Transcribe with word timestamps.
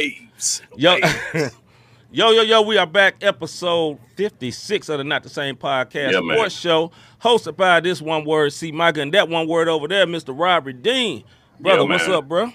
the 0.00 0.06
in 0.06 0.26
the 0.26 0.30
waves. 0.36 0.62
Yo, 0.76 0.96
yo, 2.10 2.30
yo, 2.30 2.42
yo, 2.42 2.62
we 2.62 2.78
are 2.78 2.86
back, 2.86 3.16
episode 3.22 3.98
56 4.16 4.88
of 4.88 4.98
the 4.98 5.04
Not 5.04 5.22
the 5.22 5.28
Same 5.28 5.56
Podcast 5.56 6.12
Yeah, 6.12 6.20
man. 6.20 6.36
Sports 6.36 6.54
Show, 6.54 6.92
hosted 7.22 7.56
by 7.56 7.80
this 7.80 8.00
one 8.00 8.24
word, 8.24 8.52
C. 8.52 8.72
Micah, 8.72 9.02
and 9.02 9.14
that 9.14 9.28
one 9.28 9.48
word 9.48 9.68
over 9.68 9.88
there, 9.88 10.06
Mr. 10.06 10.38
Robert 10.38 10.82
Dean. 10.82 11.24
Brother, 11.60 11.82
Yeah, 11.82 11.88
what's 11.88 12.08
up, 12.08 12.28
bro? 12.28 12.52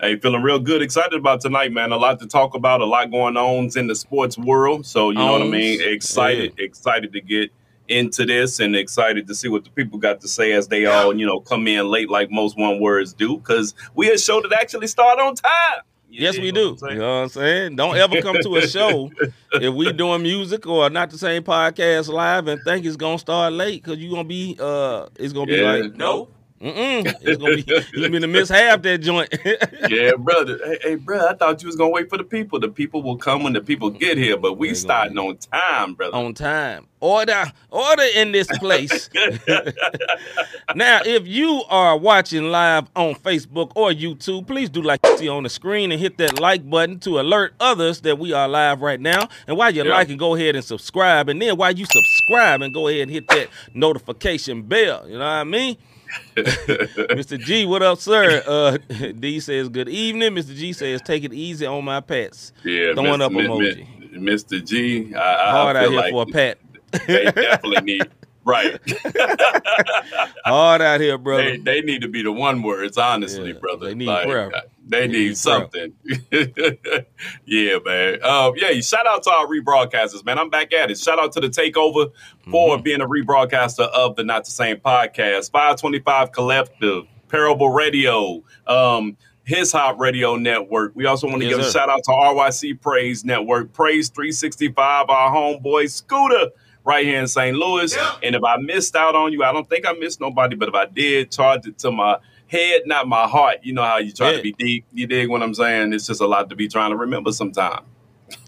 Hey, 0.00 0.16
feeling 0.18 0.42
real 0.42 0.58
good, 0.58 0.82
excited 0.82 1.14
about 1.14 1.40
tonight, 1.40 1.72
man. 1.72 1.92
A 1.92 1.96
lot 1.96 2.18
to 2.20 2.26
talk 2.26 2.54
about, 2.54 2.80
a 2.80 2.84
lot 2.84 3.10
going 3.10 3.36
on 3.36 3.70
in 3.76 3.86
the 3.86 3.94
sports 3.94 4.36
world. 4.36 4.84
So 4.86 5.10
you 5.10 5.16
know 5.16 5.32
what 5.32 5.42
I 5.42 5.46
mean. 5.46 5.80
Excited, 5.82 6.54
excited 6.58 7.12
to 7.12 7.20
get 7.20 7.50
into 7.88 8.26
this, 8.26 8.60
and 8.60 8.74
excited 8.74 9.26
to 9.28 9.34
see 9.34 9.48
what 9.48 9.64
the 9.64 9.70
people 9.70 9.98
got 9.98 10.20
to 10.22 10.28
say 10.28 10.52
as 10.52 10.68
they 10.68 10.86
all 10.86 11.16
you 11.16 11.26
know 11.26 11.40
come 11.40 11.68
in 11.68 11.88
late, 11.88 12.10
like 12.10 12.30
most 12.30 12.58
one 12.58 12.80
words 12.80 13.12
do, 13.12 13.38
because 13.38 13.74
we 13.94 14.10
a 14.10 14.18
show 14.18 14.40
that 14.42 14.52
actually 14.52 14.88
start 14.88 15.20
on 15.20 15.36
time. 15.36 15.82
You 16.14 16.22
Yes, 16.22 16.38
we 16.38 16.52
do. 16.52 16.76
You 16.82 16.94
know 16.96 17.16
what 17.16 17.22
I'm 17.24 17.28
saying? 17.28 17.76
Don't 17.76 17.96
ever 17.96 18.22
come 18.22 18.36
to 18.40 18.56
a 18.56 18.68
show 18.68 19.10
if 19.54 19.74
we 19.74 19.92
doing 19.92 20.22
music 20.22 20.64
or 20.66 20.88
not 20.88 21.10
the 21.10 21.18
same 21.18 21.42
podcast 21.42 22.08
live 22.08 22.46
and 22.46 22.62
think 22.62 22.86
it's 22.86 22.94
gonna 22.96 23.18
start 23.18 23.52
late 23.52 23.82
because 23.82 23.98
you 23.98 24.10
gonna 24.10 24.22
be 24.22 24.56
uh 24.60 25.06
it's 25.16 25.32
gonna 25.32 25.46
be 25.46 25.56
Yeah. 25.56 25.72
like 25.72 25.96
no. 25.96 26.28
Mm-mm. 26.60 27.12
It's 27.20 27.36
gonna 27.36 27.56
be 27.56 27.64
you're 27.98 28.08
gonna 28.10 28.28
miss 28.28 28.48
half 28.48 28.80
that 28.82 28.98
joint. 28.98 29.28
yeah, 29.90 30.12
brother. 30.16 30.58
Hey, 30.64 30.78
hey, 30.82 30.94
brother, 30.94 31.28
I 31.30 31.34
thought 31.34 31.60
you 31.62 31.66
was 31.66 31.74
gonna 31.76 31.90
wait 31.90 32.08
for 32.08 32.16
the 32.16 32.24
people. 32.24 32.60
The 32.60 32.68
people 32.68 33.02
will 33.02 33.16
come 33.18 33.42
when 33.42 33.52
the 33.52 33.60
people 33.60 33.90
get 33.90 34.16
here, 34.16 34.36
but 34.36 34.56
we 34.56 34.72
starting 34.74 35.18
on 35.18 35.36
time, 35.38 35.94
brother. 35.94 36.16
on 36.16 36.32
time. 36.32 36.86
Order, 37.04 37.52
order 37.70 38.02
in 38.14 38.32
this 38.32 38.46
place. 38.56 39.10
now, 40.74 41.00
if 41.04 41.28
you 41.28 41.62
are 41.68 41.98
watching 41.98 42.44
live 42.44 42.88
on 42.96 43.14
Facebook 43.16 43.72
or 43.74 43.90
YouTube, 43.90 44.46
please 44.46 44.70
do 44.70 44.80
like 44.80 45.00
you 45.04 45.18
see 45.18 45.28
on 45.28 45.42
the 45.42 45.50
screen 45.50 45.92
and 45.92 46.00
hit 46.00 46.16
that 46.16 46.40
like 46.40 46.68
button 46.70 46.98
to 47.00 47.20
alert 47.20 47.52
others 47.60 48.00
that 48.00 48.18
we 48.18 48.32
are 48.32 48.48
live 48.48 48.80
right 48.80 48.98
now. 48.98 49.28
And 49.46 49.58
while 49.58 49.70
you're 49.70 49.84
Yeah. 49.86 49.92
liking, 49.92 50.16
go 50.16 50.34
ahead 50.34 50.56
and 50.56 50.64
subscribe. 50.64 51.28
And 51.28 51.42
then 51.42 51.58
while 51.58 51.72
you 51.72 51.84
subscribe, 51.84 52.62
and 52.62 52.72
go 52.72 52.88
ahead 52.88 53.02
and 53.02 53.10
hit 53.10 53.28
that 53.28 53.48
notification 53.74 54.62
bell. 54.62 55.04
You 55.06 55.18
know 55.18 55.18
what 55.18 55.26
I 55.26 55.44
mean? 55.44 55.76
Mr. 56.36 57.38
G, 57.38 57.66
what 57.66 57.82
up, 57.82 57.98
sir? 57.98 58.42
Uh, 58.46 58.78
D 59.18 59.40
says 59.40 59.68
good 59.68 59.90
evening. 59.90 60.32
Mr. 60.32 60.56
G 60.56 60.72
says 60.72 61.02
take 61.02 61.22
it 61.24 61.34
easy 61.34 61.66
on 61.66 61.84
my 61.84 62.00
pets. 62.00 62.52
Yeah, 62.64 62.94
Throwing 62.94 63.20
Mr. 63.20 63.24
up 63.24 63.32
emoji. 63.32 63.86
Mr. 64.14 64.64
G, 64.64 65.14
I, 65.14 65.18
I, 65.18 65.50
Hard 65.50 65.76
out 65.76 65.88
here 65.90 66.00
like 66.00 66.12
for 66.12 66.22
a 66.22 66.26
pet. 66.26 66.58
They 67.06 67.24
definitely 67.30 67.80
need 67.82 68.02
right. 68.44 68.78
Hard 70.44 70.82
out 70.82 71.00
here, 71.00 71.18
brother. 71.18 71.42
they 71.42 71.56
they 71.58 71.80
need 71.80 72.02
to 72.02 72.08
be 72.08 72.22
the 72.22 72.32
one 72.32 72.62
words, 72.62 72.98
honestly, 72.98 73.52
Yeah, 73.52 73.58
brother. 73.58 73.86
they 73.86 73.94
need 73.94 74.06
Like, 74.06 74.26
prayer. 74.26 74.54
uh, 74.54 74.60
They 74.86 75.00
They 75.00 75.06
need 75.08 75.18
need 75.28 75.36
something. 75.38 75.92
yeah, 77.46 77.78
man. 77.84 78.22
Um, 78.24 78.52
yeah, 78.56 78.78
shout 78.80 79.06
out 79.06 79.22
to 79.24 79.30
our 79.30 79.46
rebroadcasters, 79.46 80.24
man. 80.24 80.38
I'm 80.38 80.50
back 80.50 80.72
at 80.72 80.90
it. 80.90 80.98
Shout 80.98 81.18
out 81.18 81.32
to 81.32 81.40
the 81.40 81.48
takeover 81.48 82.10
for 82.50 82.76
Mm-hmm. 82.76 82.82
being 82.82 83.00
a 83.00 83.06
rebroadcaster 83.06 83.88
of 83.88 84.16
the 84.16 84.24
Not 84.24 84.44
the 84.44 84.50
Same 84.50 84.76
podcast. 84.76 85.50
525 85.50 86.32
Collective, 86.32 87.04
Parable 87.28 87.70
Radio, 87.70 88.42
um, 88.66 89.16
His 89.44 89.72
Hop 89.72 89.98
Radio 89.98 90.36
Network. 90.36 90.92
We 90.94 91.06
also 91.06 91.26
want 91.28 91.40
to 91.40 91.48
Yes, 91.48 91.56
give 91.56 91.66
a 91.66 91.70
shout 91.70 91.88
out 91.88 92.04
to 92.04 92.10
RYC 92.10 92.80
Praise 92.80 93.24
Network, 93.24 93.72
Praise 93.72 94.08
365, 94.10 95.08
our 95.08 95.30
homeboy 95.34 95.90
Scooter. 95.90 96.50
Right 96.84 97.04
here 97.06 97.18
in 97.18 97.26
St. 97.26 97.56
Louis. 97.56 97.96
And 98.22 98.34
if 98.34 98.44
I 98.44 98.56
missed 98.58 98.94
out 98.94 99.14
on 99.14 99.32
you, 99.32 99.42
I 99.42 99.52
don't 99.52 99.68
think 99.68 99.86
I 99.86 99.92
missed 99.94 100.20
nobody, 100.20 100.54
but 100.54 100.68
if 100.68 100.74
I 100.74 100.84
did, 100.86 101.30
charge 101.30 101.66
it 101.66 101.78
to 101.78 101.90
my 101.90 102.18
head, 102.46 102.82
not 102.86 103.08
my 103.08 103.26
heart. 103.26 103.58
You 103.62 103.72
know 103.72 103.82
how 103.82 103.98
you 103.98 104.12
try 104.12 104.32
Yeah. 104.32 104.36
to 104.36 104.42
be 104.42 104.52
deep. 104.52 104.84
You 104.92 105.06
dig 105.06 105.28
what 105.30 105.42
I'm 105.42 105.54
saying? 105.54 105.92
It's 105.94 106.06
just 106.06 106.20
a 106.20 106.26
lot 106.26 106.50
to 106.50 106.56
be 106.56 106.68
trying 106.68 106.90
to 106.90 106.96
remember 106.96 107.32
sometime. 107.32 107.84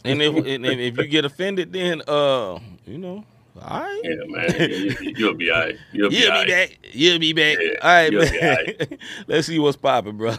And 0.04 0.20
if, 0.20 0.34
and 0.46 0.66
if 0.66 0.78
if 0.78 0.96
you 0.98 1.06
get 1.06 1.24
offended, 1.24 1.72
then 1.72 2.02
uh, 2.06 2.58
you 2.86 2.98
know, 2.98 3.24
all 3.62 3.80
right. 3.80 4.00
Yeah, 4.04 4.14
man. 4.26 4.54
You- 4.58 4.66
you- 5.00 5.14
You'll 5.16 5.34
be 5.34 5.50
all 5.50 5.60
right. 5.60 5.76
You'll 5.92 6.10
be 6.10 6.16
You'll 6.16 6.26
be 6.26 6.30
right. 6.30 6.48
back. 6.48 6.78
You'll 6.92 7.18
be 7.18 7.32
back. 7.32 7.56
Yeah, 7.58 7.68
all 7.80 7.90
right, 7.90 8.12
you'll 8.12 8.22
man. 8.22 8.32
be 8.32 8.40
all 8.40 8.54
right. 8.54 8.98
Let's 9.28 9.46
see 9.46 9.58
what's 9.58 9.76
popping, 9.78 10.18
bro. 10.18 10.32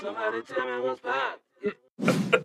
Somebody 0.00 0.40
tell 0.42 0.64
me 0.64 0.80
what's 0.80 1.00
popping. 1.00 2.44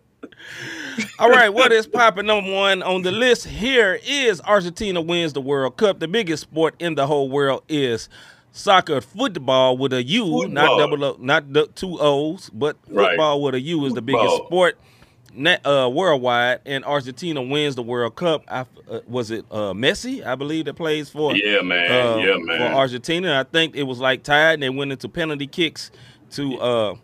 All 1.18 1.30
right, 1.30 1.48
what 1.48 1.72
is 1.72 1.86
popping 1.86 2.26
number 2.26 2.52
one 2.52 2.82
on 2.82 3.00
the 3.00 3.10
list 3.10 3.46
here 3.46 3.98
is 4.06 4.40
Argentina 4.42 5.00
wins 5.00 5.32
the 5.32 5.40
World 5.40 5.78
Cup. 5.78 5.98
The 5.98 6.08
biggest 6.08 6.42
sport 6.42 6.74
in 6.78 6.94
the 6.94 7.06
whole 7.06 7.30
world 7.30 7.62
is 7.70 8.10
soccer, 8.52 9.00
football 9.00 9.78
with 9.78 9.94
a 9.94 10.02
U, 10.02 10.46
not 10.48 10.78
double 10.78 11.02
O, 11.04 11.16
not 11.18 11.50
the 11.54 11.68
two 11.68 11.96
O's, 11.98 12.50
but 12.52 12.76
Right. 12.88 13.08
football 13.10 13.40
with 13.42 13.54
a 13.54 13.60
U 13.60 13.86
is 13.86 13.94
the 13.94 14.02
biggest 14.02 14.26
Football. 14.28 14.46
sport 14.46 14.78
uh, 15.64 15.88
worldwide. 15.90 16.60
And 16.66 16.84
Argentina 16.84 17.40
wins 17.40 17.76
the 17.76 17.82
World 17.82 18.14
Cup. 18.14 18.44
I, 18.48 18.66
uh, 18.90 19.00
was 19.06 19.30
it 19.30 19.46
uh, 19.50 19.72
Messi? 19.72 20.24
I 20.24 20.34
believe 20.34 20.66
that 20.66 20.74
plays 20.74 21.08
for 21.08 21.34
Yeah, 21.34 21.62
man. 21.62 21.90
uh, 21.90 22.16
yeah, 22.18 22.36
for. 22.58 22.74
Argentina. 22.74 23.40
I 23.40 23.44
think 23.50 23.74
it 23.74 23.84
was 23.84 24.00
like 24.00 24.22
tied, 24.22 24.54
and 24.54 24.62
they 24.62 24.70
went 24.70 24.92
into 24.92 25.08
penalty 25.08 25.46
kicks 25.46 25.90
to 26.32 26.58
uh 26.58 26.94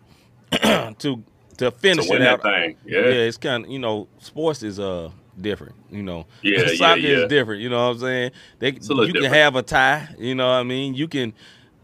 to 0.99 1.23
to 1.57 1.71
finish 1.71 2.07
to 2.07 2.15
it 2.15 2.19
that 2.19 2.27
out. 2.33 2.41
thing. 2.43 2.75
Yeah, 2.85 2.99
Yeah. 2.99 3.05
it's 3.27 3.37
kind 3.37 3.65
of 3.65 3.71
you 3.71 3.79
know, 3.79 4.07
sports 4.19 4.63
is 4.63 4.79
uh 4.79 5.09
different. 5.39 5.75
You 5.89 6.03
know, 6.03 6.25
Yeah, 6.41 6.61
yeah, 6.61 6.67
soccer 6.75 6.99
yeah. 6.99 7.17
is 7.19 7.29
different. 7.29 7.61
You 7.61 7.69
know 7.69 7.87
what 7.87 7.95
I'm 7.95 7.99
saying? 7.99 8.31
They 8.59 8.69
you 8.81 9.13
can 9.13 9.23
have 9.25 9.55
a 9.55 9.61
tie. 9.63 10.07
You 10.19 10.35
know 10.35 10.47
what 10.47 10.55
I 10.57 10.63
mean? 10.63 10.93
You 10.93 11.07
can. 11.07 11.33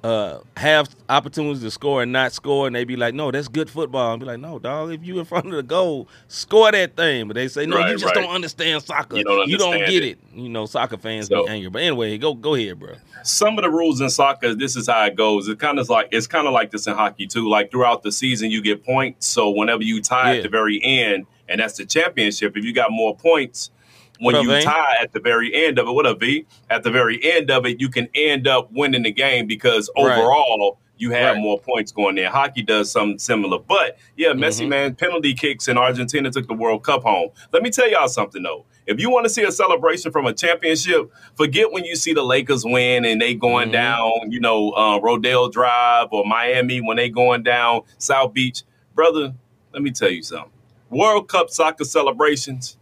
Uh, 0.01 0.39
have 0.55 0.95
opportunities 1.09 1.61
to 1.61 1.69
score 1.69 2.01
and 2.03 2.13
not 2.13 2.31
score, 2.31 2.67
and 2.67 2.75
they 2.75 2.85
be 2.85 2.95
like, 2.95 3.13
"No, 3.13 3.31
that's 3.31 3.49
good 3.49 3.69
football." 3.69 4.13
And 4.13 4.19
be 4.21 4.25
like, 4.25 4.39
"No, 4.39 4.57
dog, 4.57 4.91
if 4.93 5.03
you 5.03 5.19
in 5.19 5.25
front 5.25 5.47
of 5.47 5.51
the 5.51 5.61
goal, 5.63 6.07
score 6.29 6.71
that 6.71 6.95
thing." 6.95 7.27
But 7.27 7.33
they 7.35 7.49
say, 7.49 7.65
"No, 7.65 7.79
you 7.79 7.93
just 7.97 8.05
right. 8.05 8.15
don't 8.15 8.29
understand 8.33 8.81
soccer. 8.83 9.17
You 9.17 9.25
don't 9.25 9.41
understand 9.41 9.85
get 9.91 10.03
it." 10.03 10.11
it." 10.11 10.39
You 10.39 10.47
know, 10.47 10.65
soccer 10.67 10.95
fans 10.95 11.27
So- 11.27 11.43
be 11.43 11.49
angry. 11.49 11.69
But 11.69 11.81
anyway, 11.81 12.17
go 12.17 12.33
go 12.33 12.55
ahead, 12.55 12.79
bro. 12.79 12.93
some 13.23 13.57
of 13.57 13.63
the 13.65 13.69
rules 13.69 13.99
in 13.99 14.09
soccer, 14.09 14.55
this 14.55 14.77
is 14.77 14.87
how 14.87 15.03
it 15.03 15.15
goes. 15.17 15.49
It 15.49 15.59
kind 15.59 15.77
of 15.79 15.89
like 15.89 16.07
it's 16.13 16.27
kind 16.27 16.47
of 16.47 16.53
like 16.53 16.71
this 16.71 16.87
in 16.87 16.93
hockey 16.93 17.27
too. 17.27 17.49
Like 17.49 17.69
throughout 17.69 18.01
the 18.01 18.13
season, 18.13 18.51
you 18.51 18.61
get 18.61 18.85
points. 18.85 19.27
So 19.27 19.49
whenever 19.49 19.83
you 19.83 20.01
tie 20.01 20.31
Yeah. 20.31 20.37
at 20.37 20.43
the 20.43 20.49
very 20.49 20.79
end, 20.81 21.25
and 21.49 21.59
that's 21.59 21.75
the 21.75 21.85
championship, 21.85 22.55
if 22.55 22.63
you 22.63 22.71
got 22.73 22.89
more 22.91 23.13
points 23.17 23.71
when 24.19 24.35
up, 24.35 24.43
you 24.43 24.49
Vane? 24.49 24.63
tie 24.63 24.95
at 25.01 25.11
the 25.13 25.19
very 25.19 25.53
end 25.53 25.79
of 25.79 25.87
it, 25.87 25.91
what 25.91 26.05
a 26.05 26.13
V 26.15 26.45
at 26.69 26.83
the 26.83 26.91
very 26.91 27.19
end 27.23 27.49
of 27.51 27.65
it, 27.65 27.79
you 27.79 27.89
can 27.89 28.07
end 28.15 28.47
up 28.47 28.69
winning 28.71 29.03
the 29.03 29.11
game 29.11 29.47
because 29.47 29.89
Right. 29.97 30.17
overall 30.17 30.79
you 30.97 31.11
have 31.11 31.35
Right. 31.35 31.41
more 31.41 31.57
points 31.57 31.93
going 31.93 32.15
there. 32.15 32.29
Hockey 32.29 32.61
does 32.61 32.91
something 32.91 33.17
similar, 33.19 33.57
but 33.57 33.97
yeah, 34.17 34.29
Messi 34.33 34.65
Mhm. 34.65 34.69
man, 34.69 34.95
penalty 34.95 35.33
kicks, 35.33 35.69
and 35.69 35.79
Argentina 35.79 36.29
took 36.29 36.47
the 36.47 36.53
World 36.53 36.83
Cup 36.83 37.03
home. 37.03 37.29
Let 37.53 37.63
me 37.63 37.69
tell 37.69 37.89
y'all 37.89 38.09
something 38.09 38.43
though. 38.43 38.65
If 38.85 38.99
you 38.99 39.09
want 39.09 39.23
to 39.25 39.29
see 39.29 39.43
a 39.43 39.51
celebration 39.51 40.11
from 40.11 40.25
a 40.25 40.33
championship, 40.33 41.09
forget 41.37 41.71
when 41.71 41.85
you 41.85 41.95
see 41.95 42.11
the 42.13 42.23
Lakers 42.23 42.65
win 42.65 43.05
and 43.05 43.21
they 43.21 43.33
going 43.35 43.69
Mhm. 43.69 43.73
down, 43.73 44.11
you 44.31 44.39
know, 44.41 44.71
uh, 44.71 44.99
Rodeo 44.99 45.49
Drive 45.49 46.07
or 46.11 46.25
Miami 46.25 46.79
when 46.81 46.97
they 46.97 47.07
going 47.07 47.43
down 47.43 47.83
South 47.99 48.33
Beach. 48.33 48.63
Brother, 48.95 49.33
let 49.71 49.81
me 49.83 49.91
tell 49.91 50.09
you 50.09 50.23
something. 50.23 50.51
World 50.89 51.27
Cup 51.29 51.49
soccer 51.51 51.85
celebrations. 51.85 52.77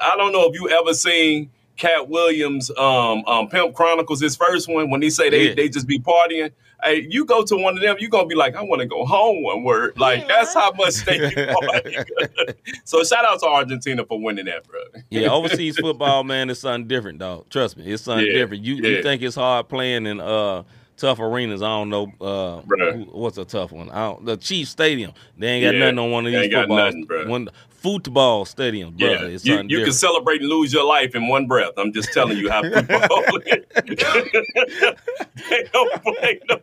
I 0.00 0.16
don't 0.16 0.32
know 0.32 0.48
if 0.50 0.54
you 0.60 0.68
ever 0.70 0.94
seen 0.94 1.50
Katt 1.76 2.08
Williams, 2.08 2.70
um, 2.76 3.24
um, 3.26 3.48
Pimp 3.48 3.74
Chronicles, 3.74 4.20
his 4.20 4.36
first 4.36 4.68
one, 4.68 4.90
when 4.90 5.00
he 5.02 5.10
say 5.10 5.30
they, 5.30 5.48
Yeah. 5.48 5.54
they 5.54 5.68
just 5.68 5.86
be 5.86 5.98
partying. 5.98 6.50
Hey, 6.82 7.06
you 7.10 7.24
go 7.24 7.42
to 7.44 7.56
one 7.56 7.74
of 7.76 7.82
them, 7.82 7.96
you're 7.98 8.08
gonna 8.10 8.26
be 8.28 8.36
like, 8.36 8.54
I 8.54 8.62
want 8.62 8.80
to 8.80 8.86
go 8.86 9.04
home 9.04 9.42
one 9.42 9.64
word. 9.64 9.98
Like 9.98 10.28
that's 10.28 10.54
how 10.54 10.70
much 10.72 11.04
they 11.04 11.18
be 11.18 11.34
partying. 11.34 12.54
so 12.84 13.02
shout 13.02 13.24
out 13.24 13.40
to 13.40 13.46
Argentina 13.46 14.04
for 14.04 14.20
winning 14.20 14.44
that, 14.44 14.66
bro. 14.68 14.80
Yeah, 15.10 15.28
overseas 15.30 15.76
football, 15.76 16.22
man, 16.22 16.50
is 16.50 16.60
something 16.60 16.86
different, 16.86 17.18
dog. 17.18 17.48
Trust 17.50 17.76
me, 17.76 17.86
it's 17.86 18.04
something 18.04 18.26
Yeah, 18.26 18.32
different. 18.32 18.62
You 18.64 18.76
yeah. 18.76 18.88
you 18.98 19.02
think 19.02 19.22
it's 19.22 19.34
hard 19.34 19.68
playing 19.68 20.06
in 20.06 20.20
uh 20.20 20.62
tough 20.98 21.18
arenas? 21.20 21.62
I 21.62 21.66
don't 21.68 21.88
know. 21.90 22.12
Uh, 22.20 22.60
who- 22.92 23.08
what's 23.12 23.38
a 23.38 23.44
tough 23.44 23.72
one? 23.72 23.88
I 23.90 24.06
don't, 24.08 24.24
the 24.26 24.36
Chiefs 24.36 24.70
Stadium. 24.70 25.12
They 25.36 25.46
ain't 25.48 25.64
got 25.64 25.74
Yeah, 25.74 25.80
nothing 25.80 25.98
on 26.00 26.10
one 26.10 26.26
of 26.26 26.32
these 26.32 26.52
football. 26.52 26.76
nothing. 26.76 27.06
One 27.28 27.48
football 27.70 28.44
stadium, 28.44 28.94
brother. 28.96 29.28
Yeah, 29.28 29.34
It's 29.34 29.44
you, 29.44 29.62
you 29.68 29.84
can 29.84 29.92
celebrate 29.92 30.40
and 30.40 30.50
lose 30.50 30.72
your 30.72 30.84
life 30.84 31.14
in 31.14 31.28
one 31.28 31.46
breath. 31.46 31.72
I'm 31.76 31.92
just 31.92 32.12
telling 32.12 32.36
you 32.36 32.50
how 32.50 32.62
football. 32.70 33.24
they 35.48 35.64
don't 35.72 36.02
play 36.02 36.40
no 36.48 36.58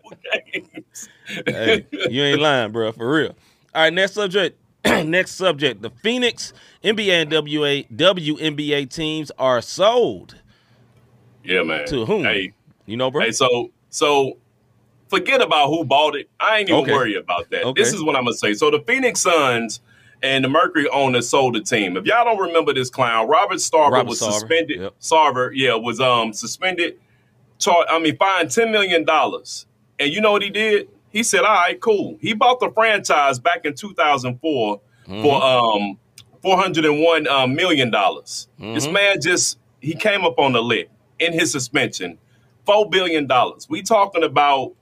games. 0.53 1.09
hey, 1.45 1.85
you 2.09 2.21
ain't 2.21 2.39
lying, 2.41 2.71
bro, 2.71 2.91
for 2.91 3.09
real. 3.09 3.35
All 3.73 3.81
right, 3.83 3.93
next 3.93 4.13
subject. 4.13 4.59
next 4.85 5.31
subject. 5.31 5.81
The 5.81 5.89
Phoenix 5.89 6.53
NBA 6.83 7.23
and 7.23 7.31
WA, 7.31 7.83
WNBA 7.95 8.89
teams 8.89 9.31
are 9.39 9.61
sold. 9.61 10.35
yeah, 11.43 11.63
man. 11.63 11.85
To 11.87 12.05
whom? 12.05 12.23
Hey, 12.23 12.53
You 12.85 12.97
know, 12.97 13.09
bro? 13.09 13.21
hey, 13.23 13.31
so 13.31 13.71
so 13.95 14.37
forget 15.09 15.41
about 15.41 15.69
who 15.69 15.85
bought 15.85 16.15
it. 16.15 16.29
I 16.39 16.59
ain't 16.59 16.69
even 16.69 16.81
Okay. 16.81 16.91
worry 16.93 17.15
about 17.15 17.49
that. 17.51 17.63
Okay. 17.63 17.81
This 17.81 17.93
is 17.93 18.03
what 18.03 18.15
I'm 18.17 18.25
gonna 18.25 18.35
say. 18.35 18.53
So 18.53 18.69
the 18.69 18.79
Phoenix 18.81 19.21
Suns 19.21 19.79
and 20.21 20.43
the 20.43 20.49
Mercury 20.49 20.89
owners 20.89 21.29
sold 21.29 21.55
the 21.55 21.61
team. 21.61 21.95
If 21.95 22.05
y'all 22.05 22.25
don't 22.25 22.39
remember 22.39 22.73
this 22.73 22.89
clown, 22.89 23.27
Robert 23.27 23.57
Sarver 23.59 23.91
Robert 23.91 24.09
was 24.09 24.21
Sarver, 24.21 24.31
suspended. 24.33 24.81
yep. 24.81 24.93
Sarver, 24.99 25.51
yeah, 25.53 25.75
was 25.75 25.99
um 26.01 26.33
suspended. 26.33 26.97
I 27.89 27.99
mean, 27.99 28.17
fined 28.17 28.51
ten 28.51 28.71
million 28.71 29.05
dollars. 29.05 29.65
And 29.97 30.11
you 30.11 30.19
know 30.19 30.33
what 30.33 30.41
he 30.41 30.49
did? 30.49 30.89
He 31.09 31.23
said, 31.23 31.41
"All 31.45 31.53
right, 31.55 31.79
cool." 31.79 32.17
He 32.19 32.33
bought 32.33 32.59
the 32.59 32.69
franchise 32.71 33.39
back 33.39 33.61
in 33.65 33.73
2004 33.75 34.81
Mm-hmm. 35.07 35.21
for 35.21 35.41
um 35.43 35.97
401 36.41 37.27
um, 37.27 37.53
million 37.55 37.91
dollars. 37.91 38.47
This 38.59 38.87
Mhm. 38.87 38.91
man 38.93 39.21
just 39.21 39.57
he 39.79 39.93
came 39.93 40.25
up 40.25 40.39
on 40.39 40.51
the 40.53 40.61
lit 40.61 40.89
in 41.19 41.31
his 41.31 41.51
suspension. 41.51 42.17
Four 42.65 42.89
billion 42.89 43.27
dollars. 43.27 43.67
We 43.69 43.81
talking 43.81 44.23
about 44.23 44.73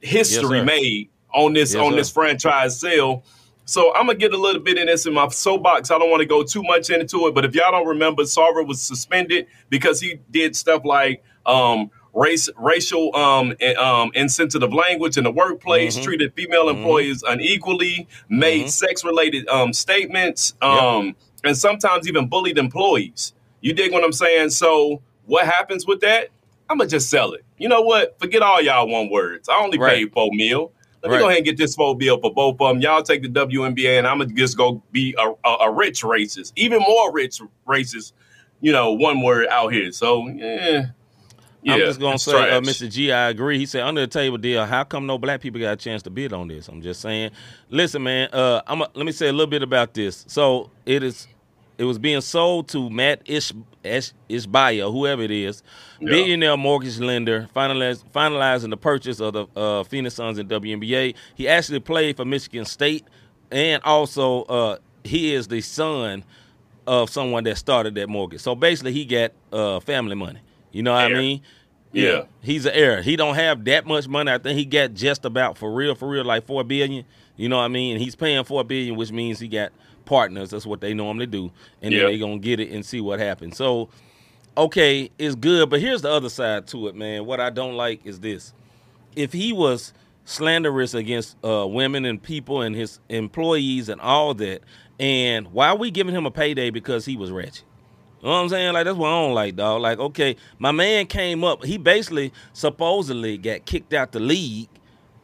history 0.00 0.58
sir. 0.60 0.64
made 0.64 1.08
on 1.34 1.52
this 1.52 1.74
Yes, 1.74 1.82
on 1.82 1.92
sir. 1.92 1.96
this 1.96 2.10
franchise 2.10 2.78
sale. 2.78 3.24
So 3.64 3.94
I'm 3.94 4.06
gonna 4.06 4.18
get 4.18 4.34
a 4.34 4.36
little 4.38 4.60
bit 4.60 4.76
in 4.76 4.86
this 4.86 5.06
in 5.06 5.14
my 5.14 5.28
soapbox. 5.28 5.90
I 5.90 5.98
don't 5.98 6.10
want 6.10 6.20
to 6.20 6.26
go 6.26 6.42
too 6.42 6.62
much 6.62 6.90
into 6.90 7.26
it, 7.28 7.34
but 7.34 7.44
if 7.44 7.54
y'all 7.54 7.70
don't 7.70 7.86
remember, 7.86 8.22
Sarver 8.24 8.66
was 8.66 8.82
suspended 8.82 9.46
because 9.70 10.00
he 10.00 10.18
did 10.30 10.56
stuff 10.56 10.84
like 10.84 11.22
um, 11.46 11.90
race, 12.14 12.48
racial, 12.56 13.14
um, 13.16 13.52
and, 13.60 13.76
um, 13.78 14.12
insensitive 14.14 14.72
language 14.72 15.16
in 15.16 15.24
the 15.24 15.30
workplace, 15.30 15.98
Mhm. 15.98 16.02
treated 16.04 16.32
female 16.34 16.66
Mhm. 16.66 16.76
employees 16.76 17.24
unequally, 17.26 18.06
made 18.28 18.66
Mhm. 18.66 18.70
sex-related 18.70 19.48
um, 19.48 19.72
statements, 19.72 20.54
um, 20.62 21.16
and 21.42 21.56
sometimes 21.58 22.06
even 22.06 22.26
bullied 22.28 22.58
employees. 22.58 23.32
You 23.60 23.72
dig 23.72 23.90
what 23.92 24.04
I'm 24.04 24.12
saying? 24.12 24.50
So 24.50 25.02
what 25.26 25.46
happens 25.46 25.84
with 25.84 26.00
that? 26.02 26.28
I'm 26.68 26.78
gonna 26.78 26.88
just 26.90 27.10
sell 27.10 27.32
it. 27.32 27.44
You 27.58 27.68
know 27.68 27.82
what? 27.82 28.18
Forget 28.18 28.42
all 28.42 28.60
y'all 28.60 28.88
one 28.88 29.10
words. 29.10 29.48
I 29.48 29.54
only 29.62 29.78
Right. 29.78 29.96
paid 29.96 30.12
four 30.12 30.30
mil. 30.32 30.72
Let 31.02 31.10
me 31.10 31.18
go 31.18 31.26
ahead 31.26 31.38
and 31.38 31.44
get 31.44 31.56
this 31.56 31.74
four 31.74 31.96
bill 31.96 32.20
for 32.20 32.32
both 32.32 32.60
of 32.60 32.68
them. 32.68 32.80
Y'all 32.80 33.02
take 33.02 33.22
the 33.22 33.28
WNBA, 33.28 33.98
and 33.98 34.06
I'm 34.06 34.18
gonna 34.18 34.32
just 34.32 34.56
go 34.56 34.82
be 34.92 35.14
a, 35.18 35.32
a, 35.48 35.56
a 35.62 35.70
rich 35.72 36.02
racist, 36.02 36.52
even 36.54 36.78
more 36.78 37.12
rich 37.12 37.40
racist. 37.66 38.12
You 38.60 38.70
know, 38.70 38.92
one 38.92 39.20
word 39.20 39.48
out 39.48 39.72
here. 39.72 39.90
So 39.90 40.28
yeah, 40.28 40.86
yeah. 41.62 41.74
I'm 41.74 41.80
just 41.80 41.98
gonna 41.98 42.18
say, 42.18 42.50
uh. 42.50 42.60
Mr. 42.60 42.88
G, 42.88 43.10
I 43.10 43.30
agree. 43.30 43.58
He 43.58 43.66
said 43.66 43.82
under 43.82 44.00
the 44.00 44.06
table 44.06 44.38
deal. 44.38 44.64
How 44.64 44.84
come 44.84 45.06
no 45.06 45.18
black 45.18 45.40
people 45.40 45.60
got 45.60 45.72
a 45.72 45.76
chance 45.76 46.02
to 46.04 46.10
bid 46.10 46.32
on 46.32 46.46
this? 46.46 46.68
I'm 46.68 46.80
just 46.80 47.00
saying. 47.00 47.32
Listen, 47.68 48.04
man. 48.04 48.28
Uh, 48.32 48.62
I'm 48.68 48.82
a, 48.82 48.88
let 48.94 49.04
me 49.04 49.10
say 49.12 49.26
a 49.26 49.32
little 49.32 49.48
bit 49.50 49.64
about 49.64 49.94
this. 49.94 50.24
So 50.28 50.70
it 50.86 51.02
is, 51.02 51.26
it 51.78 51.84
was 51.84 51.98
being 51.98 52.20
sold 52.20 52.68
to 52.68 52.88
Matt 52.90 53.22
Ish, 53.24 53.52
Ish 53.84 54.12
Ishbia, 54.30 54.90
whoever 54.92 55.22
it 55.22 55.30
is, 55.30 55.62
Yeah. 56.00 56.10
billionaire 56.10 56.56
mortgage 56.56 56.98
lender, 57.00 57.48
finaliz, 57.54 58.04
finalizing 58.14 58.70
the 58.70 58.76
purchase 58.76 59.20
of 59.20 59.32
the 59.32 59.46
uh, 59.56 59.84
Phoenix 59.84 60.14
Suns 60.14 60.38
and 60.38 60.48
WNBA. 60.48 61.14
He 61.34 61.48
actually 61.48 61.80
played 61.80 62.16
for 62.16 62.24
Michigan 62.24 62.64
State, 62.64 63.04
and 63.50 63.82
also 63.84 64.42
uh, 64.44 64.76
he 65.04 65.34
is 65.34 65.48
the 65.48 65.60
son 65.60 66.24
of 66.86 67.10
someone 67.10 67.44
that 67.44 67.56
started 67.58 67.94
that 67.96 68.08
mortgage. 68.08 68.40
So 68.40 68.54
basically, 68.54 68.92
he 68.92 69.04
got 69.04 69.32
uh, 69.52 69.80
family 69.80 70.14
money. 70.16 70.40
You 70.72 70.82
know 70.82 70.92
what 70.92 71.04
I 71.04 71.10
Heir. 71.10 71.16
mean? 71.18 71.40
Yeah. 71.92 72.22
He's 72.40 72.64
an 72.64 72.72
heir. 72.74 73.02
He 73.02 73.16
don't 73.16 73.34
have 73.34 73.64
that 73.66 73.86
much 73.86 74.08
money. 74.08 74.32
I 74.32 74.38
think 74.38 74.58
he 74.58 74.64
got 74.64 74.94
just 74.94 75.24
about 75.26 75.58
for 75.58 75.70
real, 75.72 75.94
for 75.94 76.08
real, 76.08 76.24
like 76.24 76.46
four 76.46 76.64
billion. 76.64 77.04
You 77.36 77.48
know 77.48 77.58
what 77.58 77.64
I 77.64 77.68
mean? 77.68 77.96
And 77.96 78.02
he's 78.02 78.14
paying 78.16 78.42
four 78.44 78.64
billion, 78.64 78.96
which 78.96 79.12
means 79.12 79.38
he 79.40 79.48
got 79.48 79.72
partners. 80.04 80.50
That's 80.50 80.66
what 80.66 80.80
they 80.80 80.94
normally 80.94 81.26
do, 81.26 81.50
and 81.80 81.92
Yeah. 81.92 82.00
then 82.04 82.12
they 82.12 82.18
gonna 82.18 82.38
get 82.38 82.60
it 82.60 82.70
and 82.70 82.84
see 82.84 83.00
what 83.00 83.18
happens. 83.20 83.56
So, 83.56 83.88
okay, 84.56 85.10
it's 85.18 85.34
good, 85.34 85.70
but 85.70 85.80
here's 85.80 86.02
the 86.02 86.10
other 86.10 86.28
side 86.28 86.66
to 86.68 86.88
it, 86.88 86.94
man. 86.94 87.26
What 87.26 87.40
I 87.40 87.50
don't 87.50 87.74
like 87.76 88.00
is 88.04 88.20
this: 88.20 88.52
if 89.16 89.32
he 89.32 89.52
was 89.52 89.92
slanderous 90.24 90.94
against 90.94 91.36
uh, 91.44 91.66
women 91.66 92.04
and 92.04 92.22
people 92.22 92.62
and 92.62 92.74
his 92.76 93.00
employees 93.08 93.88
and 93.88 94.00
all 94.00 94.34
that, 94.34 94.62
and 95.00 95.48
why 95.52 95.68
are 95.68 95.76
we 95.76 95.90
giving 95.90 96.14
him 96.14 96.26
a 96.26 96.30
payday 96.30 96.70
because 96.70 97.04
he 97.04 97.16
was 97.16 97.30
wretched? 97.30 97.64
You 98.22 98.28
know 98.28 98.34
what 98.34 98.40
I'm 98.42 98.48
saying? 98.50 98.72
Like 98.72 98.84
that's 98.84 98.96
what 98.96 99.08
I 99.08 99.22
don't 99.22 99.34
like, 99.34 99.56
dog. 99.56 99.80
Like, 99.82 99.98
okay, 99.98 100.36
my 100.58 100.70
man 100.70 101.06
came 101.06 101.42
up. 101.42 101.64
He 101.64 101.76
basically 101.76 102.32
supposedly 102.52 103.36
got 103.36 103.64
kicked 103.64 103.92
out 103.92 104.12
the 104.12 104.20
league, 104.20 104.68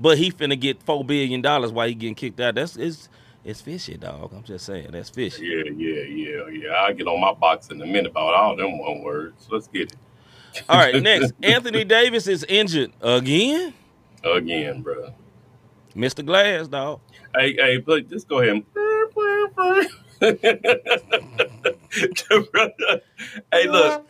but 0.01 0.19
he 0.19 0.33
finna 0.33 0.59
get 0.59 0.83
four 0.83 1.05
billion 1.05 1.41
dollars 1.41 1.71
while 1.71 1.87
he 1.87 1.95
getting 1.95 2.17
kicked 2.17 2.41
out. 2.41 2.57
That's 2.57 2.77
it's 2.77 3.09
it's 3.49 3.63
fishy, 3.63 3.97
dog. 3.97 4.33
I'm 4.35 4.43
just 4.43 4.67
saying 4.67 4.89
that's 4.91 5.09
fishy. 5.09 5.47
Yeah, 5.47 5.63
yeah, 5.75 6.03
yeah, 6.03 6.49
yeah. 6.49 6.69
I'll 6.71 6.93
get 6.95 7.07
on 7.07 7.19
my 7.19 7.33
box 7.33 7.71
in 7.71 7.81
a 7.81 7.87
minute 7.87 8.11
about 8.11 8.35
all 8.35 8.55
them 8.55 8.79
one 8.79 9.03
words. 9.03 9.49
Let's 9.51 9.69
get 9.69 9.93
it. 9.93 9.97
All 10.69 10.79
right, 10.79 11.03
next, 11.03 11.33
Anthony 11.43 11.85
Davis 11.85 12.27
is 12.27 12.45
injured 12.45 12.93
again. 13.01 13.73
Again, 14.23 14.83
bro. 14.83 15.15
Mr. 15.97 16.25
Glass, 16.25 16.69
dog. 16.69 17.01
Hey, 17.35 17.55
hey, 17.55 17.79
but 17.79 18.09
just 18.09 18.29
go 18.29 18.41
ahead. 18.41 18.57
and- 18.57 18.65
hey, 23.53 23.69
look, 23.69 24.07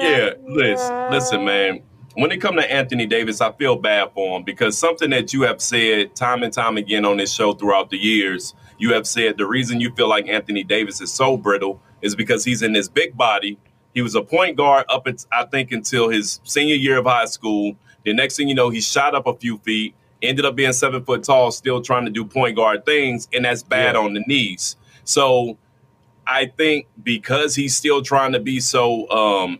yeah, 0.00 0.30
listen, 0.44 1.10
listen, 1.10 1.44
man. 1.44 1.82
When 2.14 2.32
it 2.32 2.38
comes 2.38 2.60
to 2.60 2.70
Anthony 2.70 3.06
Davis, 3.06 3.40
I 3.40 3.52
feel 3.52 3.76
bad 3.76 4.10
for 4.14 4.36
him 4.36 4.42
because 4.42 4.76
something 4.76 5.10
that 5.10 5.32
you 5.32 5.42
have 5.42 5.60
said 5.62 6.14
time 6.16 6.42
and 6.42 6.52
time 6.52 6.76
again 6.76 7.04
on 7.04 7.16
this 7.18 7.32
show 7.32 7.52
throughout 7.52 7.90
the 7.90 7.98
years, 7.98 8.54
you 8.78 8.92
have 8.94 9.06
said 9.06 9.38
the 9.38 9.46
reason 9.46 9.80
you 9.80 9.94
feel 9.94 10.08
like 10.08 10.26
Anthony 10.28 10.64
Davis 10.64 11.00
is 11.00 11.12
so 11.12 11.36
brittle 11.36 11.80
is 12.02 12.16
because 12.16 12.44
he's 12.44 12.62
in 12.62 12.72
this 12.72 12.88
big 12.88 13.16
body. 13.16 13.58
He 13.94 14.02
was 14.02 14.14
a 14.16 14.22
point 14.22 14.56
guard 14.56 14.86
up, 14.88 15.06
at, 15.06 15.24
I 15.32 15.44
think, 15.46 15.70
until 15.70 16.08
his 16.08 16.40
senior 16.44 16.74
year 16.74 16.98
of 16.98 17.06
high 17.06 17.26
school. 17.26 17.76
The 18.04 18.12
next 18.12 18.36
thing 18.36 18.48
you 18.48 18.54
know, 18.54 18.70
he 18.70 18.80
shot 18.80 19.14
up 19.14 19.26
a 19.26 19.34
few 19.34 19.58
feet, 19.58 19.94
ended 20.20 20.44
up 20.44 20.56
being 20.56 20.72
seven 20.72 21.04
foot 21.04 21.22
tall, 21.22 21.52
still 21.52 21.80
trying 21.80 22.06
to 22.06 22.10
do 22.10 22.24
point 22.24 22.56
guard 22.56 22.84
things, 22.84 23.28
and 23.32 23.44
that's 23.44 23.62
bad 23.62 23.94
Yeah. 23.94 24.00
on 24.00 24.14
the 24.14 24.20
knees. 24.26 24.76
So 25.04 25.58
I 26.26 26.46
think 26.46 26.86
because 27.02 27.54
he's 27.54 27.76
still 27.76 28.02
trying 28.02 28.32
to 28.32 28.40
be 28.40 28.58
so 28.60 29.08
um, 29.10 29.58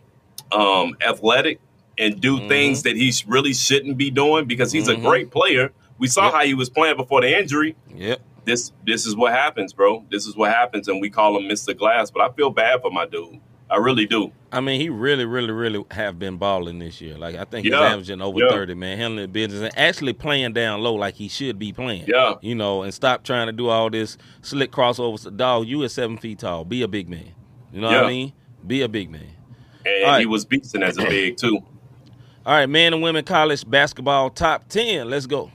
um, 0.51 0.97
athletic 1.05 1.59
and 2.01 2.19
do 2.19 2.37
Mhm. 2.39 2.47
things 2.49 2.83
that 2.83 2.97
he 2.97 3.13
really 3.27 3.53
shouldn't 3.53 3.97
be 3.97 4.09
doing, 4.11 4.45
because 4.45 4.71
he's 4.73 4.89
Mhm. 4.89 4.97
a 4.97 5.01
great 5.01 5.31
player. 5.31 5.71
We 5.99 6.07
saw 6.07 6.25
Yep. 6.25 6.33
how 6.33 6.43
he 6.43 6.53
was 6.53 6.69
playing 6.69 6.97
before 6.97 7.21
the 7.21 7.39
injury. 7.39 7.75
Yep. 7.95 8.19
This 8.43 8.71
this 8.85 9.05
is 9.05 9.15
what 9.15 9.31
happens, 9.33 9.71
bro. 9.71 10.03
This 10.09 10.25
is 10.25 10.35
what 10.35 10.51
happens, 10.51 10.87
and 10.87 10.99
we 10.99 11.09
call 11.11 11.37
him 11.37 11.47
Mr. 11.47 11.77
Glass. 11.77 12.09
But 12.11 12.23
I 12.23 12.33
feel 12.33 12.49
bad 12.49 12.81
for 12.81 12.89
my 12.91 13.05
dude. 13.05 13.39
I 13.69 13.77
really 13.77 14.05
do. 14.05 14.31
I 14.51 14.59
mean, 14.59 14.81
he 14.81 14.89
really, 14.89 15.23
really, 15.23 15.51
really 15.51 15.81
have 15.91 16.19
been 16.19 16.35
balling 16.35 16.79
this 16.79 16.99
year. 16.99 17.17
Like 17.17 17.35
I 17.35 17.45
think 17.45 17.63
he's 17.65 17.71
Yeah. 17.73 17.81
averaging 17.93 18.21
over 18.21 18.39
Yeah. 18.39 18.49
thirty, 18.49 18.73
man, 18.73 18.97
handling 18.97 19.21
the 19.25 19.27
business 19.29 19.61
and 19.61 19.71
actually 19.77 20.11
playing 20.13 20.51
down 20.53 20.81
low 20.81 20.95
like 20.95 21.13
he 21.15 21.29
should 21.29 21.57
be 21.59 21.71
playing. 21.71 22.05
Yeah. 22.07 22.33
You 22.41 22.55
know, 22.55 22.81
and 22.81 22.93
stop 22.93 23.23
trying 23.23 23.45
to 23.47 23.53
do 23.53 23.69
all 23.69 23.89
this 23.89 24.17
slick 24.41 24.71
crossovers. 24.71 25.37
Dog, 25.37 25.67
you 25.67 25.83
is 25.83 25.93
seven 25.93 26.17
feet 26.17 26.39
tall. 26.39 26.65
Be 26.65 26.81
a 26.81 26.87
big 26.87 27.07
man. 27.07 27.31
You 27.71 27.79
know 27.79 27.87
what 27.87 28.05
I 28.05 28.07
mean? 28.09 28.33
Be 28.67 28.81
a 28.81 28.89
big 28.89 29.09
man. 29.09 29.21
And 29.85 30.03
right. 30.03 30.19
he 30.19 30.25
was 30.25 30.45
beasting 30.45 30.83
as 30.83 30.97
a 30.97 31.03
big 31.05 31.37
too. 31.37 31.59
All 32.43 32.53
right, 32.53 32.67
men 32.67 32.93
and 32.93 33.03
women 33.03 33.23
college 33.23 33.69
basketball 33.69 34.31
top 34.31 34.67
ten. 34.67 35.09
Let's 35.09 35.27
go. 35.27 35.51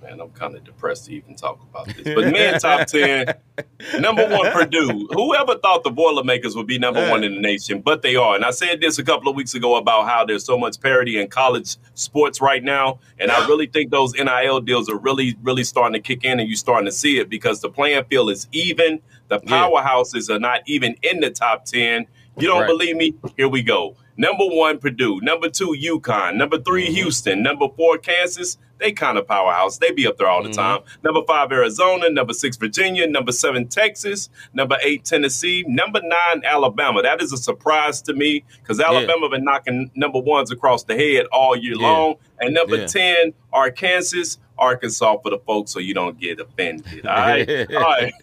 Man, 0.00 0.20
I'm 0.20 0.30
kind 0.30 0.54
of 0.54 0.62
depressed 0.62 1.06
to 1.06 1.12
even 1.14 1.34
talk 1.34 1.60
about 1.68 1.86
this. 1.88 2.14
But 2.14 2.32
men 2.32 2.60
top 2.60 2.86
ten, 2.86 3.34
number 4.00 4.24
one 4.28 4.52
Purdue. 4.52 5.08
Whoever 5.12 5.56
thought 5.58 5.82
the 5.82 5.90
Boilermakers 5.90 6.54
would 6.54 6.68
be 6.68 6.78
number 6.78 7.10
one 7.10 7.24
in 7.24 7.34
the 7.34 7.40
nation, 7.40 7.80
but 7.80 8.02
they 8.02 8.14
are. 8.14 8.36
And 8.36 8.44
I 8.44 8.52
said 8.52 8.80
this 8.80 8.98
a 9.00 9.04
couple 9.04 9.28
of 9.28 9.34
weeks 9.34 9.54
ago 9.54 9.74
about 9.76 10.06
how 10.08 10.24
there's 10.24 10.44
so 10.44 10.56
much 10.56 10.80
parity 10.80 11.20
in 11.20 11.26
college 11.28 11.76
sports 11.94 12.40
right 12.40 12.62
now, 12.62 13.00
and 13.18 13.32
I 13.32 13.44
really 13.48 13.66
think 13.66 13.90
those 13.90 14.14
NIL 14.14 14.60
deals 14.60 14.88
are 14.88 14.96
really, 14.98 15.36
really 15.42 15.64
starting 15.64 16.00
to 16.00 16.00
kick 16.00 16.24
in, 16.24 16.38
and 16.38 16.48
you're 16.48 16.56
starting 16.56 16.86
to 16.86 16.92
see 16.92 17.18
it 17.18 17.28
because 17.28 17.60
the 17.60 17.68
playing 17.68 18.04
field 18.04 18.30
is 18.30 18.46
even. 18.52 19.00
The 19.26 19.40
powerhouses 19.40 20.30
are 20.30 20.38
not 20.38 20.60
even 20.66 20.94
in 21.02 21.18
the 21.20 21.30
top 21.30 21.64
ten. 21.64 22.06
You 22.38 22.46
don't 22.46 22.60
Right. 22.60 22.68
believe 22.68 22.96
me? 22.96 23.14
Here 23.36 23.48
we 23.48 23.62
go. 23.62 23.96
Number 24.18 24.44
one, 24.46 24.78
Purdue. 24.78 25.20
Number 25.22 25.48
two, 25.48 25.74
UConn. 25.80 26.34
Number 26.34 26.58
3 26.58 26.86
Mhm. 26.88 26.94
Houston. 26.94 27.42
Number 27.42 27.68
four, 27.76 27.96
Kansas. 27.98 28.58
They 28.78 28.92
kind 28.92 29.16
of 29.18 29.26
powerhouse. 29.26 29.78
They 29.78 29.90
be 29.92 30.06
up 30.06 30.18
there 30.18 30.28
all 30.28 30.42
the 30.42 30.50
Mhm. 30.50 30.54
time. 30.56 30.80
Number 31.02 31.20
five, 31.26 31.50
Arizona. 31.52 32.10
Number 32.10 32.32
six, 32.32 32.56
Virginia. 32.56 33.06
Number 33.06 33.32
seven, 33.32 33.66
Texas. 33.68 34.28
Number 34.52 34.76
eight, 34.82 35.04
Tennessee. 35.04 35.64
Number 35.66 36.00
nine, 36.02 36.42
Alabama. 36.44 37.02
That 37.02 37.20
is 37.22 37.32
a 37.32 37.36
surprise 37.36 38.02
to 38.02 38.12
me 38.12 38.44
because 38.62 38.78
Alabama 38.80 39.28
been 39.28 39.42
knocking 39.44 39.90
number 39.96 40.18
ones 40.20 40.50
across 40.52 40.84
the 40.84 40.94
head 40.96 41.26
all 41.32 41.56
year 41.56 41.74
Yeah. 41.76 41.86
long. 41.86 42.14
And 42.40 42.54
number 42.54 42.76
Yeah. 42.76 42.86
10, 42.86 43.32
Arkansas. 43.52 44.36
Arkansas 44.58 45.18
for 45.18 45.30
the 45.30 45.38
folks 45.38 45.70
so 45.72 45.78
you 45.78 45.94
don't 45.94 46.18
get 46.18 46.40
offended. 46.40 47.06
All 47.06 47.14
right. 47.16 47.48
all 47.74 47.80
right. 47.80 48.12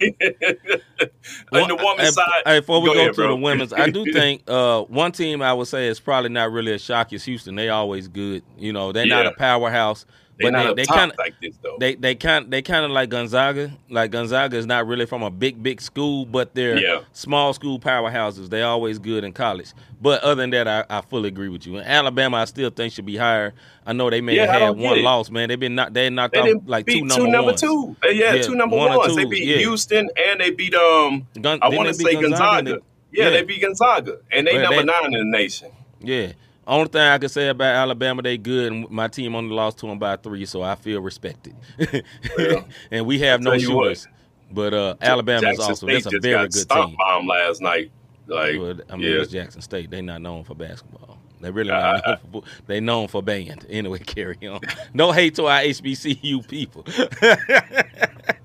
On 1.52 1.68
the 1.68 1.74
Well, 1.76 1.84
woman's 1.84 2.14
side. 2.14 2.44
Before 2.44 2.80
we 2.80 2.92
go, 2.92 2.98
ahead, 3.00 3.12
to 3.12 3.14
bro. 3.14 3.28
the 3.28 3.36
women's, 3.36 3.72
I 3.72 3.90
do 3.90 4.04
think 4.12 4.42
uh, 4.46 4.82
one 4.82 5.12
team 5.12 5.42
I 5.42 5.52
would 5.52 5.68
say 5.68 5.88
is 5.88 6.00
probably 6.00 6.30
not 6.30 6.52
really 6.52 6.72
a 6.72 6.78
shock 6.78 7.12
is 7.12 7.24
Houston. 7.24 7.54
They 7.54 7.68
always 7.68 8.08
good. 8.08 8.42
You 8.58 8.72
know, 8.72 8.92
they're 8.92 9.06
not 9.06 9.26
a 9.26 9.32
powerhouse, 9.32 10.06
They're 10.38 10.52
But 10.52 10.74
they- 10.76 10.82
they 10.82 10.84
top 10.84 10.96
kinda- 10.98 11.14
like 11.18 11.34
this 11.40 11.54
though. 11.62 11.76
They 11.80 11.94
they 11.94 12.14
kind 12.14 12.50
they 12.50 12.60
kind 12.60 12.84
of 12.84 12.90
like 12.90 13.08
Gonzaga. 13.08 13.72
Like 13.88 14.10
Gonzaga 14.10 14.56
is 14.58 14.66
not 14.66 14.86
really 14.86 15.06
from 15.06 15.22
a 15.22 15.30
big 15.30 15.62
big 15.62 15.80
school, 15.80 16.26
but 16.26 16.54
they're 16.54 16.78
Yeah. 16.78 17.00
small 17.12 17.54
school 17.54 17.78
powerhouses. 17.80 18.50
They 18.50 18.60
always 18.62 18.98
good 18.98 19.24
in 19.24 19.32
college. 19.32 19.68
But 20.00 20.22
other 20.22 20.34
than 20.42 20.50
that, 20.50 20.68
I, 20.68 20.84
I 20.90 21.00
fully 21.00 21.28
agree 21.28 21.48
with 21.48 21.66
you. 21.66 21.78
And 21.78 21.86
Alabama, 21.86 22.36
I 22.36 22.44
still 22.44 22.68
think 22.68 22.92
should 22.92 23.06
be 23.06 23.16
higher. 23.16 23.54
I 23.86 23.94
know 23.94 24.10
they 24.10 24.20
may 24.20 24.34
Yeah, 24.36 24.52
have 24.52 24.60
had 24.60 24.76
one 24.76 25.02
loss, 25.02 25.30
man. 25.30 25.48
They've 25.48 25.58
been 25.58 25.74
not 25.74 25.94
they 25.94 26.10
knocked 26.10 26.34
they 26.34 26.40
off 26.40 26.46
didn't 26.46 26.68
like 26.68 26.84
beat 26.84 27.00
two 27.00 27.06
number, 27.06 27.28
number 27.28 27.46
ones. 27.52 27.60
two. 27.62 27.96
Uh, 28.04 28.08
yeah, 28.10 28.34
Yeah, 28.34 28.42
two 28.42 28.54
number 28.56 28.76
one 28.76 28.94
ones. 28.94 29.16
They 29.16 29.24
beat 29.24 29.44
yeah. 29.44 29.56
Houston 29.58 30.10
and 30.28 30.40
they 30.40 30.50
beat 30.50 30.74
um. 30.74 31.26
Gon- 31.40 31.60
I 31.62 31.68
want 31.70 31.88
to 31.88 31.94
say 31.94 32.14
Gonzaga. 32.14 32.58
and 32.58 32.68
yeah, 33.10 33.24
yeah. 33.24 33.30
they 33.30 33.42
beat 33.42 33.62
Gonzaga, 33.62 34.18
and 34.30 34.46
they 34.46 34.58
number 34.58 34.76
they- 34.76 34.84
nine 34.84 35.14
in 35.14 35.30
the 35.30 35.38
nation. 35.38 35.70
Yeah. 36.02 36.32
Only 36.66 36.88
thing 36.88 37.00
I 37.02 37.18
can 37.18 37.28
say 37.28 37.48
about 37.48 37.74
Alabama, 37.76 38.22
they 38.22 38.36
good, 38.36 38.72
and 38.72 38.90
my 38.90 39.06
team 39.08 39.36
only 39.36 39.54
lost 39.54 39.78
to 39.78 39.86
them 39.86 39.98
by 39.98 40.16
three, 40.16 40.44
so 40.46 40.62
I 40.62 40.74
feel 40.74 41.00
respected. 41.00 41.54
Yeah. 41.78 42.62
and 42.90 43.06
we 43.06 43.20
have 43.20 43.40
no 43.40 43.52
you 43.52 43.74
what. 43.74 43.84
shooters, 43.84 44.08
but 44.50 44.74
uh, 44.74 44.96
Alabama 45.00 45.48
is. 45.50 45.56
State 45.58 45.86
That's 45.86 46.06
a 46.06 46.18
very 46.20 46.48
good 46.48 46.68
team. 46.68 46.96
bomb 46.96 47.26
last 47.26 47.60
night. 47.60 47.92
Like, 48.26 48.58
Well, 48.58 48.74
I 48.90 48.96
mean, 48.96 49.06
yeah. 49.12 49.20
it's 49.20 49.30
Jackson 49.30 49.60
State. 49.62 49.90
They're 49.90 50.02
not 50.02 50.20
known 50.20 50.42
for 50.42 50.56
basketball. 50.56 51.18
They 51.40 51.50
really 51.50 51.70
not 51.70 52.02
known 52.04 52.18
for. 52.32 52.42
They 52.66 52.80
known 52.80 53.06
for 53.08 53.22
band. 53.22 53.66
Anyway, 53.68 53.98
carry 54.06 54.36
on. 54.48 54.60
No 54.92 55.12
hate 55.12 55.36
to 55.36 55.46
our 55.46 55.60
HBCU 55.60 56.48
people. 56.48 56.84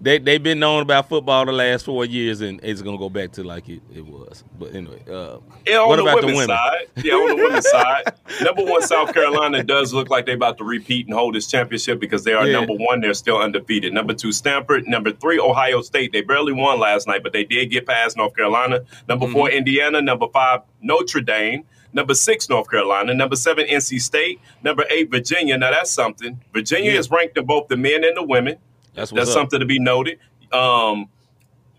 they 0.00 0.18
they've 0.18 0.42
been 0.42 0.58
known 0.58 0.82
about 0.82 1.08
football 1.08 1.44
the 1.46 1.52
last 1.52 1.84
four 1.84 2.04
years, 2.04 2.40
and 2.40 2.60
it's 2.62 2.82
gonna 2.82 2.98
go 2.98 3.08
back 3.08 3.32
to 3.32 3.42
like 3.44 3.68
it, 3.68 3.82
it 3.94 4.04
was. 4.06 4.44
But 4.58 4.74
anyway, 4.74 5.02
uh, 5.10 5.38
Yeah, 5.66 5.78
on 5.80 5.88
what 5.88 5.96
the 5.96 6.02
about 6.02 6.20
the 6.20 6.26
women? 6.28 6.46
side. 6.48 6.86
Yeah, 7.02 7.14
on 7.14 7.28
the 7.28 7.42
women's 7.42 7.68
side. 7.70 8.04
Number 8.42 8.64
one, 8.64 8.82
South 8.82 9.12
Carolina 9.14 9.62
does 9.62 9.92
look 9.92 10.10
like 10.10 10.26
they're 10.26 10.34
about 10.34 10.58
to 10.58 10.64
repeat 10.64 11.06
and 11.06 11.14
hold 11.14 11.34
this 11.34 11.46
championship 11.50 12.00
because 12.00 12.24
they 12.24 12.32
are 12.32 12.46
Yeah. 12.46 12.60
number 12.60 12.74
one. 12.74 13.00
They're 13.00 13.14
still 13.14 13.38
undefeated. 13.38 13.92
Number 13.92 14.14
two, 14.14 14.32
Stanford. 14.32 14.86
Number 14.86 15.12
three, 15.12 15.38
Ohio 15.38 15.80
State. 15.82 16.12
They 16.12 16.22
barely 16.22 16.52
won 16.52 16.78
last 16.80 17.06
night, 17.06 17.22
but 17.22 17.32
they 17.32 17.44
did 17.44 17.66
get 17.70 17.86
past 17.86 18.16
North 18.16 18.34
Carolina. 18.36 18.80
Number 19.08 19.26
Mm-hmm. 19.26 19.32
four, 19.34 19.50
Indiana. 19.50 20.00
Number 20.00 20.26
five, 20.32 20.60
Notre 20.80 21.20
Dame. 21.20 21.64
Number 21.92 22.14
six, 22.14 22.48
North 22.48 22.70
Carolina. 22.70 23.12
Number 23.14 23.34
seven, 23.34 23.66
NC 23.66 24.00
State. 24.00 24.40
Number 24.62 24.84
eight, 24.90 25.10
Virginia. 25.10 25.58
Now 25.58 25.72
that's 25.72 25.90
something. 25.90 26.40
Virginia 26.54 26.92
Yeah. 26.92 26.98
is 27.00 27.10
ranked 27.10 27.36
in 27.36 27.44
both 27.46 27.66
the 27.66 27.76
men 27.76 28.04
and 28.04 28.16
the 28.16 28.22
women. 28.22 28.58
That's 28.94 29.10
That's 29.10 29.30
up. 29.30 29.34
something 29.34 29.60
to 29.60 29.66
be 29.66 29.78
noted. 29.78 30.18
Um, 30.52 31.08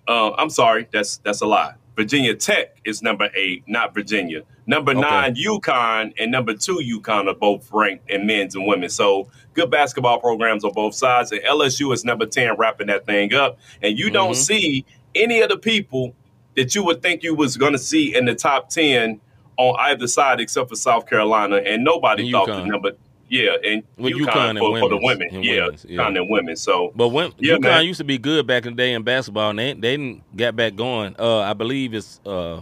uh, 0.07 0.31
I'm 0.31 0.49
sorry, 0.49 0.87
that's 0.91 1.17
that's 1.17 1.41
a 1.41 1.45
lie. 1.45 1.73
Virginia 1.95 2.33
Tech 2.35 2.77
is 2.85 3.01
number 3.01 3.29
eight, 3.35 3.63
not 3.67 3.93
Virginia. 3.93 4.41
Number 4.65 4.91
Okay. 4.91 5.01
nine, 5.01 5.35
UConn, 5.35 6.13
and 6.17 6.31
number 6.31 6.53
two, 6.53 6.77
UConn 6.77 7.27
are 7.27 7.35
both 7.35 7.69
ranked 7.73 8.09
in 8.09 8.25
men's 8.25 8.55
and 8.55 8.65
women. 8.65 8.89
So 8.89 9.27
good 9.53 9.69
basketball 9.69 10.19
programs 10.19 10.63
on 10.63 10.71
both 10.73 10.95
sides. 10.95 11.31
And 11.31 11.41
LSU 11.43 11.91
is 11.93 12.05
number 12.05 12.25
10, 12.25 12.55
wrapping 12.57 12.87
that 12.87 13.05
thing 13.05 13.33
up. 13.33 13.59
And 13.81 13.99
you 13.99 14.09
don't 14.09 14.31
Mhm. 14.31 14.35
see 14.35 14.85
any 15.13 15.41
of 15.41 15.49
the 15.49 15.57
people 15.57 16.15
that 16.55 16.73
you 16.73 16.83
would 16.83 17.01
think 17.01 17.23
you 17.23 17.35
was 17.35 17.57
going 17.57 17.73
to 17.73 17.77
see 17.79 18.15
in 18.15 18.25
the 18.25 18.35
top 18.35 18.69
10 18.69 19.19
on 19.57 19.75
either 19.79 20.07
side 20.07 20.39
except 20.39 20.69
for 20.69 20.75
South 20.75 21.07
Carolina. 21.09 21.57
And 21.57 21.83
nobody 21.83 22.23
And 22.23 22.31
thought 22.31 22.47
the 22.47 22.65
number, 22.65 22.91
yeah, 23.31 23.55
and 23.65 23.83
UConn, 23.97 24.25
UConn 24.25 24.49
and 24.51 24.59
for, 24.59 24.79
for 24.79 24.89
the 24.89 24.97
women. 25.01 25.27
and 25.31 25.43
yeah, 25.43 25.63
women's, 25.63 25.85
yeah. 25.89 25.97
UConn 26.01 26.17
and 26.19 26.29
women. 26.29 26.55
So 26.55 26.91
But 26.95 27.07
when 27.09 27.31
Yeah, 27.39 27.55
UConn 27.55 27.61
man. 27.61 27.85
used 27.85 27.97
to 27.99 28.03
be 28.03 28.17
good 28.17 28.45
back 28.45 28.65
in 28.65 28.73
the 28.73 28.77
day 28.77 28.93
in 28.93 29.03
basketball, 29.03 29.49
and 29.51 29.57
they 29.59 29.73
they 29.73 29.97
didn't 29.97 30.23
get 30.37 30.55
back 30.55 30.75
going. 30.75 31.15
Uh, 31.17 31.39
I 31.39 31.53
believe 31.53 31.93
it's 31.93 32.19
uh, 32.25 32.61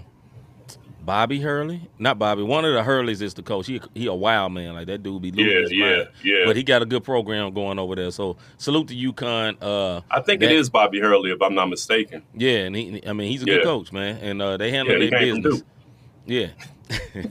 Bobby 1.02 1.40
Hurley, 1.40 1.90
not 1.98 2.20
Bobby. 2.20 2.44
One 2.44 2.66
of 2.66 2.74
the 2.74 2.84
Hurleys 2.84 3.22
is 3.24 3.34
the 3.34 3.42
coach. 3.42 3.66
He 3.66 3.82
he 3.96 4.06
a 4.06 4.14
wild 4.14 4.54
man, 4.54 4.76
like 4.76 4.86
that 4.88 5.02
dude 5.02 5.22
be 5.24 5.32
losing 5.32 5.80
Yeah, 5.80 5.86
yeah, 5.88 5.96
mind. 5.98 6.10
yeah. 6.24 6.44
But 6.46 6.56
he 6.56 6.62
got 6.62 6.84
a 6.84 6.86
good 6.86 7.04
program 7.04 7.52
going 7.54 7.80
over 7.80 7.96
there. 7.96 8.12
So 8.12 8.38
salute 8.58 8.90
to 8.90 8.96
UConn. 8.96 9.58
Uh, 9.62 10.02
I 10.12 10.22
think 10.22 10.42
That- 10.42 10.52
it 10.52 10.58
is 10.60 10.70
Bobby 10.70 11.00
Hurley, 11.00 11.32
if 11.32 11.42
I'm 11.42 11.56
not 11.56 11.68
mistaken. 11.70 12.22
yeah, 12.36 12.60
and 12.66 12.76
he, 12.76 13.02
I 13.08 13.14
mean 13.14 13.32
he's 13.32 13.42
a 13.42 13.48
Yeah. 13.48 13.56
good 13.56 13.64
coach, 13.64 13.92
man, 13.92 14.18
and 14.18 14.40
uh, 14.42 14.58
they 14.58 14.70
handle 14.70 15.02
Yeah, 15.02 15.10
their 15.10 15.20
business. 15.20 15.64
Yeah. 16.28 16.48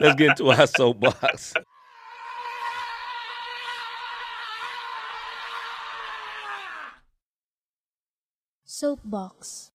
Let's 0.00 0.14
get 0.16 0.30
into 0.30 0.50
our 0.50 0.66
soapbox. 0.66 1.54
Soapbox. 8.84 9.72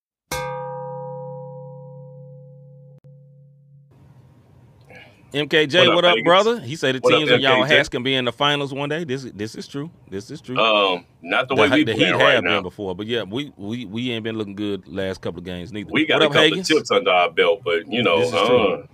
MKJ, 5.34 5.76
What 5.80 5.88
up, 5.90 5.96
what 5.96 6.06
up, 6.06 6.16
Vegas? 6.16 6.24
brother? 6.24 6.60
He 6.62 6.76
said 6.78 6.96
the 6.96 7.00
What 7.02 7.14
up, 7.14 7.20
teams 7.20 7.32
in 7.32 7.42
y'all 7.42 7.64
MKJ? 7.66 7.68
has 7.68 7.90
can 7.90 8.04
be 8.04 8.16
in 8.16 8.26
the 8.26 8.32
finals 8.32 8.74
one 8.74 8.88
day. 8.90 9.04
This 9.04 9.24
this 9.24 9.56
is 9.56 9.68
true. 9.68 9.92
This 10.10 10.32
is 10.32 10.40
true. 10.40 10.58
Um, 10.58 11.06
not 11.22 11.50
the 11.50 11.56
way 11.56 11.70
we 11.70 11.84
the 11.84 11.94
Heat 11.94 12.12
right 12.12 12.36
have 12.36 12.44
now. 12.46 12.56
been 12.58 12.64
before, 12.64 12.96
but 12.96 13.06
yeah, 13.06 13.24
we, 13.24 13.52
we 13.58 13.86
we 13.86 14.12
ain't 14.12 14.24
been 14.24 14.38
looking 14.38 14.56
good 14.56 14.88
last 14.88 15.22
couple 15.22 15.40
of 15.40 15.46
games 15.46 15.74
neither. 15.74 15.92
We 15.92 16.06
got 16.06 16.16
what 16.16 16.24
a 16.24 16.26
up, 16.28 16.34
couple 16.34 16.58
Hagens? 16.58 16.60
of 16.62 16.68
chips 16.68 16.92
under 16.92 17.12
our 17.12 17.32
belt, 17.32 17.62
but 17.66 17.92
you 17.92 18.02
know, 18.02 18.20
This 18.20 18.30
is 18.30 18.34
uh, 18.34 18.48
true. 18.48 18.88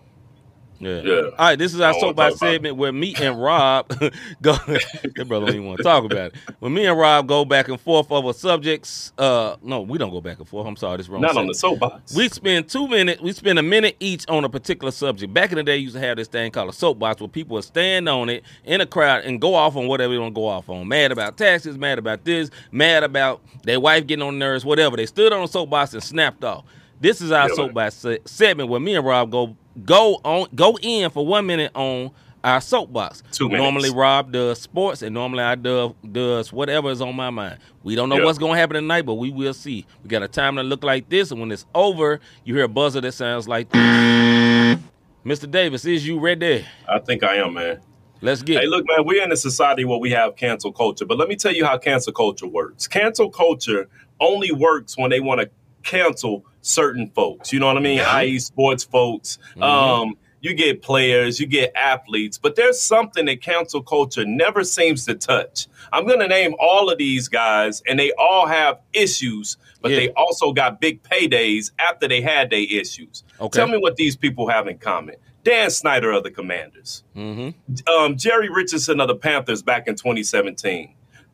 Yeah. 0.81 1.01
Yeah. 1.01 1.13
All 1.21 1.31
right, 1.39 1.59
this 1.59 1.73
is 1.73 1.79
our 1.79 1.89
I 1.89 1.91
don't 1.93 2.01
wanna 2.01 2.09
soapbox 2.09 2.33
talk 2.33 2.41
about 2.41 2.47
it. 2.49 2.53
segment 2.55 2.75
where 2.77 2.91
me 2.91 3.15
and 3.21 3.41
Rob 3.41 3.87
go. 4.41 4.53
that 4.53 5.25
brother 5.27 5.45
don't 5.45 5.55
even 5.55 5.65
want 5.67 5.77
to 5.77 5.83
talk 5.83 6.03
about 6.03 6.17
it. 6.33 6.35
When 6.59 6.73
me 6.73 6.85
and 6.85 6.97
Rob 6.97 7.27
go 7.27 7.45
back 7.45 7.67
and 7.67 7.79
forth 7.79 8.11
over 8.11 8.33
subjects. 8.33 9.13
Uh, 9.17 9.57
no, 9.61 9.81
we 9.81 9.97
don't 9.97 10.09
go 10.11 10.21
back 10.21 10.39
and 10.39 10.47
forth. 10.47 10.65
I'm 10.67 10.75
sorry, 10.75 10.97
this 10.97 11.07
wrong. 11.07 11.21
not 11.21 11.37
on 11.37 11.47
the 11.47 11.53
soapbox. 11.53 12.15
We 12.15 12.27
spend 12.29 12.67
two 12.67 12.87
minutes. 12.87 13.21
We 13.21 13.31
spend 13.31 13.59
a 13.59 13.63
minute 13.63 13.95
each 13.99 14.25
on 14.27 14.43
a 14.43 14.49
particular 14.49 14.91
subject. 14.91 15.33
Back 15.33 15.51
in 15.51 15.57
the 15.57 15.63
day, 15.63 15.77
you 15.77 15.83
used 15.83 15.95
to 15.95 16.01
have 16.01 16.17
this 16.17 16.27
thing 16.27 16.51
called 16.51 16.69
a 16.69 16.73
soapbox, 16.73 17.21
where 17.21 17.27
people 17.27 17.55
would 17.55 17.63
stand 17.63 18.09
on 18.09 18.29
it 18.29 18.43
in 18.65 18.81
a 18.81 18.85
crowd 18.85 19.23
and 19.23 19.39
go 19.39 19.53
off 19.55 19.75
on 19.75 19.87
whatever 19.87 20.13
they 20.13 20.19
want 20.19 20.33
to 20.33 20.39
go 20.41 20.47
off 20.47 20.69
on. 20.69 20.87
Mad 20.87 21.11
about 21.11 21.37
taxes, 21.37 21.77
mad 21.77 21.99
about 21.99 22.25
this, 22.25 22.49
mad 22.71 23.03
about 23.03 23.41
their 23.63 23.79
wife 23.79 24.07
getting 24.07 24.23
on 24.23 24.39
nerves, 24.39 24.65
whatever. 24.65 24.97
They 24.97 25.05
stood 25.05 25.31
on 25.31 25.43
a 25.43 25.47
soapbox 25.47 25.93
and 25.93 26.03
snapped 26.03 26.43
off. 26.43 26.65
This 26.99 27.19
is 27.21 27.31
our 27.31 27.49
Yeah, 27.49 27.55
soapbox 27.55 27.95
se- 27.95 28.19
segment 28.25 28.69
where 28.69 28.79
me 28.79 28.95
and 28.95 29.05
Rob 29.05 29.31
go 29.31 29.55
go 29.85 30.19
on 30.23 30.47
go 30.55 30.77
in 30.81 31.09
for 31.11 31.25
one 31.25 31.45
minute 31.45 31.71
on 31.75 32.11
our 32.43 32.59
soapbox. 32.59 33.21
Two 33.31 33.47
minutes. 33.47 33.61
Normally 33.61 33.89
Rob 33.91 34.31
does 34.31 34.59
sports 34.61 35.01
and 35.03 35.13
normally 35.13 35.43
I 35.43 35.55
do, 35.55 35.95
does 36.11 36.51
whatever 36.51 36.89
is 36.89 37.01
on 37.01 37.15
my 37.15 37.29
mind. 37.29 37.59
We 37.83 37.95
don't 37.95 38.09
know 38.09 38.17
Yeah. 38.17 38.25
what's 38.25 38.39
gonna 38.39 38.57
happen 38.57 38.75
tonight, 38.75 39.03
but 39.05 39.15
we 39.15 39.29
will 39.29 39.53
see. 39.53 39.85
We 40.03 40.09
got 40.09 40.23
a 40.23 40.27
time 40.27 40.55
to 40.55 40.63
look 40.63 40.83
like 40.83 41.09
this, 41.09 41.31
and 41.31 41.39
when 41.39 41.51
it's 41.51 41.65
over, 41.75 42.19
you 42.43 42.55
hear 42.55 42.63
a 42.65 42.67
buzzer 42.67 43.01
that 43.01 43.11
sounds 43.13 43.47
like 43.47 43.69
this. 43.69 43.81
Mr. 45.25 45.49
Davis, 45.49 45.85
is 45.85 46.07
you 46.07 46.19
ready? 46.19 46.65
I 46.89 46.97
think 46.99 47.23
I 47.23 47.35
am, 47.35 47.53
man. 47.53 47.79
Let's 48.21 48.41
get 48.41 48.61
Hey, 48.61 48.67
look, 48.67 48.85
man, 48.87 49.05
we're 49.05 49.23
in 49.23 49.31
a 49.31 49.35
society 49.37 49.85
where 49.85 49.99
we 49.99 50.11
have 50.11 50.35
cancel 50.35 50.71
culture, 50.71 51.05
but 51.05 51.17
let 51.17 51.27
me 51.27 51.35
tell 51.35 51.53
you 51.53 51.65
how 51.65 51.77
cancel 51.77 52.13
culture 52.13 52.47
works. 52.47 52.87
Cancel 52.87 53.29
culture 53.29 53.87
only 54.19 54.51
works 54.51 54.97
when 54.97 55.09
they 55.11 55.19
want 55.19 55.41
to 55.41 55.49
cancel 55.83 56.45
certain 56.61 57.09
folks. 57.15 57.51
You 57.51 57.59
know 57.59 57.67
what 57.67 57.77
I 57.77 57.81
mean? 57.81 57.99
I.e., 57.99 58.39
sports 58.39 58.83
folks. 58.83 59.37
Mhm. 59.55 59.63
Um, 59.63 60.17
you 60.43 60.55
get 60.55 60.81
players, 60.81 61.39
you 61.39 61.45
get 61.45 61.71
athletes, 61.75 62.39
but 62.39 62.55
there's 62.55 62.79
something 62.81 63.25
that 63.25 63.41
cancel 63.41 63.81
culture 63.83 64.25
never 64.25 64.63
seems 64.63 65.05
to 65.05 65.13
touch. 65.13 65.67
I'm 65.93 66.07
going 66.07 66.19
to 66.19 66.27
name 66.27 66.55
all 66.59 66.89
of 66.89 66.97
these 66.97 67.27
guys, 67.27 67.83
and 67.87 67.99
they 67.99 68.11
all 68.17 68.47
have 68.47 68.79
issues, 68.91 69.57
but 69.81 69.91
Yeah. 69.91 69.97
they 69.97 70.09
also 70.09 70.51
got 70.51 70.81
big 70.81 71.03
paydays 71.03 71.69
after 71.77 72.07
they 72.07 72.21
had 72.21 72.49
their 72.49 72.65
issues. 72.67 73.23
Okay. 73.39 73.55
Tell 73.55 73.67
me 73.67 73.77
what 73.77 73.97
these 73.97 74.15
people 74.15 74.47
have 74.49 74.67
in 74.67 74.79
common. 74.79 75.15
Dan 75.43 75.69
Snyder 75.69 76.11
of 76.11 76.23
the 76.23 76.31
Commanders 76.31 77.03
Mm-hmm. 77.15 77.49
um, 77.93 78.15
Jerry 78.17 78.49
Richardson 78.49 78.99
of 78.99 79.07
the 79.09 79.15
Panthers 79.15 79.61
back 79.61 79.87
in 79.87 79.93
2017, 79.95 80.93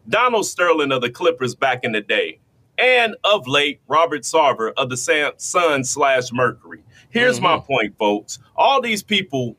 Donald 0.10 0.46
Sterling 0.46 0.92
of 0.92 1.02
the 1.02 1.10
Clippers 1.10 1.56
back 1.56 1.84
in 1.84 1.94
the 1.94 2.02
day, 2.02 2.40
and 2.78 3.16
of 3.24 3.48
late, 3.48 3.82
Robert 3.88 4.22
Sarver 4.22 4.72
of 4.78 4.90
the 4.90 4.98
Sun 5.38 5.84
slash 5.84 6.32
Mercury. 6.32 6.84
Here's 7.10 7.42
my 7.42 7.58
point, 7.60 7.98
folks. 7.98 8.40
All 8.56 8.82
these 8.82 9.02
people 9.02 9.56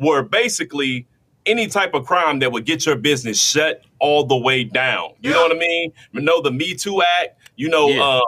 were 0.00 0.22
basically 0.22 1.06
any 1.44 1.68
type 1.68 1.94
of 1.94 2.04
crime 2.04 2.40
that 2.40 2.50
would 2.50 2.64
get 2.64 2.84
your 2.86 2.96
business 2.96 3.40
shut 3.40 3.82
all 4.00 4.24
the 4.26 4.36
way 4.36 4.64
down. 4.64 5.10
You 5.20 5.30
know 5.30 5.42
what 5.42 5.52
I 5.54 5.58
mean? 5.58 5.92
You 6.12 6.20
know 6.20 6.42
the 6.42 6.50
Me 6.50 6.74
Too 6.74 7.02
Act. 7.20 7.38
You 7.54 7.68
know 7.68 7.88
Yeah. 7.88 8.02
uh, 8.02 8.20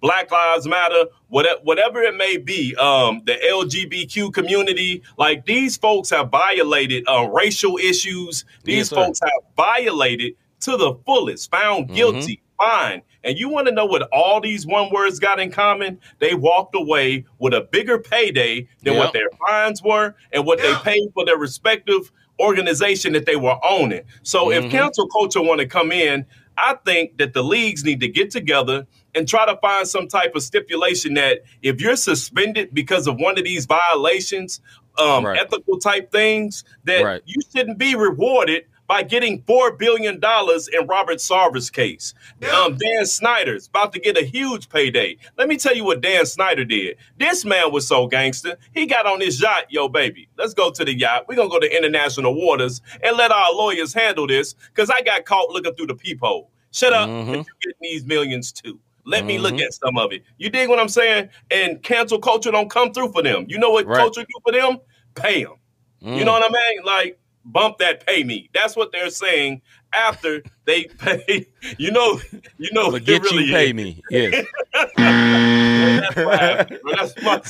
Black 0.00 0.30
Lives 0.30 0.66
Matter. 0.68 1.04
Whatever, 1.28 1.60
whatever 1.64 2.00
it 2.02 2.14
may 2.16 2.36
be. 2.36 2.74
Um, 2.76 3.22
the 3.26 3.34
LGBTQ 3.34 4.32
community. 4.32 5.02
Like 5.18 5.44
these 5.46 5.76
folks 5.76 6.10
have 6.10 6.30
violated 6.30 7.04
uh, 7.08 7.28
racial 7.28 7.76
issues. 7.76 8.44
These 8.64 8.76
Yes, 8.76 8.88
folks 8.90 9.20
have 9.20 9.30
violated 9.56 10.34
to 10.60 10.76
the 10.76 10.94
fullest. 11.04 11.50
Found 11.50 11.88
guilty. 11.92 12.40
Fine. 12.58 13.02
And 13.24 13.38
you 13.38 13.48
want 13.48 13.66
to 13.68 13.72
know 13.72 13.84
what 13.86 14.02
all 14.12 14.40
these 14.40 14.66
one 14.66 14.90
words 14.92 15.18
got 15.18 15.38
in 15.40 15.50
common? 15.50 16.00
They 16.18 16.34
walked 16.34 16.74
away 16.74 17.24
with 17.38 17.52
a 17.54 17.62
bigger 17.62 17.98
payday 17.98 18.66
than 18.82 18.94
Yep. 18.94 19.04
what 19.04 19.12
their 19.12 19.28
fines 19.46 19.82
were 19.82 20.14
and 20.32 20.46
what 20.46 20.62
they 20.62 20.74
paid 20.76 21.08
for 21.14 21.24
their 21.24 21.36
respective 21.36 22.10
organization 22.40 23.12
that 23.12 23.26
they 23.26 23.36
were 23.36 23.58
owning. 23.62 24.02
So 24.22 24.46
Mhm. 24.46 24.64
if 24.64 24.70
cancel 24.70 25.06
culture 25.08 25.42
want 25.42 25.60
to 25.60 25.66
come 25.66 25.92
in, 25.92 26.24
I 26.56 26.74
think 26.84 27.18
that 27.18 27.32
the 27.34 27.42
leagues 27.42 27.84
need 27.84 28.00
to 28.00 28.08
get 28.08 28.30
together 28.30 28.86
and 29.14 29.28
try 29.28 29.44
to 29.46 29.56
find 29.58 29.86
some 29.86 30.08
type 30.08 30.34
of 30.34 30.42
stipulation 30.42 31.14
that 31.14 31.40
if 31.62 31.80
you're 31.80 31.96
suspended 31.96 32.70
because 32.72 33.06
of 33.06 33.16
one 33.18 33.36
of 33.38 33.44
these 33.44 33.66
violations, 33.66 34.60
um, 34.98 35.26
Right. 35.26 35.38
ethical 35.40 35.78
type 35.78 36.10
things, 36.12 36.64
that 36.84 37.02
Right. 37.02 37.22
you 37.26 37.40
shouldn't 37.54 37.78
be 37.78 37.94
rewarded 37.94 38.64
by 38.90 39.04
getting 39.04 39.40
$4 39.42 39.78
billion 39.78 40.14
in 40.16 40.86
Robert 40.88 41.18
Sarver's 41.18 41.70
case. 41.70 42.12
Um, 42.52 42.76
Dan 42.76 43.06
Snyder's 43.06 43.68
about 43.68 43.92
to 43.92 44.00
get 44.00 44.18
a 44.18 44.24
huge 44.24 44.68
payday. 44.68 45.16
Let 45.38 45.46
me 45.46 45.56
tell 45.58 45.76
you 45.76 45.84
what 45.84 46.00
Dan 46.00 46.26
Snyder 46.26 46.64
did. 46.64 46.96
This 47.16 47.44
man 47.44 47.70
was 47.70 47.86
so 47.86 48.08
gangster. 48.08 48.58
He 48.74 48.86
got 48.86 49.06
on 49.06 49.20
his 49.20 49.40
yacht, 49.40 49.66
yo, 49.68 49.86
baby. 49.86 50.28
Let's 50.36 50.54
go 50.54 50.72
to 50.72 50.84
the 50.84 50.92
yacht. 50.92 51.26
We're 51.28 51.36
going 51.36 51.48
to 51.48 51.52
go 51.52 51.60
to 51.60 51.72
international 51.76 52.34
waters 52.34 52.82
and 53.04 53.16
let 53.16 53.30
our 53.30 53.52
lawyers 53.54 53.94
handle 53.94 54.26
this 54.26 54.54
because 54.74 54.90
I 54.90 55.02
got 55.02 55.24
caught 55.24 55.50
looking 55.50 55.72
through 55.76 55.86
the 55.86 55.94
peephole. 55.94 56.50
Shut 56.72 56.92
up. 56.92 57.08
Mhm. 57.08 57.26
You're 57.26 57.44
getting 57.62 57.78
these 57.80 58.04
millions 58.04 58.50
too. 58.50 58.80
Let 59.04 59.24
me 59.24 59.38
look 59.38 59.54
Mhm. 59.54 59.66
at 59.66 59.72
some 59.74 59.98
of 59.98 60.12
it. 60.12 60.24
You 60.38 60.50
dig 60.50 60.68
what 60.68 60.80
I'm 60.80 60.88
saying? 60.88 61.28
And 61.52 61.80
cancel 61.84 62.18
culture 62.18 62.50
don't 62.50 62.68
come 62.68 62.92
through 62.92 63.12
for 63.12 63.22
them. 63.22 63.44
You 63.48 63.58
know 63.58 63.70
what 63.70 63.86
Right. 63.86 63.98
culture 63.98 64.22
do 64.22 64.40
for 64.44 64.50
them? 64.50 64.78
Pay 65.14 65.44
them. 65.44 65.54
You 66.00 66.22
Mm. 66.22 66.24
know 66.24 66.32
what 66.32 66.42
I 66.42 66.48
mean? 66.52 66.82
Like 66.84 67.19
bump 67.44 67.78
that 67.78 68.06
pay 68.06 68.24
me. 68.24 68.50
That's 68.54 68.76
what 68.76 68.92
they're 68.92 69.10
saying 69.10 69.62
after 69.92 70.42
they 70.64 70.84
pay. 70.98 71.46
You 71.78 71.90
know, 71.90 72.20
you 72.58 72.70
know. 72.72 72.94
It 72.94 73.04
get 73.04 73.22
really 73.22 73.44
you 73.44 73.52
pay 73.52 73.68
is. 73.68 73.74
me. 73.74 74.02
Yes. 74.10 74.46
That's 74.96 76.14
bro. 76.14 76.92
That's 76.96 77.22
my. 77.22 77.40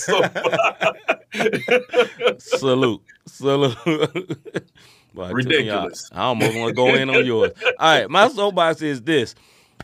Salute. 2.38 3.02
Salute. 3.26 3.76
Took. 3.84 5.32
Ridiculous. 5.32 6.08
I 6.12 6.22
almost 6.22 6.56
want 6.56 6.68
to 6.68 6.74
go 6.74 6.94
in 6.94 7.10
on 7.10 7.24
yours. 7.26 7.52
All 7.64 7.72
right, 7.78 8.08
my 8.08 8.28
soapbox 8.28 8.80
is 8.82 9.02
this. 9.02 9.34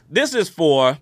This 0.08 0.34
is 0.34 0.48
for 0.48 0.96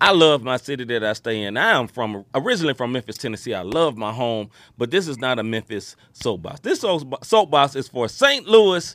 I 0.00 0.12
love 0.12 0.42
my 0.42 0.58
city 0.58 0.84
that 0.84 1.02
I 1.02 1.14
stay 1.14 1.42
in. 1.42 1.56
I 1.56 1.78
am 1.78 1.88
from 1.88 2.24
originally 2.34 2.74
from 2.74 2.92
Memphis, 2.92 3.16
Tennessee. 3.16 3.54
I 3.54 3.62
love 3.62 3.96
my 3.96 4.12
home, 4.12 4.50
but 4.76 4.90
this 4.90 5.08
is 5.08 5.18
not 5.18 5.38
a 5.38 5.42
Memphis 5.42 5.96
soapbox. 6.12 6.60
This 6.60 6.80
soapbox 7.22 7.76
is 7.76 7.88
for 7.88 8.08
St. 8.08 8.46
Louis, 8.46 8.94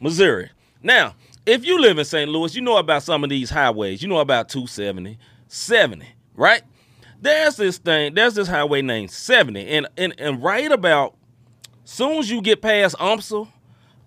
Missouri. 0.00 0.50
Now, 0.82 1.14
if 1.44 1.64
you 1.66 1.78
live 1.78 1.98
in 1.98 2.04
St. 2.04 2.30
Louis, 2.30 2.54
you 2.54 2.62
know 2.62 2.78
about 2.78 3.02
some 3.02 3.22
of 3.22 3.30
these 3.30 3.50
highways. 3.50 4.02
You 4.02 4.08
know 4.08 4.18
about 4.18 4.48
270, 4.48 5.18
70, 5.48 6.06
right? 6.34 6.62
There's 7.20 7.56
this 7.56 7.76
thing, 7.76 8.14
there's 8.14 8.34
this 8.34 8.48
highway 8.48 8.80
named 8.80 9.10
70. 9.10 9.66
And 9.66 9.88
and, 9.98 10.14
and 10.18 10.42
right 10.42 10.72
about 10.72 11.16
soon 11.84 12.16
as 12.18 12.30
you 12.30 12.40
get 12.40 12.62
past 12.62 12.96
UMSL, 12.96 13.48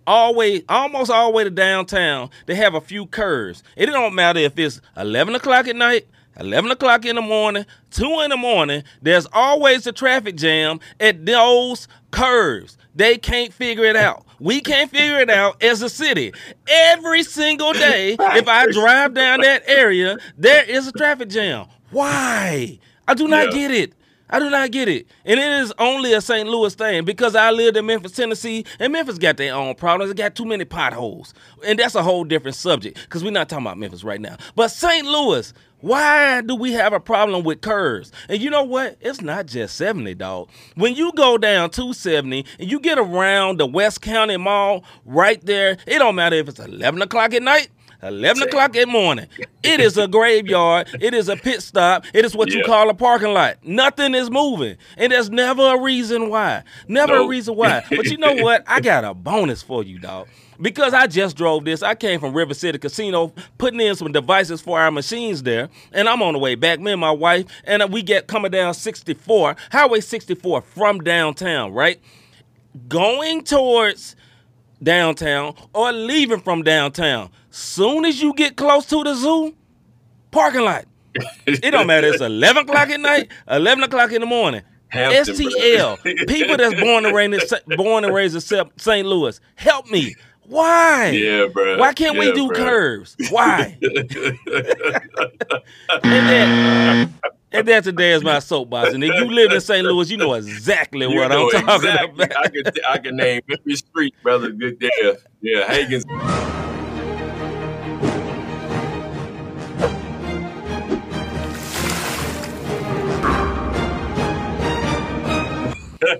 all 0.07 0.35
way, 0.35 0.63
almost 0.67 1.11
all 1.11 1.31
the 1.31 1.35
way 1.35 1.43
to 1.43 1.49
downtown, 1.49 2.29
they 2.45 2.55
have 2.55 2.73
a 2.73 2.81
few 2.81 3.05
curves. 3.05 3.63
It 3.75 3.85
don't 3.87 4.15
matter 4.15 4.39
if 4.39 4.57
it's 4.57 4.81
11 4.97 5.35
o'clock 5.35 5.67
at 5.67 5.75
night, 5.75 6.07
11 6.39 6.71
o'clock 6.71 7.05
in 7.05 7.15
the 7.15 7.21
morning, 7.21 7.65
2 7.91 8.21
in 8.21 8.29
the 8.31 8.37
morning, 8.37 8.83
there's 9.01 9.27
always 9.33 9.85
a 9.87 9.91
traffic 9.91 10.35
jam 10.35 10.79
at 10.99 11.25
those 11.25 11.87
curves. 12.11 12.77
They 12.95 13.17
can't 13.17 13.53
figure 13.53 13.85
it 13.85 13.95
out. 13.95 14.25
We 14.39 14.61
can't 14.61 14.89
figure 14.91 15.19
it 15.19 15.29
out 15.29 15.61
as 15.63 15.81
a 15.81 15.89
city. 15.89 16.33
Every 16.67 17.23
single 17.23 17.73
day, 17.73 18.15
if 18.19 18.47
I 18.47 18.71
drive 18.71 19.13
down 19.13 19.41
that 19.41 19.63
area, 19.67 20.17
there 20.37 20.63
is 20.63 20.87
a 20.87 20.91
traffic 20.91 21.29
jam. 21.29 21.67
Why? 21.91 22.79
I 23.07 23.13
do 23.13 23.27
not 23.27 23.47
Yeah. 23.53 23.67
get 23.67 23.71
it. 23.71 23.93
I 24.29 24.39
do 24.39 24.49
not 24.49 24.71
get 24.71 24.87
it. 24.87 25.07
And 25.25 25.39
it 25.39 25.61
is 25.61 25.73
only 25.77 26.13
a 26.13 26.21
St. 26.21 26.47
Louis 26.47 26.73
thing 26.73 27.05
because 27.05 27.35
I 27.35 27.51
lived 27.51 27.77
in 27.77 27.85
Memphis, 27.85 28.13
Tennessee, 28.13 28.65
and 28.79 28.93
Memphis 28.93 29.17
got 29.17 29.37
their 29.37 29.53
own 29.53 29.75
problems. 29.75 30.11
It 30.11 30.17
got 30.17 30.35
too 30.35 30.45
many 30.45 30.65
potholes. 30.65 31.33
And 31.65 31.77
that's 31.77 31.95
a 31.95 32.03
whole 32.03 32.23
different 32.23 32.55
subject 32.55 32.99
because 33.01 33.23
we're 33.23 33.31
not 33.31 33.49
talking 33.49 33.65
about 33.65 33.77
Memphis 33.77 34.03
right 34.03 34.21
now. 34.21 34.37
But 34.55 34.69
St. 34.69 35.05
Louis, 35.05 35.53
why 35.81 36.41
do 36.41 36.55
we 36.55 36.71
have 36.71 36.93
a 36.93 36.99
problem 36.99 37.43
with 37.43 37.61
curves? 37.61 38.11
And 38.29 38.41
you 38.41 38.49
know 38.49 38.63
what? 38.63 38.97
It's 39.01 39.21
not 39.21 39.47
just 39.47 39.75
70, 39.75 40.15
dog. 40.15 40.49
When 40.75 40.95
you 40.95 41.11
go 41.11 41.37
down 41.37 41.71
270 41.71 42.45
and 42.59 42.71
you 42.71 42.79
get 42.79 42.97
around 42.97 43.59
the 43.59 43.65
West 43.65 44.01
County 44.01 44.37
Mall 44.37 44.85
right 45.05 45.45
there, 45.45 45.77
it 45.85 45.99
don't 45.99 46.15
matter 46.15 46.37
if 46.37 46.47
it's 46.47 46.59
11 46.59 47.01
o'clock 47.01 47.33
at 47.33 47.43
night 47.43 47.67
11 48.03 48.43
o'clock 48.43 48.75
in 48.75 48.87
the 48.87 48.91
morning. 48.91 49.27
It 49.63 49.79
is 49.79 49.97
a 49.97 50.07
graveyard. 50.07 50.89
It 50.99 51.13
is 51.13 51.29
a 51.29 51.35
pit 51.35 51.61
stop. 51.61 52.05
It 52.13 52.25
is 52.25 52.35
what 52.35 52.51
you 52.51 52.63
call 52.63 52.89
a 52.89 52.93
parking 52.93 53.33
lot. 53.33 53.57
Nothing 53.63 54.13
is 54.13 54.29
moving. 54.29 54.77
And 54.97 55.11
there's 55.11 55.29
never 55.29 55.75
a 55.75 55.81
reason 55.81 56.29
why. 56.29 56.63
Never 56.87 57.15
a 57.15 57.27
reason 57.27 57.55
why. 57.55 57.83
But 57.89 58.05
you 58.05 58.17
know 58.17 58.33
what? 58.33 58.63
I 58.67 58.81
got 58.81 59.05
a 59.05 59.13
bonus 59.13 59.61
for 59.61 59.83
you, 59.83 59.99
dog. 59.99 60.27
Because 60.61 60.93
I 60.93 61.07
just 61.07 61.35
drove 61.35 61.65
this. 61.65 61.81
I 61.81 61.95
came 61.95 62.19
from 62.19 62.33
River 62.33 62.53
City 62.53 62.77
Casino, 62.77 63.33
putting 63.57 63.81
in 63.81 63.95
some 63.95 64.11
devices 64.11 64.61
for 64.61 64.79
our 64.79 64.91
machines 64.91 65.43
there. 65.43 65.69
And 65.91 66.07
I'm 66.07 66.21
on 66.21 66.33
the 66.33 66.39
way 66.39 66.55
back. 66.55 66.79
Me 66.79 66.91
and 66.91 67.01
my 67.01 67.11
wife. 67.11 67.45
And 67.63 67.91
we 67.91 68.03
get 68.03 68.27
coming 68.27 68.51
down 68.51 68.73
64, 68.73 69.55
Highway 69.71 70.01
64 70.01 70.61
from 70.61 70.99
downtown, 70.99 71.73
right? 71.73 71.99
Going 72.87 73.43
towards 73.43 74.15
downtown 74.81 75.55
or 75.73 75.91
leaving 75.91 76.41
from 76.41 76.63
downtown. 76.63 77.29
Soon 77.55 78.03
as 78.03 78.19
you 78.19 78.33
get 78.33 78.55
close 78.57 78.87
to 78.87 79.03
the 79.03 79.13
zoo, 79.13 79.53
parking 80.31 80.61
lot. 80.61 80.85
It 81.45 81.69
don't 81.69 81.85
matter. 81.85 82.07
It's 82.07 82.19
11 82.19 82.63
o'clock 82.63 82.89
at 82.89 82.99
night, 82.99 83.29
11 83.47 83.83
o'clock 83.83 84.11
in 84.11 84.21
the 84.21 84.25
morning. 84.25 84.63
Hampton, 84.87 85.35
STL. 85.35 86.27
People 86.27 86.57
that's 86.57 86.81
born 86.81 87.05
and 87.05 87.15
raised 87.15 87.53
in, 87.53 87.77
born 87.77 88.05
and 88.05 88.13
raised 88.13 88.33
in 88.33 88.41
St. 88.79 89.05
Louis. 89.05 89.39
Help 89.53 89.87
me. 89.91 90.15
Why? 90.47 91.09
Yeah, 91.09 91.45
bro. 91.45 91.77
Why 91.77 91.93
can't 91.93 92.17
we 92.17 92.31
do 92.33 92.47
bro. 92.47 92.55
curves? 92.57 93.15
Why? 93.29 93.77
and 93.81 93.93
that, 96.03 97.09
and 97.51 97.67
that 97.67 97.83
today 97.83 98.13
is 98.13 98.23
my 98.23 98.39
soapbox. 98.39 98.93
And 98.95 99.03
if 99.03 99.13
you 99.13 99.25
live 99.25 99.51
in 99.51 99.61
St. 99.61 99.85
Louis, 99.85 100.09
you 100.09 100.17
know 100.17 100.33
exactly 100.33 101.07
You 101.07 101.19
what 101.19 101.27
know 101.27 101.51
I'm 101.53 101.65
talking 101.67 101.87
exactly. 101.87 102.23
about. 102.23 102.45
I 102.45 102.49
can 102.49 102.63
I 102.89 102.97
can 102.97 103.15
name 103.15 103.41
every 103.51 103.75
street, 103.75 104.15
brother. 104.23 104.49
Good 104.49 104.77
yeah, 104.81 105.11
yeah. 105.41 105.67
Hagen's. 105.71 106.03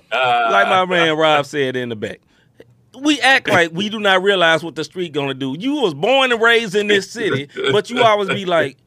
like 0.12 0.68
my 0.68 0.86
man 0.86 1.18
Rob 1.18 1.46
said 1.46 1.76
in 1.76 1.90
the 1.90 1.96
back. 1.96 2.20
We 3.00 3.20
act 3.22 3.50
like 3.50 3.72
we 3.72 3.90
do 3.90 4.00
not 4.00 4.22
realize 4.22 4.64
what 4.64 4.76
the 4.76 4.84
street 4.84 5.14
gonna 5.14 5.34
do. 5.34 5.56
You 5.58 5.82
was 5.82 5.94
born 5.96 6.32
and 6.32 6.40
raised 6.42 6.76
in 6.76 6.88
this 6.88 7.10
city, 7.10 7.50
but 7.72 7.90
you 7.90 8.04
always 8.04 8.30
be 8.30 8.46
like, 8.46 8.78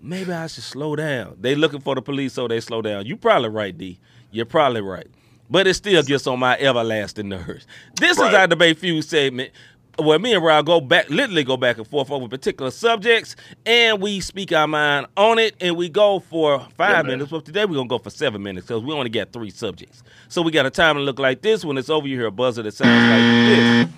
maybe 0.00 0.32
I 0.32 0.46
should 0.46 0.64
slow 0.64 0.96
down. 0.96 1.36
They 1.38 1.54
looking 1.54 1.80
for 1.80 1.94
the 1.94 2.00
police, 2.02 2.32
so 2.32 2.48
they 2.48 2.60
slow 2.60 2.80
down. 2.80 3.04
You 3.04 3.16
probably 3.16 3.50
right, 3.50 3.76
D. 3.76 3.98
You're 4.30 4.46
probably 4.46 4.80
right. 4.80 5.06
But 5.50 5.66
it 5.66 5.74
still 5.74 6.02
gets 6.02 6.26
on 6.26 6.38
my 6.38 6.56
everlasting 6.58 7.28
nerves. 7.28 7.66
This 7.96 8.16
is 8.16 8.32
our 8.32 8.46
debate 8.46 8.78
fuse 8.78 9.08
segment 9.08 9.50
where 9.98 10.18
me 10.18 10.32
and 10.34 10.42
Rob 10.44 10.66
go 10.66 10.80
back, 10.80 11.10
literally 11.10 11.44
go 11.44 11.56
back 11.56 11.78
and 11.78 11.86
forth 11.86 12.10
over 12.10 12.28
particular 12.28 12.70
subjects, 12.70 13.36
and 13.66 14.00
we 14.00 14.20
speak 14.20 14.52
our 14.52 14.66
mind 14.66 15.06
on 15.16 15.38
it, 15.38 15.54
and 15.60 15.76
we 15.76 15.88
go 15.88 16.20
for 16.20 16.60
five 16.76 17.04
man. 17.04 17.18
minutes. 17.18 17.30
But 17.30 17.44
today 17.44 17.64
we're 17.64 17.76
gonna 17.76 17.88
go 17.88 17.98
for 17.98 18.10
seven 18.10 18.42
minutes 18.42 18.66
because 18.68 18.82
we 18.82 18.92
only 18.92 19.10
got 19.10 19.32
three 19.32 19.50
subjects. 19.50 20.02
So 20.28 20.42
we 20.42 20.52
got 20.52 20.66
a 20.66 20.70
time 20.70 20.96
to 20.96 21.00
look 21.02 21.18
like 21.18 21.42
this. 21.42 21.64
When 21.64 21.76
it's 21.78 21.90
over, 21.90 22.06
you 22.08 22.16
hear 22.16 22.26
a 22.26 22.30
buzzer 22.30 22.62
that 22.62 22.72
sounds 22.74 23.10
like 23.10 23.20
this. 23.20 23.88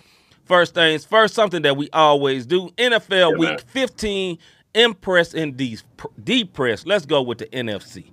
First 0.45 0.75
things 0.75 1.05
first, 1.05 1.35
something 1.35 1.63
that 1.63 1.77
we 1.77 1.89
always 1.93 2.47
do. 2.47 2.71
NFL 2.77 3.33
Yeah, 3.33 3.39
Week 3.39 3.49
man. 3.51 3.59
15, 3.69 4.39
impress 4.75 5.35
and 5.35 5.57
de- 5.57 5.79
depress. 6.23 6.85
Let's 6.85 7.07
go 7.07 7.23
with 7.23 7.39
the 7.39 7.47
NFC. 7.47 8.11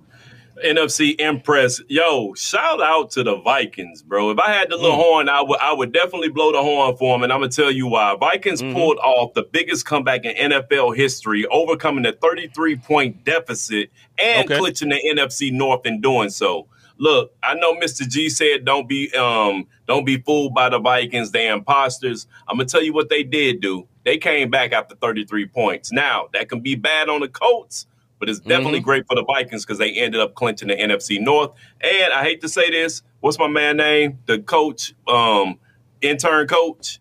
NFC 0.64 1.18
Impress. 1.20 1.80
Yo, 1.88 2.34
shout 2.34 2.80
out 2.82 3.10
to 3.12 3.22
the 3.24 3.36
Vikings, 3.36 4.02
bro. 4.02 4.30
If 4.30 4.38
I 4.38 4.52
had 4.52 4.70
the 4.70 4.76
little 4.76 4.96
Mm. 4.96 5.02
horn, 5.02 5.28
I 5.28 5.42
would 5.42 5.58
I 5.60 5.72
would 5.72 5.92
definitely 5.92 6.28
blow 6.28 6.52
the 6.52 6.62
horn 6.62 6.96
for 6.96 7.14
them, 7.14 7.22
and 7.24 7.32
I'm 7.32 7.40
gonna 7.40 7.50
tell 7.52 7.70
you 7.70 7.86
why. 7.86 8.14
Vikings 8.18 8.62
Mhm. 8.62 8.72
pulled 8.74 8.98
off 8.98 9.34
the 9.34 9.42
biggest 9.42 9.86
comeback 9.86 10.24
in 10.24 10.32
NFL 10.36 10.92
history, 10.92 11.46
overcoming 11.46 12.06
a 12.06 12.12
33 12.12 12.76
point 12.76 13.24
deficit 13.24 13.90
and 14.18 14.44
Okay. 14.50 14.58
clinching 14.58 14.90
the 14.90 15.00
NFC 15.08 15.50
North 15.50 15.86
in 15.86 16.00
doing 16.00 16.30
so. 16.30 16.66
Look, 16.98 17.32
I 17.42 17.54
know 17.54 17.74
Mr. 17.76 18.06
G 18.06 18.28
said 18.28 18.64
don't 18.64 18.88
be 18.88 19.10
um 19.14 19.66
don't 19.88 20.04
be 20.04 20.18
fooled 20.18 20.54
by 20.54 20.68
the 20.68 20.78
Vikings, 20.78 21.30
they 21.32 21.48
imposters. 21.48 22.26
I'm 22.48 22.56
gonna 22.58 22.68
tell 22.68 22.82
you 22.82 22.92
what 22.92 23.08
they 23.08 23.22
did 23.22 23.60
do. 23.60 23.86
They 24.04 24.16
came 24.18 24.50
back 24.50 24.72
after 24.72 24.94
33 24.94 25.46
points. 25.46 25.92
Now 25.92 26.28
that 26.32 26.48
can 26.48 26.60
be 26.60 26.74
bad 26.74 27.08
on 27.08 27.20
the 27.20 27.28
Colts, 27.28 27.86
but 28.20 28.28
it's 28.28 28.38
definitely 28.38 28.80
Mhm. 28.80 28.84
great 28.84 29.06
for 29.08 29.16
the 29.16 29.24
Vikings 29.24 29.64
because 29.64 29.78
they 29.78 29.90
ended 29.92 30.20
up 30.20 30.34
clinching 30.34 30.68
the 30.68 30.76
NFC 30.80 31.18
North. 31.18 31.50
And 31.80 32.12
I 32.12 32.22
hate 32.22 32.40
to 32.42 32.48
say 32.48 32.70
this, 32.70 33.02
what's 33.18 33.38
my 33.38 33.48
man 33.48 33.78
name? 33.78 34.18
The 34.26 34.38
coach, 34.38 34.94
um, 35.08 35.58
intern 36.00 36.46
coach. 36.46 36.99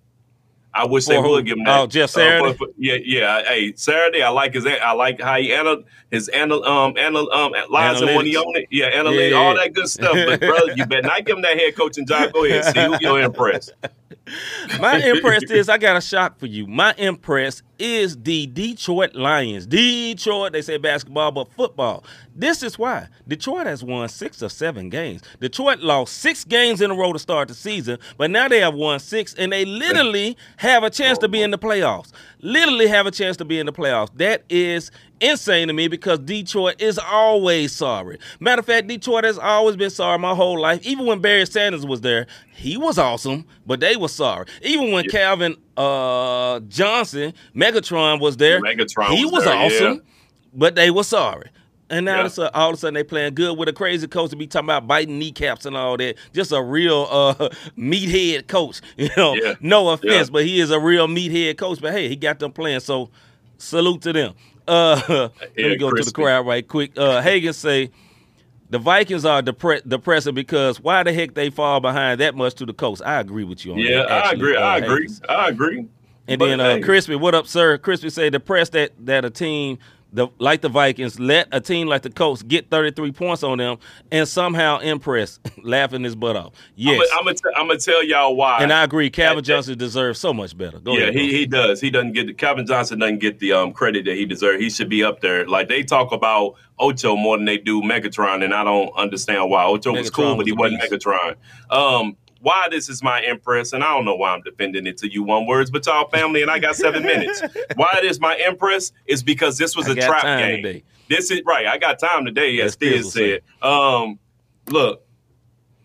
I 0.80 0.86
wish 0.86 1.06
they 1.06 1.18
would 1.20 1.46
give 1.46 1.58
him 1.58 1.66
that. 1.66 1.80
Oh, 1.80 1.88
Jeff 1.88 2.10
Uh, 2.12 2.14
Saturday? 2.14 2.54
for- 2.54 2.66
for- 2.68 2.74
yeah, 2.78 2.98
yeah. 3.04 3.44
Hey, 3.44 3.74
Saturday. 3.76 4.22
I 4.22 4.30
like 4.30 4.54
his. 4.54 4.66
I 4.66 4.94
like 4.94 5.20
how 5.22 5.36
he 5.38 5.52
anal 5.52 5.84
his 6.12 6.30
anal 6.34 6.64
um 6.66 6.98
anal 6.98 7.32
um 7.32 7.52
when 7.52 8.26
he 8.26 8.36
on 8.38 8.56
it. 8.56 8.68
Yeah, 8.72 8.92
analytics, 8.92 9.32
Yeah, 9.32 9.38
all 9.38 9.56
that 9.56 9.74
good 9.74 9.88
stuff. 9.90 10.14
But 10.26 10.40
brother, 10.40 10.74
you 10.76 10.86
better 10.86 11.08
not 11.08 11.26
give 11.26 11.36
him 11.36 11.42
that 11.44 11.58
head 11.58 11.76
coaching 11.76 12.06
job. 12.08 12.32
Go 12.34 12.46
ahead, 12.46 12.66
see 12.74 12.80
who 12.82 12.96
you're 13.02 13.20
impressed. 13.22 13.74
My 14.80 14.98
impress 14.98 15.44
is 15.50 15.70
I 15.70 15.78
got 15.78 15.98
a 15.98 16.02
shock 16.02 16.38
for 16.40 16.46
you. 16.46 16.68
My 16.68 16.94
impress 16.98 17.64
is 17.80 18.16
the 18.22 18.46
Detroit 18.48 19.16
Lions. 19.16 19.66
Detroit, 19.66 20.52
they 20.54 20.62
say 20.62 20.78
basketball, 20.78 21.32
but 21.32 21.52
football. 21.54 22.04
This 22.36 22.62
is 22.62 22.78
why 22.78 23.08
Detroit 23.28 23.66
has 23.68 23.84
won 23.84 24.08
six 24.10 24.44
or 24.44 24.50
seven 24.50 24.90
games. 24.90 25.22
Detroit 25.40 25.80
lost 25.80 26.18
six 26.18 26.44
games 26.44 26.82
in 26.82 26.92
a 26.92 26.96
row 26.96 27.12
to 27.14 27.20
start 27.20 27.48
the 27.48 27.54
season, 27.56 27.98
but 28.18 28.30
now 28.30 28.48
they 28.48 28.60
have 28.60 28.76
won 28.76 29.00
six, 29.00 29.34
and 29.34 29.52
they 29.52 29.66
literally 29.66 30.38
have 30.58 30.69
a 30.84 30.90
chance 30.90 31.18
to 31.20 31.28
be 31.28 31.42
in 31.42 31.52
the 31.52 31.58
playoffs. 31.58 32.12
Literally 32.42 32.88
have 32.88 33.06
a 33.06 33.12
chance 33.12 33.38
to 33.38 33.46
be 33.46 33.60
in 33.60 33.66
the 33.66 33.74
playoffs. 33.74 34.10
That 34.16 34.44
is 34.50 34.92
insane 35.20 35.68
to 35.68 35.74
me 35.74 35.88
because 35.88 36.20
Detroit 36.20 36.82
is 36.82 36.98
always 36.98 37.72
sorry. 37.72 38.20
Matter 38.40 38.60
of 38.60 38.66
fact, 38.66 38.88
Detroit 38.88 39.24
has 39.24 39.38
always 39.38 39.76
been 39.76 39.90
sorry 39.90 40.18
my 40.20 40.34
whole 40.34 40.60
life. 40.60 40.86
Even 40.86 41.06
when 41.06 41.20
Barry 41.20 41.46
Sanders 41.46 41.86
was 41.86 42.02
there, 42.02 42.28
he 42.54 42.78
was 42.78 42.98
awesome, 42.98 43.46
but 43.66 43.80
they 43.80 43.96
were 43.96 44.08
sorry. 44.08 44.46
Even 44.62 44.92
when 44.92 45.06
Calvin 45.10 45.56
uh, 45.78 46.60
Johnson, 46.62 47.34
Megatron 47.56 48.20
was 48.20 48.38
there, 48.38 48.62
Megatron 48.62 49.10
he 49.10 49.26
was 49.26 49.34
was, 49.34 49.44
there, 49.46 49.56
awesome, 49.56 49.94
yeah. 49.94 50.00
but 50.54 50.76
they 50.76 50.92
were 50.92 51.04
sorry. 51.04 51.50
And 51.90 52.06
now 52.06 52.20
Yeah. 52.20 52.26
it's, 52.28 52.38
all 52.40 52.70
of 52.70 52.74
a 52.76 52.78
sudden 52.78 52.94
they 52.94 53.04
playing 53.04 53.34
good 53.36 53.58
with 53.58 53.68
a 53.70 53.74
crazy 53.74 54.08
coach 54.08 54.30
to 54.32 54.36
be 54.36 54.48
talking 54.48 54.68
about 54.68 54.88
biting 54.88 55.18
kneecaps 55.20 55.66
and 55.66 55.76
all 55.76 55.98
that. 55.98 56.16
Just 56.34 56.52
a 56.52 56.62
real 56.62 57.08
uh, 57.10 57.34
meathead 57.78 58.48
coach. 58.48 58.82
You 58.98 59.10
know, 59.18 59.34
Yeah. 59.36 59.56
no 59.62 59.90
offense, 59.90 60.28
Yeah. 60.28 60.32
but 60.32 60.46
he 60.46 60.60
is 60.60 60.72
a 60.72 60.80
real 60.80 61.08
meathead 61.08 61.58
coach. 61.58 61.82
But 61.82 61.94
hey, 61.94 62.08
he 62.10 62.16
got 62.16 62.40
them 62.40 62.52
playing. 62.52 62.82
So 62.82 63.10
salute 63.58 64.02
to 64.04 64.14
them. 64.14 64.34
Uh, 64.68 65.02
let 65.40 65.46
me 65.58 65.78
go 65.78 65.90
to 65.92 66.04
the 66.04 66.12
crowd 66.12 66.46
right 66.46 66.68
quick. 66.68 66.92
Uh, 66.98 67.22
Hagen 67.22 67.54
say 67.54 67.90
the 68.70 68.78
Vikings 68.78 69.26
are 69.26 69.42
depre- 69.42 69.82
depressing 69.88 70.36
because 70.36 70.80
why 70.80 71.02
the 71.02 71.12
heck 71.12 71.34
they 71.34 71.50
fall 71.50 71.80
behind 71.80 72.20
that 72.20 72.36
much 72.36 72.54
to 72.56 72.66
the 72.68 72.74
Colts? 72.74 73.02
I 73.02 73.20
agree 73.20 73.44
with 73.44 73.66
you 73.66 73.74
on 73.74 73.80
Yeah, 73.80 74.04
that. 74.04 74.12
I 74.28 74.32
agree. 74.34 74.56
uh, 74.56 74.60
I 74.62 74.78
agree. 74.78 75.10
I 75.28 75.48
agree. 75.50 75.86
And 76.28 76.38
But, 76.38 76.46
then 76.46 76.60
uh, 76.60 76.76
hey, 76.76 76.82
Crispy, 76.82 77.16
what 77.16 77.34
up, 77.34 77.48
sir? 77.48 77.80
Crispy 77.80 78.12
say 78.12 78.30
depressed 78.30 78.74
that 78.74 78.92
that 79.08 79.26
a 79.26 79.32
team 79.32 79.80
the 80.12 80.28
like 80.40 80.62
the 80.62 80.70
Vikings 80.70 81.20
let 81.20 81.48
a 81.52 81.62
team 81.62 81.88
like 81.88 82.02
the 82.02 82.10
Colts 82.10 82.42
get 82.42 82.70
33 82.70 83.12
points 83.12 83.44
on 83.44 83.58
them 83.58 83.78
and 84.12 84.28
somehow 84.28 84.80
impress, 84.80 85.40
laughing 85.64 86.04
his 86.04 86.16
butt 86.16 86.36
off. 86.36 86.54
Yes, 86.76 87.08
I'm 87.14 87.26
gonna 87.26 87.38
I'm 87.56 87.78
tell 87.80 88.04
y'all 88.04 88.36
why. 88.36 88.60
and 88.62 88.74
I 88.74 88.84
agree. 88.84 89.10
Calvin 89.10 89.44
Johnson 89.44 89.78
deserves 89.78 90.20
so 90.20 90.34
much 90.34 90.58
better. 90.58 90.80
Go 90.80 90.94
yeah, 90.94 91.04
ahead. 91.04 91.16
he, 91.16 91.32
he 91.32 91.46
does. 91.46 91.80
He 91.80 91.90
doesn't 91.90 92.14
get 92.14 92.28
the 92.28 92.34
Calvin 92.34 92.66
Johnson 92.66 93.00
doesn't 93.00 93.20
get 93.20 93.40
the 93.40 93.54
um 93.54 93.72
credit 93.72 94.06
that 94.06 94.16
he 94.16 94.26
deserves. 94.26 94.62
He 94.62 94.70
should 94.70 94.90
be 94.90 95.04
up 95.04 95.22
there. 95.22 95.48
Like 95.48 95.68
they 95.68 95.84
talk 95.84 96.12
about 96.12 96.56
Ocho 96.80 97.16
more 97.16 97.38
than 97.38 97.46
they 97.46 97.58
do 97.58 97.82
Megatron, 97.82 98.44
and 98.44 98.54
I 98.54 98.64
don't 98.64 98.92
understand 98.96 99.50
why. 99.50 99.66
Ocho 99.66 99.92
was 99.92 100.10
Megatron 100.10 100.14
cool, 100.14 100.36
but 100.38 100.46
he 100.46 100.54
wasn't. 100.54 100.82
Megatron. 100.82 101.36
Um, 101.70 102.16
why 102.42 102.68
this 102.70 102.90
is 102.90 103.04
my 103.04 103.22
impress, 103.22 103.74
and 103.74 103.84
I 103.84 103.94
don't 103.94 104.06
know 104.06 104.16
why 104.16 104.32
I'm 104.32 104.42
defending 104.42 104.88
it 104.88 104.98
to 105.00 105.12
you 105.12 105.24
one 105.24 105.46
words, 105.46 105.70
but 105.72 105.86
y'all 105.86 106.10
family, 106.10 106.42
and 106.42 106.50
I 106.50 106.60
got 106.60 106.76
seven 106.76 107.04
minutes. 107.04 107.42
Why 107.76 107.88
it 107.98 108.06
is 108.06 108.20
my 108.20 108.36
impress 108.36 108.92
is 109.06 109.24
because 109.24 109.58
this 109.58 109.76
was 109.76 109.88
I 109.90 109.92
a 109.92 109.96
trap 109.96 110.24
game. 110.24 110.64
today. 110.64 110.84
This 111.10 111.32
is 111.32 111.42
right. 111.46 111.66
I 111.66 111.78
got 111.78 112.00
time 112.00 112.26
today, 112.26 112.60
as 112.62 112.76
Thiz 112.76 113.12
said. 113.14 113.42
Um, 113.62 114.20
look, 114.70 115.06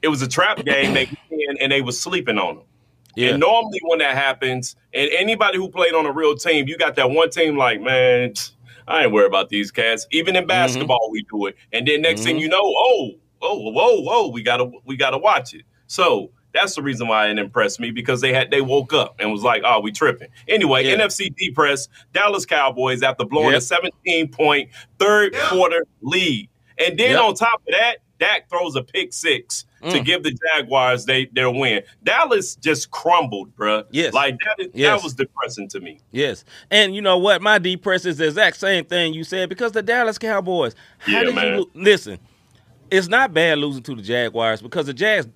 it 0.02 0.08
was 0.08 0.22
a 0.22 0.28
trap 0.28 0.64
game. 0.64 0.94
They 0.94 1.04
and, 1.48 1.58
and 1.60 1.72
they 1.72 1.80
was 1.82 2.00
sleeping 2.00 2.38
on 2.38 2.56
them. 2.56 2.64
Yeah. 3.16 3.30
And 3.30 3.40
normally 3.40 3.80
when 3.84 3.98
that 4.00 4.16
happens, 4.16 4.76
and 4.92 5.08
anybody 5.12 5.56
who 5.58 5.68
played 5.68 5.94
on 5.94 6.04
a 6.06 6.12
real 6.12 6.36
team, 6.36 6.66
you 6.68 6.76
got 6.76 6.96
that 6.96 7.10
one 7.10 7.30
team 7.30 7.56
like, 7.56 7.80
man, 7.80 8.34
I 8.88 9.04
ain't 9.04 9.12
worried 9.12 9.26
about 9.28 9.48
these 9.48 9.70
cats. 9.70 10.06
Even 10.10 10.34
Mm-hmm. 10.34 10.42
in 10.42 10.46
basketball, 10.48 11.08
we 11.10 11.24
do 11.30 11.46
it. 11.46 11.56
And 11.72 11.86
then 11.86 12.02
next 12.02 12.22
thing 12.22 12.38
you 12.38 12.48
know, 12.48 12.60
oh, 12.62 13.10
oh, 13.40 13.70
whoa, 13.70 14.00
whoa, 14.02 14.28
we 14.28 14.42
gotta 14.42 14.70
we 14.84 14.96
gotta 14.96 15.18
watch 15.18 15.54
it. 15.54 15.62
So 15.86 16.30
that's 16.54 16.74
the 16.76 16.82
reason 16.82 17.08
why 17.08 17.28
it 17.28 17.38
impressed 17.38 17.80
me 17.80 17.90
because 17.90 18.20
they 18.20 18.32
had 18.32 18.50
they 18.50 18.60
woke 18.60 18.92
up 18.92 19.16
and 19.18 19.30
was 19.30 19.42
like, 19.42 19.62
oh, 19.64 19.80
we 19.80 19.92
tripping. 19.92 20.28
Anyway, 20.48 20.84
Yeah. 20.86 20.94
NFC 20.96 21.34
depress 21.36 21.88
Dallas 22.12 22.46
Cowboys 22.46 23.02
after 23.02 23.24
blowing 23.24 23.50
Yep. 23.52 23.58
a 23.58 23.60
17 23.60 24.28
point 24.28 24.70
third 24.98 25.34
quarter 25.34 25.84
lead. 26.00 26.48
And 26.78 26.98
then 26.98 27.10
Yep. 27.12 27.20
on 27.20 27.34
top 27.34 27.60
of 27.66 27.72
that, 27.78 27.96
Dak 28.20 28.48
throws 28.48 28.76
a 28.76 28.82
pick 28.82 29.12
six 29.12 29.66
to 29.82 29.98
Mm. 29.98 30.04
give 30.04 30.22
the 30.22 30.34
Jaguars 30.54 31.04
they 31.04 31.26
their 31.26 31.50
win. 31.50 31.82
Dallas 32.04 32.54
just 32.56 32.90
crumbled, 32.90 33.54
bruh. 33.56 33.84
Yes. 33.90 34.14
like 34.14 34.36
that. 34.46 34.64
Is, 34.64 34.70
Yes. 34.72 34.96
That 34.98 35.04
was 35.04 35.14
depressing 35.14 35.68
to 35.70 35.80
me. 35.80 35.98
Yes, 36.12 36.44
and 36.70 36.94
you 36.94 37.02
know 37.02 37.18
what? 37.18 37.42
My 37.42 37.58
depress 37.58 38.06
is 38.06 38.16
the 38.18 38.26
exact 38.28 38.56
same 38.58 38.84
thing 38.84 39.12
you 39.12 39.24
said 39.24 39.48
because 39.48 39.72
the 39.72 39.82
Dallas 39.82 40.16
Cowboys. 40.16 40.74
How 40.98 41.12
Yeah, 41.12 41.24
did 41.24 41.34
man. 41.34 41.58
you 41.58 41.70
listen? 41.74 42.18
It's 42.96 43.08
not 43.08 43.34
bad 43.34 43.58
losing 43.58 43.82
to 43.84 43.94
the 43.94 44.02
Jaguars 44.02 44.62
because 44.62 44.86
the 44.86 44.94
Jags 44.94 45.26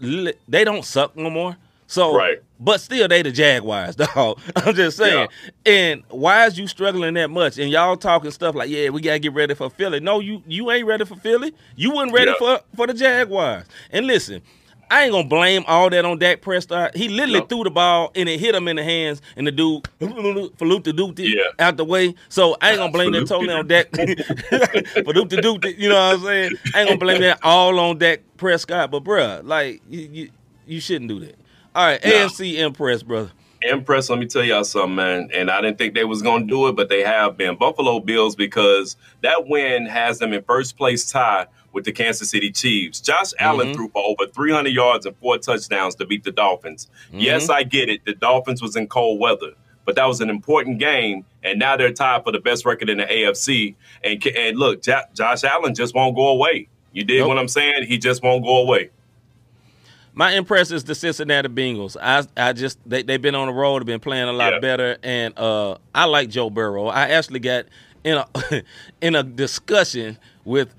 they 0.49 0.65
don't 0.65 0.85
suck 0.85 1.17
no 1.17 1.29
more. 1.31 1.57
So, 1.91 2.15
Right. 2.15 2.39
but 2.61 2.83
still 2.83 3.09
they 3.09 3.23
the 3.23 3.33
Jaguars, 3.33 3.97
dog. 4.15 4.39
I'm 4.57 4.75
just 4.75 4.99
saying. 4.99 5.29
And 5.65 6.03
why 6.11 6.45
is 6.47 6.59
you 6.59 6.67
struggling 6.67 7.15
that 7.15 7.31
much? 7.31 7.57
And 7.59 7.71
y'all 7.71 7.97
talking 7.97 8.31
stuff 8.31 8.55
like, 8.55 8.69
yeah, 8.69 8.91
we 8.91 9.01
gotta 9.01 9.19
get 9.19 9.33
ready 9.33 9.55
for 9.55 9.71
Philly. 9.71 9.99
No, 9.99 10.21
you 10.21 10.43
you 10.47 10.71
ain't 10.71 10.87
ready 10.87 11.05
for 11.07 11.17
Philly. 11.17 11.55
You 11.77 11.91
wasn't 11.93 12.13
ready 12.13 12.31
Yeah. 12.33 12.37
for 12.39 12.61
for 12.77 12.87
the 12.87 12.95
Jaguars. 12.95 13.65
And 13.91 14.07
listen. 14.07 14.43
I 14.91 15.05
ain't 15.05 15.13
gonna 15.13 15.29
blame 15.29 15.65
all 15.67 15.91
that 15.91 16.05
on 16.05 16.19
Dak 16.19 16.41
Prescott. 16.41 16.97
He 16.97 17.09
literally 17.09 17.41
No. 17.41 17.47
threw 17.47 17.65
the 17.65 17.71
ball 17.71 18.11
and 18.15 18.29
it 18.29 18.41
hit 18.41 18.55
him 18.55 18.69
in 18.69 18.77
the 18.77 18.85
hands, 18.85 19.21
and 19.37 19.47
the 19.47 19.53
dude 19.53 19.83
for 20.01 20.67
the 20.67 20.93
dude 20.95 21.19
Yeah. 21.19 21.43
out 21.59 21.77
the 21.77 21.85
way. 21.85 22.15
So 22.29 22.57
I 22.63 22.71
ain't 22.71 22.79
gonna 22.79 22.93
blame 22.93 23.13
that 23.13 23.27
totally 23.27 23.53
on 23.55 23.67
Dak. 23.67 23.89
for 25.05 25.13
dude 25.13 25.31
to 25.31 25.37
do, 25.41 25.59
you 25.77 25.89
know 25.89 25.95
what 25.95 26.15
I'm 26.19 26.21
saying? 26.23 26.53
I 26.75 26.81
ain't 26.81 26.89
gonna 26.89 26.99
blame 26.99 27.21
that 27.21 27.39
all 27.43 27.79
on 27.79 27.99
Dak 27.99 28.21
Prescott. 28.37 28.91
But 28.91 29.05
bruh, 29.05 29.43
like 29.45 29.83
you, 29.89 30.01
you, 30.13 30.31
you 30.67 30.81
shouldn't 30.81 31.09
do 31.09 31.21
that. 31.21 31.37
All 31.75 31.87
right, 31.87 32.03
No. 32.05 32.11
AFC 32.11 32.57
Impress, 32.59 33.03
brother. 33.03 33.31
Impress, 33.63 34.09
let 34.09 34.21
me 34.21 34.27
tell 34.27 34.45
y'all 34.45 34.63
something, 34.63 34.95
man. 34.95 35.31
And 35.35 35.51
I 35.51 35.61
didn't 35.61 35.79
think 35.79 35.95
they 35.95 36.05
was 36.05 36.23
gonna 36.23 36.47
do 36.47 36.69
it, 36.69 36.77
but 36.77 36.89
they 36.89 37.03
have 37.03 37.37
been. 37.37 37.57
Buffalo 37.57 37.99
Bills 38.01 38.37
because 38.37 38.97
that 39.23 39.49
win 39.49 39.85
has 39.87 40.19
them 40.21 40.33
in 40.33 40.43
first 40.45 40.77
place 40.77 41.11
tie 41.11 41.47
with 41.79 41.85
the 41.85 41.93
Kansas 41.93 42.29
City 42.31 42.51
Chiefs. 42.51 43.01
Josh 43.01 43.31
Allen 43.39 43.69
Mhm. 43.69 43.75
threw 43.75 43.89
for 43.89 44.03
over 44.05 44.27
300 44.31 44.71
yards 44.73 45.07
and 45.07 45.17
four 45.19 45.39
touchdowns 45.39 45.95
to 45.95 46.05
beat 46.07 46.25
the 46.25 46.33
Dolphins. 46.33 46.89
Yes, 47.13 47.49
I 47.49 47.63
get 47.63 47.89
it. 47.89 48.05
The 48.05 48.15
Dolphins 48.15 48.61
was 48.61 48.75
in 48.75 48.89
cold 48.89 49.21
weather, 49.21 49.53
but 49.85 49.95
that 49.95 50.07
was 50.09 50.21
an 50.21 50.29
important 50.29 50.79
game, 50.81 51.25
and 51.45 51.59
now 51.61 51.77
they're 51.77 51.93
tied 51.93 52.25
for 52.25 52.33
the 52.33 52.41
best 52.41 52.67
record 52.67 52.91
in 52.91 52.99
the 52.99 53.05
AFC. 53.11 53.77
And 54.03 54.25
and 54.27 54.59
look, 54.59 54.83
Jo- 54.83 55.03
Josh 55.15 55.45
Allen 55.45 55.75
just 55.75 55.95
won't 55.95 56.17
go 56.17 56.29
away. 56.29 56.69
You 56.93 57.05
dig 57.05 57.21
Nope. 57.21 57.29
what 57.29 57.39
I'm 57.39 57.49
saying? 57.49 57.85
He 57.87 57.97
just 57.99 58.23
won't 58.23 58.43
go 58.45 58.57
away. 58.63 58.91
My 60.15 60.33
impression 60.33 60.75
is 60.75 60.83
the 60.83 60.97
Cincinnati 60.97 61.49
Bengals. 61.49 61.97
I 62.01 62.25
I 62.37 62.53
just 62.53 62.79
they 62.85 63.03
they've 63.03 63.23
been 63.23 63.37
on 63.37 63.47
the 63.47 63.53
road, 63.53 63.81
they've 63.81 63.87
been 63.87 64.01
playing 64.01 64.29
a 64.29 64.33
lot 64.33 64.55
Yeah. 64.55 64.59
better, 64.59 64.99
and 65.05 65.33
uh, 65.39 65.77
I 65.95 66.07
like 66.07 66.29
Joe 66.29 66.51
Burrow. 66.51 66.87
I 66.89 67.09
actually 67.11 67.39
got 67.39 67.67
in 68.03 68.17
a 68.17 68.27
in 69.01 69.15
a 69.15 69.23
discussion 69.23 70.19
with, 70.45 70.75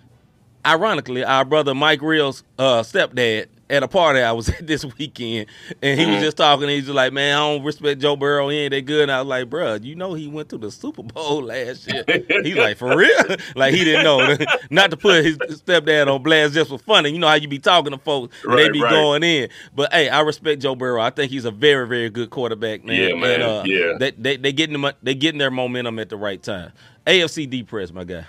ironically, 0.73 1.23
our 1.23 1.45
brother 1.45 1.73
Mike 1.75 2.01
Reel's 2.01 2.43
uh, 2.57 2.81
stepdad 2.81 3.47
at 3.71 3.83
a 3.83 3.87
party 3.87 4.19
I 4.19 4.31
was 4.31 4.49
at 4.49 4.65
this 4.65 4.83
weekend, 4.97 5.45
and 5.83 5.99
he 5.99 6.05
was 6.07 6.15
Mhm. 6.15 6.21
just 6.21 6.37
talking. 6.37 6.63
And 6.63 6.71
he's 6.71 6.85
just 6.85 6.95
like, 6.95 7.13
"Man, 7.13 7.35
I 7.35 7.39
don't 7.39 7.63
respect 7.63 8.01
Joe 8.01 8.15
Burrow. 8.15 8.49
He 8.49 8.57
ain't 8.57 8.71
that 8.71 8.81
good." 8.85 9.03
And 9.03 9.11
I 9.11 9.21
was 9.21 9.27
like, 9.27 9.47
"Bruh, 9.47 9.83
you 9.83 9.93
know 9.95 10.15
he 10.15 10.27
went 10.27 10.49
to 10.49 10.57
the 10.57 10.71
Super 10.71 11.03
Bowl 11.03 11.43
last 11.43 11.87
year." 11.91 12.03
He's 12.43 12.55
like, 12.55 12.77
"For 12.77 12.97
real?" 12.97 13.35
like 13.55 13.75
he 13.75 13.83
didn't 13.83 14.03
know. 14.05 14.35
Not 14.71 14.89
to 14.89 14.97
put 14.97 15.23
his 15.23 15.37
stepdad 15.37 16.07
on 16.11 16.23
blast 16.23 16.55
just 16.55 16.71
for 16.71 16.79
fun. 16.79 17.05
And 17.05 17.13
You 17.13 17.19
know 17.21 17.27
how 17.27 17.35
you 17.35 17.47
be 17.47 17.59
talking 17.59 17.91
to 17.91 17.99
folks, 17.99 18.35
and 18.43 18.57
they 18.57 18.69
be 18.69 18.81
right. 18.81 18.89
going 18.89 19.21
in. 19.23 19.49
But 19.75 19.93
hey, 19.93 20.09
I 20.09 20.21
respect 20.21 20.61
Joe 20.63 20.73
Burrow. 20.75 21.01
I 21.01 21.11
think 21.11 21.29
he's 21.31 21.45
a 21.45 21.51
very, 21.51 21.87
very 21.87 22.09
good 22.09 22.31
quarterback, 22.31 22.83
man. 22.83 22.95
Yeah, 23.09 23.13
man. 23.15 23.33
And, 23.41 23.43
uh, 23.43 23.63
Yeah. 23.65 23.93
They 23.99 24.11
they 24.11 24.37
they 24.37 24.51
getting 24.51 24.81
them 24.81 24.91
they 25.03 25.13
getting 25.13 25.37
their 25.37 25.51
momentum 25.51 25.99
at 25.99 26.09
the 26.09 26.17
right 26.17 26.41
time. 26.41 26.71
AFC 27.05 27.47
depressed, 27.47 27.93
my 27.93 28.03
guy. 28.03 28.25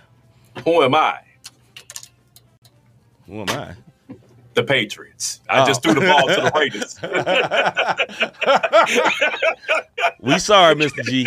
Who 0.67 0.83
am 0.83 0.95
I? 0.95 1.21
Who 3.31 3.43
am 3.43 3.51
I? 3.51 3.75
The 4.55 4.65
Patriots. 4.65 5.41
I 5.49 5.63
Oh. 5.63 5.67
just 5.67 5.83
threw 5.83 5.95
the 5.95 6.01
ball 6.01 6.27
to 6.27 6.35
the 6.35 6.51
Raiders. 6.59 6.99
We 10.21 10.39
sorry, 10.39 10.75
Mr. 10.75 11.03
G. 11.05 11.27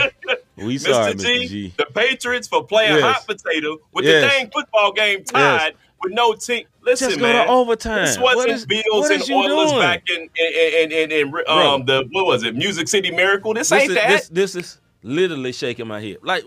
We 0.58 0.78
sorry, 0.78 1.14
Mr. 1.14 1.18
Mr. 1.18 1.24
G, 1.40 1.48
G. 1.48 1.74
the 1.78 1.86
Patriots 1.96 2.48
for 2.48 2.64
playing 2.66 2.98
Yes. 2.98 3.04
hot 3.04 3.26
potato 3.28 3.78
with 3.92 4.06
Yes. 4.06 4.24
the 4.24 4.28
dang 4.30 4.52
football 4.52 4.92
game 4.92 5.24
tied 5.24 5.74
with 6.02 6.14
no 6.14 6.34
team. 6.34 6.66
Listen, 6.84 7.10
Just 7.10 7.20
go 7.20 7.26
man. 7.26 7.46
to 7.48 7.52
overtime. 7.52 8.06
This 8.06 8.18
wasn't 8.20 8.38
What 8.38 8.50
is- 8.50 8.66
Bills 8.66 9.10
and 9.10 9.24
Oilers 9.32 9.70
doing? 9.72 9.82
back 9.82 10.04
in 10.10 10.30
in, 10.38 10.92
in, 10.92 11.12
in, 11.12 11.12
in 11.12 11.28
um 11.48 11.86
the 11.86 12.08
what 12.12 12.26
was 12.26 12.44
it? 12.44 12.56
Music 12.56 12.88
City 12.88 13.12
Miracle. 13.12 13.54
This, 13.54 13.70
This 13.70 13.82
ain't 13.82 13.90
is, 13.92 13.96
that. 13.96 14.10
this 14.10 14.30
this 14.30 14.56
is 14.56 14.78
literally 15.02 15.54
shaking 15.54 15.88
my 15.88 16.02
head. 16.02 16.18
Like, 16.22 16.44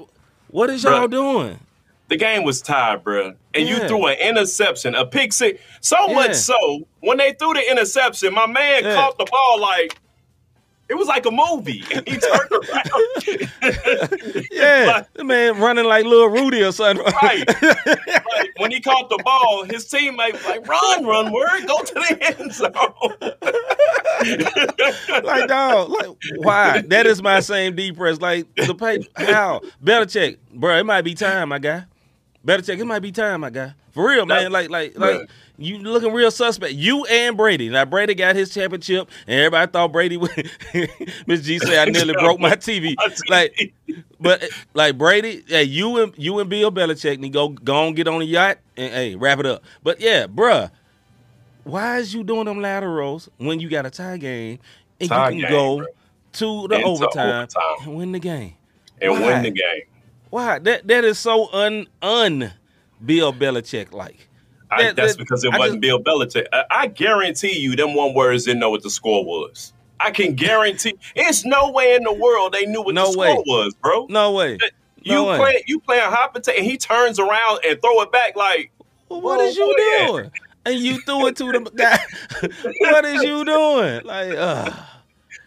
what 0.49 0.71
is 0.71 0.85
y'all 0.85 1.09
Bruh. 1.09 1.11
doing? 1.11 1.59
The 2.09 2.16
game 2.16 2.45
was 2.45 2.62
tied, 2.62 3.03
bro. 3.05 3.35
And 3.55 3.66
Yeah. 3.69 3.83
you 3.83 3.88
threw 3.88 4.07
an 4.07 4.19
interception, 4.19 4.95
a 4.95 5.05
pick 5.07 5.33
six. 5.33 5.61
So 5.81 5.97
Yeah. 6.09 6.14
much 6.14 6.35
so 6.35 6.87
when 7.01 7.19
they 7.19 7.33
threw 7.33 7.53
the 7.55 7.71
interception, 7.71 8.33
my 8.35 8.47
man 8.47 8.85
Yeah. 8.85 8.95
caught 8.95 9.19
the 9.19 9.25
ball 9.31 9.61
like 9.61 9.97
it 10.88 10.95
was 10.95 11.09
like 11.09 11.27
a 11.27 11.33
movie. 11.33 11.83
And 11.92 12.07
he 12.09 12.16
turned 12.16 12.53
around. 12.53 14.47
Yeah, 14.53 14.85
Like- 14.95 15.12
the 15.14 15.25
man 15.25 15.59
running 15.59 15.85
like 15.85 16.05
little 16.05 16.29
Rudy 16.29 16.62
or 16.62 16.71
something. 16.71 17.05
Right. 17.23 17.45
like 17.62 18.51
when 18.59 18.71
he 18.71 18.81
caught 18.81 19.09
the 19.11 19.21
ball, 19.25 19.64
his 19.64 19.87
teammate 19.87 20.35
was 20.35 20.45
like, 20.45 20.64
run, 20.69 21.05
run, 21.05 21.33
word, 21.33 21.66
go 21.66 21.81
to 21.83 21.95
the 21.95 22.38
end 22.38 22.53
zone. 22.55 22.71
like 25.25 25.49
dog, 25.49 25.90
like 25.90 26.07
why? 26.37 26.83
That 26.83 27.07
is 27.07 27.21
my 27.23 27.40
same 27.40 27.75
depress. 27.75 28.21
Like 28.21 28.47
the 28.55 28.75
pay 28.75 29.05
how 29.25 29.62
better 29.81 30.07
check, 30.07 30.37
bro. 30.55 30.79
It 30.79 30.85
might 30.87 31.03
be 31.03 31.14
time, 31.14 31.49
my 31.49 31.59
guy. 31.59 31.85
Belichick, 32.47 32.79
it 32.79 32.85
might 32.85 33.01
be 33.01 33.11
time, 33.11 33.41
my 33.41 33.51
guy. 33.51 33.75
For 33.93 34.07
real, 34.09 34.25
man. 34.25 34.53
Like, 34.53 34.71
like, 34.71 34.97
like, 34.97 35.29
you 35.59 35.79
looking 35.79 36.13
real 36.13 36.31
suspect. 36.31 36.75
You 36.75 37.05
and 37.07 37.37
Brady. 37.37 37.69
Now, 37.69 37.85
Brady 37.87 38.15
got 38.15 38.37
his 38.37 38.53
championship, 38.55 39.09
and 39.27 39.41
everybody 39.41 39.73
thought 39.73 39.91
Brady 39.91 40.17
would. 40.19 40.51
Miss 41.27 41.43
G 41.43 41.59
said, 41.59 41.89
I 41.89 41.91
nearly 41.91 42.13
broke 42.19 42.39
my 42.39 42.51
TV. 42.57 42.95
Like, 43.29 43.73
but 44.21 44.45
like 44.75 44.97
Brady, 44.99 45.43
hey, 45.49 45.65
you 45.65 46.03
and 46.03 46.13
you 46.17 46.39
and 46.39 46.49
Bill 46.49 46.71
Belichick 46.71 47.19
need 47.19 47.33
go 47.33 47.49
go 47.49 47.87
on 47.87 47.95
get 47.95 48.07
on 48.07 48.21
a 48.21 48.25
yacht 48.25 48.59
and 48.77 48.93
hey, 48.93 49.15
wrap 49.17 49.39
it 49.41 49.47
up. 49.47 49.63
But 49.83 50.01
yeah, 50.01 50.27
bruh, 50.27 50.71
why 51.65 51.99
is 51.99 52.15
you 52.15 52.23
doing 52.23 52.45
them 52.45 52.61
laterals 52.61 53.29
when 53.39 53.59
you 53.61 53.69
got 53.69 53.87
a 53.87 53.91
tie 53.91 54.17
game 54.19 54.59
and 55.01 55.09
Tie 55.09 55.31
you 55.31 55.43
can 55.43 55.51
game, 55.51 55.59
go 55.59 55.77
bruh. 55.79 55.87
to 56.35 56.69
the 56.69 56.83
overtime, 56.83 57.29
overtime. 57.49 57.77
and 57.89 57.97
win 57.97 58.13
the 58.13 58.19
game? 58.19 58.55
and 59.01 59.13
Why? 59.13 59.21
win 59.21 59.43
the 59.43 59.51
game. 59.51 59.83
Why? 60.31 60.59
That 60.59 60.87
that 60.89 61.05
is 61.05 61.19
so 61.19 61.53
un 61.53 61.87
un 62.03 62.53
Bill 63.05 63.33
Belichick 63.33 63.93
like. 63.93 64.29
I, 64.71 64.83
That- 64.85 64.97
that's 64.97 65.12
that- 65.12 65.19
because 65.19 65.45
it 65.45 65.55
I 65.55 65.59
wasn't 65.59 65.81
Bill 65.81 66.03
Belichick. 66.03 66.47
I, 66.53 66.65
I 66.71 66.87
guarantee 66.89 67.59
you, 67.59 67.77
them 67.77 67.95
one 67.95 68.15
words 68.15 68.45
didn't 68.45 68.61
know 68.61 68.71
what 68.71 68.83
the 68.83 68.91
score 68.91 69.25
was. 69.25 69.73
I 70.01 70.11
can 70.11 70.35
guarantee. 70.35 70.95
It's 71.15 71.45
no 71.45 71.71
way 71.71 71.95
in 71.95 72.03
the 72.03 72.12
world 72.12 72.53
they 72.53 72.67
knew 72.67 72.83
what 72.83 72.95
No 72.95 73.12
the 73.12 73.19
way. 73.19 73.31
score 73.33 73.45
was, 73.47 73.75
bro. 73.75 74.07
No 74.11 74.33
way. 74.33 74.59
you 75.03 75.15
No 75.15 75.25
way. 75.27 75.37
play, 75.39 75.65
you 75.67 75.81
playing 75.81 76.03
hot 76.03 76.35
potato, 76.35 76.59
and 76.59 76.67
he 76.67 76.77
turns 76.77 77.19
around 77.19 77.61
and 77.67 77.81
throw 77.81 78.03
it 78.03 78.12
back 78.12 78.37
like, 78.37 78.73
Well, 79.09 79.21
what 79.23 79.41
is 79.41 79.57
you 79.57 79.75
doing? 80.09 80.31
And 80.67 80.79
you 80.81 81.01
threw 81.03 81.29
it 81.29 81.37
to 81.37 81.45
the 81.53 81.61
guy. 81.77 81.99
what 82.81 83.05
is 83.07 83.23
you 83.23 83.45
doing? 83.45 84.05
Like, 84.05 84.37
uh, 84.37 84.71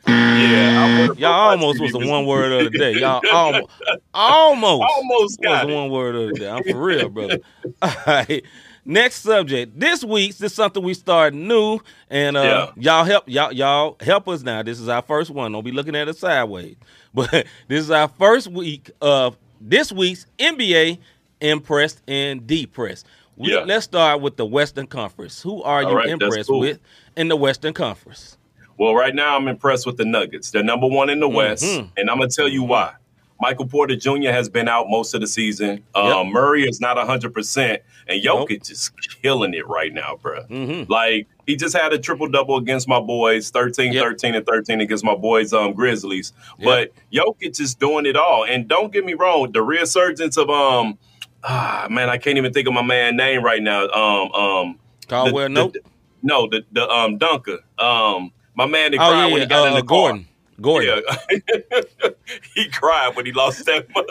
yeah, 0.08 1.08
y'all 1.18 1.32
almost 1.52 1.80
was 1.82 1.92
the 1.92 2.00
one 2.08 2.26
word 2.26 2.52
of 2.52 2.72
the 2.72 2.78
day. 2.78 2.94
Y'all 3.00 3.22
almost, 3.32 3.68
almost, 4.14 4.84
Almost 4.84 5.22
was 5.22 5.38
got 5.42 5.68
the 5.68 5.74
it. 5.74 5.76
one 5.76 5.90
word 5.90 6.16
of 6.16 6.30
the 6.30 6.34
day. 6.36 6.50
I'm 6.50 6.64
for 6.64 6.82
real, 6.82 7.10
brother. 7.10 7.40
All 7.82 7.94
right. 8.08 8.44
Next 8.86 9.18
subject. 9.18 9.80
This 9.80 10.04
week's 10.04 10.38
this 10.40 10.52
is 10.52 10.56
something 10.56 10.82
we 10.82 10.94
started 10.96 11.38
new, 11.38 11.80
and 12.10 12.36
uh, 12.38 12.72
y'all 12.76 13.04
help 13.04 13.26
y'all 13.28 13.52
y'all 13.52 13.98
help 14.00 14.28
us 14.28 14.42
now. 14.42 14.64
This 14.64 14.80
is 14.80 14.88
our 14.88 15.02
first 15.04 15.30
one. 15.30 15.52
Don't 15.52 15.64
be 15.66 15.72
looking 15.72 15.96
at 15.96 16.08
it 16.08 16.18
sideways. 16.18 16.76
But 17.14 17.32
this 17.68 17.80
is 17.84 17.90
our 17.92 18.08
first 18.08 18.48
week 18.50 18.92
of 19.02 19.36
this 19.60 19.92
week's 19.92 20.28
NBA 20.38 21.00
impressed 21.42 22.02
and 22.08 22.46
depressed. 22.46 23.06
We, 23.36 23.52
Yeah. 23.54 23.62
Let's 23.62 23.86
start 23.86 24.22
with 24.22 24.38
the 24.38 24.46
Western 24.46 24.86
Conference. 24.86 25.42
Who 25.42 25.64
are 25.64 25.84
All 25.84 25.90
you 25.92 25.98
right, 25.98 26.08
impressed 26.10 26.50
cool. 26.50 26.60
with 26.60 26.80
in 27.18 27.28
the 27.28 27.36
Western 27.36 27.74
Conference? 27.74 28.38
Well, 28.80 28.96
right 28.96 29.14
now 29.14 29.36
I'm 29.36 29.48
impressed 29.48 29.86
with 29.86 29.98
the 29.98 30.06
Nuggets. 30.06 30.52
They're 30.52 30.64
number 30.64 30.88
one 30.88 31.10
in 31.10 31.20
the 31.20 31.30
West, 31.30 31.64
Mhm. 31.66 31.90
and 31.98 32.10
I'm 32.10 32.18
gonna 32.18 32.30
tell 32.30 32.48
you 32.48 32.64
why. 32.64 32.94
Michael 33.42 33.68
Porter 33.68 33.96
Jr. 33.96 34.32
has 34.32 34.50
been 34.50 34.68
out 34.68 34.90
most 34.90 35.14
of 35.14 35.22
the 35.22 35.28
season. 35.28 35.84
Yep. 35.96 36.06
Um, 36.06 36.28
Murray 36.32 36.64
is 36.68 36.82
not 36.82 36.98
100, 36.98 37.34
percent 37.34 37.82
and 38.08 38.22
Nope. 38.24 38.50
Jokic 38.50 38.70
is 38.72 38.90
killing 39.22 39.54
it 39.54 39.66
right 39.68 39.94
now, 39.94 40.18
bro. 40.22 40.44
Mm-hmm. 40.50 40.92
Like 40.92 41.28
he 41.46 41.56
just 41.56 41.76
had 41.76 41.94
a 41.94 41.98
triple 42.00 42.28
double 42.28 42.58
against 42.58 42.88
my 42.88 43.00
boys, 43.00 43.50
13, 43.50 43.94
Yep. 43.94 44.04
13, 44.04 44.36
and 44.36 44.46
13 44.46 44.82
against 44.82 45.04
my 45.06 45.16
boys, 45.16 45.54
um, 45.54 45.74
Grizzlies. 45.74 46.32
But 46.64 46.92
Jokic 47.14 47.60
is 47.62 47.76
doing 47.76 48.06
it 48.06 48.16
all. 48.18 48.46
And 48.46 48.68
don't 48.68 48.92
get 48.94 49.06
me 49.06 49.14
wrong, 49.14 49.52
the 49.52 49.62
resurgence 49.62 50.36
of 50.38 50.50
um, 50.50 50.98
ah 51.44 51.88
man, 51.90 52.10
I 52.10 52.18
can't 52.18 52.38
even 52.38 52.52
think 52.54 52.68
of 52.68 52.74
my 52.74 52.82
man 52.82 53.16
name 53.18 53.42
right 53.44 53.62
now. 53.62 53.88
Um, 53.90 54.32
um, 54.34 54.80
Caldwell, 55.08 55.44
the- 55.46 55.50
nope. 55.50 55.74
the- 55.74 55.82
no, 56.24 56.48
the 56.50 56.64
the 56.74 56.90
um 56.90 57.18
Dunker, 57.18 57.60
um, 57.78 58.32
my 58.60 58.66
man 58.66 58.92
that 58.92 58.98
oh 59.00 59.10
cried 59.10 59.26
yeah, 59.28 59.32
when 59.32 59.42
he 59.42 59.48
got 59.48 59.64
uh, 59.66 59.70
in 59.70 59.74
the 59.76 59.82
Gordon. 59.84 60.28
Gordon. 60.62 61.02
yeah, 61.08 62.10
he 62.56 62.68
cried 62.68 63.16
when 63.16 63.26
he 63.26 63.32
lost 63.32 63.66
that 63.66 63.88
mud. 63.96 64.06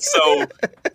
so 0.00 0.46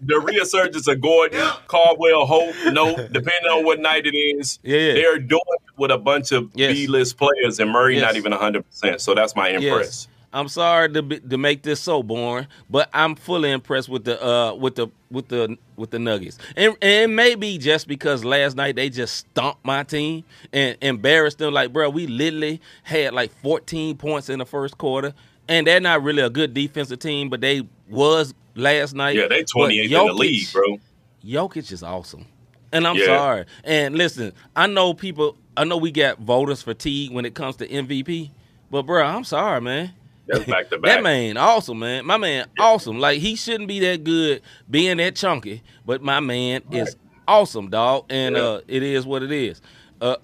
the 0.01 0.19
resurgence 0.19 0.87
of 0.87 0.99
Gordon, 0.99 1.39
Caldwell, 1.67 2.25
Hope, 2.25 2.55
no, 2.71 2.95
depending 2.95 3.51
on 3.51 3.63
what 3.63 3.79
night 3.79 4.07
it 4.07 4.17
is, 4.17 4.57
Yeah, 4.63 4.77
yeah. 4.79 4.93
they're 4.95 5.19
doing 5.19 5.41
it 5.53 5.77
with 5.77 5.91
a 5.91 5.99
bunch 5.99 6.31
of 6.31 6.49
Yes. 6.55 6.73
B-list 6.73 7.17
players, 7.17 7.59
and 7.59 7.69
Murray 7.69 7.95
Yes. 7.97 8.01
not 8.03 8.15
even 8.15 8.31
hundred 8.31 8.67
percent. 8.67 8.99
So 9.01 9.13
that's 9.13 9.35
my 9.35 9.49
impress. 9.49 9.61
Yes. 9.61 10.07
I'm 10.33 10.47
sorry 10.47 10.91
to 10.93 11.01
be, 11.03 11.19
to 11.19 11.37
make 11.37 11.61
this 11.61 11.79
so 11.79 12.01
boring, 12.01 12.47
but 12.69 12.89
I'm 12.93 13.15
fully 13.15 13.51
impressed 13.51 13.87
with 13.87 14.03
the 14.05 14.21
uh 14.25 14.55
with 14.55 14.75
the 14.75 14.87
with 15.11 15.27
the 15.27 15.57
with 15.75 15.91
the 15.91 15.99
Nuggets, 15.99 16.39
and 16.57 16.75
and 16.81 17.15
maybe 17.15 17.57
just 17.59 17.87
because 17.87 18.25
last 18.25 18.55
night 18.55 18.75
they 18.75 18.89
just 18.89 19.15
stomped 19.15 19.63
my 19.63 19.83
team 19.83 20.23
and 20.51 20.75
embarrassed 20.81 21.37
them. 21.37 21.53
Like, 21.53 21.71
bro, 21.71 21.89
we 21.89 22.07
literally 22.07 22.61
had 22.81 23.13
like 23.13 23.31
14 23.41 23.95
points 23.97 24.27
in 24.29 24.39
the 24.39 24.45
first 24.45 24.77
quarter, 24.79 25.13
and 25.47 25.67
they're 25.67 25.79
not 25.79 26.01
really 26.01 26.23
a 26.23 26.29
good 26.31 26.53
defensive 26.55 26.97
team, 26.99 27.29
but 27.29 27.39
they 27.41 27.67
was 27.87 28.33
last 28.55 28.95
night. 28.95 29.15
Yeah, 29.15 29.27
they 29.27 29.41
But 29.41 29.49
28 29.49 29.85
in 29.85 29.91
the 29.91 29.95
Jokic- 29.97 30.17
league, 30.17 30.51
bro. 30.51 30.79
Jokic 31.23 31.71
is 31.71 31.83
awesome. 31.83 32.25
And 32.71 32.87
I'm 32.87 32.95
Yeah. 32.97 33.05
sorry. 33.05 33.45
And 33.63 33.95
listen, 33.95 34.33
I 34.55 34.65
know 34.65 34.95
people, 34.95 35.37
I 35.55 35.63
know 35.63 35.77
we 35.77 35.91
got 35.91 36.17
voters 36.17 36.63
fatigue 36.63 37.11
when 37.11 37.23
it 37.23 37.35
comes 37.35 37.55
to 37.57 37.67
MVP, 37.67 38.31
but 38.71 38.81
bro, 38.87 39.03
I'm 39.03 39.23
sorry, 39.23 39.61
man. 39.61 39.93
That's 40.27 40.45
back 40.45 40.69
to 40.71 40.77
That 40.77 41.03
man, 41.03 41.37
awesome, 41.37 41.79
man. 41.79 42.05
My 42.05 42.17
man, 42.17 42.47
awesome. 42.59 42.99
Like 42.99 43.19
he 43.19 43.35
shouldn't 43.35 43.67
be 43.67 43.79
that 43.81 44.03
good 44.03 44.41
being 44.69 44.97
that 44.97 45.15
chunky, 45.15 45.61
but 45.85 46.01
my 46.01 46.19
man 46.19 46.61
is 46.71 46.95
awesome, 47.27 47.69
dog. 47.69 48.05
And 48.09 48.35
Yeah. 48.35 48.41
uh, 48.41 48.61
it 48.67 48.83
is 48.83 49.05
what 49.05 49.23
it 49.23 49.31
is. 49.31 49.61
Uh, 50.01 50.15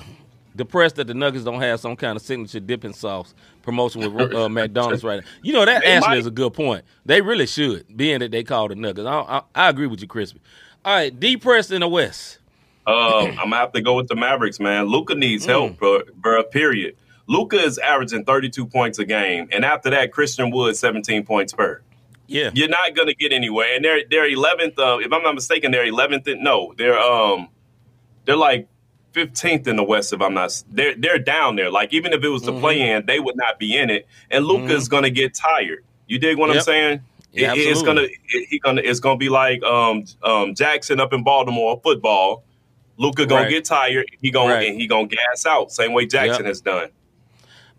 depressed 0.56 0.96
that 0.98 1.08
the 1.08 1.14
Nuggets 1.14 1.46
don't 1.46 1.62
have 1.62 1.80
some 1.80 1.96
kind 1.96 2.16
of 2.18 2.22
signature 2.22 2.60
dipping 2.60 2.92
sauce 2.94 3.34
promotion 3.62 4.02
with 4.14 4.34
uh, 4.34 4.50
McDonald's 4.50 5.04
right 5.04 5.22
now. 5.24 5.30
You 5.42 5.54
know 5.54 5.64
that 5.66 5.84
They 5.84 5.92
actually 5.92 6.10
might. 6.10 6.18
is 6.18 6.26
a 6.26 6.32
good 6.32 6.54
point. 6.54 6.84
They 7.06 7.22
really 7.22 7.46
should, 7.46 7.86
being 7.96 8.20
that 8.20 8.32
they 8.32 8.44
call 8.44 8.68
the 8.68 8.76
Nuggets. 8.76 9.08
I, 9.08 9.20
I, 9.22 9.42
I 9.56 9.70
agree 9.70 9.88
with 9.88 10.02
you, 10.02 10.08
Crispy. 10.08 10.42
All 10.84 10.94
right, 10.96 11.18
depressed 11.18 11.72
in 11.72 11.82
the 11.82 11.88
West. 11.88 12.40
Um, 12.88 12.96
I'm 12.96 13.36
gonna 13.36 13.56
have 13.58 13.72
to 13.74 13.82
go 13.82 13.96
with 13.96 14.08
the 14.08 14.16
Mavericks, 14.16 14.60
man. 14.60 14.86
Luka 14.86 15.14
needs 15.14 15.46
Mm. 15.46 15.50
help, 15.50 15.78
bro, 15.78 16.00
bro. 16.16 16.44
Period. 16.44 16.96
Luka 17.30 17.58
is 17.58 17.78
averaging 17.78 18.26
32 18.26 18.66
points 18.66 18.98
a 19.00 19.06
game, 19.06 19.48
and 19.52 19.64
after 19.64 19.92
that, 19.92 20.12
Christian 20.12 20.50
Wood 20.50 20.76
17 20.76 21.24
points 21.26 21.54
per. 21.54 21.82
Yeah, 22.26 22.50
You're 22.54 22.68
not 22.70 22.96
gonna 22.96 23.14
get 23.14 23.32
anywhere, 23.32 23.76
and 23.76 23.86
they're 23.86 24.02
they're 24.10 24.28
11th. 24.30 24.78
Uh, 24.80 24.98
if 25.00 25.14
I'm 25.14 25.24
not 25.24 25.36
mistaken, 25.36 25.72
they're 25.72 25.86
11th. 25.86 26.28
In, 26.28 26.44
no, 26.44 26.74
they're 26.78 26.98
um, 27.00 27.50
they're 28.26 28.36
like 28.36 28.68
15th 29.14 29.68
in 29.68 29.76
the 29.76 29.84
West. 29.84 30.12
If 30.14 30.22
I'm 30.22 30.34
not, 30.34 30.52
they're 30.72 30.96
they're 30.96 31.18
down 31.20 31.56
there. 31.56 31.72
Like 31.72 31.94
even 31.94 32.14
if 32.14 32.24
it 32.24 32.30
was 32.30 32.42
to 32.44 32.52
Mhm. 32.52 32.60
play 32.62 32.82
in, 32.82 33.06
they 33.06 33.20
would 33.20 33.36
not 33.36 33.58
be 33.60 33.76
in 33.78 33.90
it. 33.90 34.08
And 34.32 34.46
Luka's 34.46 34.88
gonna 34.88 35.10
get 35.10 35.34
tired. 35.34 35.84
You 36.08 36.18
dig 36.20 36.38
what 36.38 36.50
I'm 36.52 36.62
saying? 36.62 37.02
Yeah, 37.32 37.54
It- 37.54 37.60
it's 37.60 37.82
gonna 37.84 38.04
it, 38.04 38.48
he 38.50 38.58
gonna 38.60 38.82
it's 38.84 39.00
gonna 39.00 39.18
be 39.18 39.30
like 39.30 39.62
um 39.64 40.04
um 40.24 40.54
Jackson 40.56 41.00
up 41.00 41.14
in 41.14 41.24
Baltimore 41.24 41.80
football. 41.84 42.44
Luka 42.98 43.26
gonna 43.26 43.44
Right. 43.44 43.50
get 43.50 43.66
tired. 43.66 44.06
He 44.22 44.30
gonna 44.30 44.54
Right. 44.54 44.68
and 44.70 44.80
he 44.80 44.86
gonna 44.88 45.08
gas 45.08 45.46
out 45.48 45.72
same 45.72 45.94
way 45.94 46.06
Jackson 46.06 46.44
Yep. 46.44 46.46
has 46.46 46.62
done. 46.62 46.90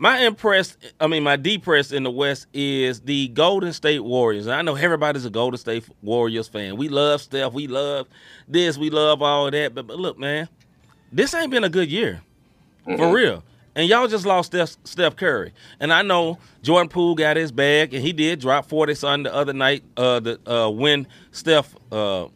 My 0.03 0.21
impressed, 0.21 0.79
I 0.99 1.09
mean, 1.09 1.23
my 1.23 1.37
depressed 1.37 1.93
in 1.93 2.05
the 2.05 2.11
West 2.11 2.47
is 2.55 3.03
the 3.03 3.29
Golden 3.29 3.71
State 3.75 4.03
Warriors. 4.03 4.47
And 4.47 4.55
I 4.55 4.63
know 4.63 4.75
everybody's 4.75 5.27
a 5.27 5.31
Golden 5.31 5.59
State 5.59 5.85
Warriors 6.01 6.49
fan. 6.49 6.79
We 6.79 6.89
love 6.89 7.21
Steph. 7.21 7.53
We 7.53 7.67
love 7.67 8.09
this. 8.49 8.79
We 8.79 8.89
love 8.89 9.21
all 9.21 9.51
that. 9.51 9.75
But, 9.75 9.87
but 9.87 9.99
look, 9.99 10.19
man, 10.19 10.49
this 11.13 11.35
ain't 11.35 11.51
been 11.51 11.65
a 11.65 11.69
good 11.69 11.91
year. 11.91 12.23
For 12.97 13.13
real. 13.13 13.45
And 13.77 13.87
y'all 13.91 14.09
just 14.09 14.25
lost 14.25 14.47
Steph, 14.53 14.75
Steph 14.85 15.17
Curry. 15.17 15.53
And 15.81 15.93
I 15.93 16.01
know 16.01 16.39
Jordan 16.63 16.89
Poole 16.89 17.15
got 17.15 17.37
his 17.37 17.53
bag, 17.53 17.93
and 17.93 18.03
he 18.03 18.15
did 18.15 18.41
drop 18.41 18.67
40 18.71 18.95
something 18.95 19.23
the 19.25 19.35
other 19.35 19.53
night 19.53 19.85
uh, 19.99 20.19
the, 20.21 20.41
uh, 20.51 20.71
when 20.71 21.07
Steph, 21.31 21.77
uh, 21.93 22.29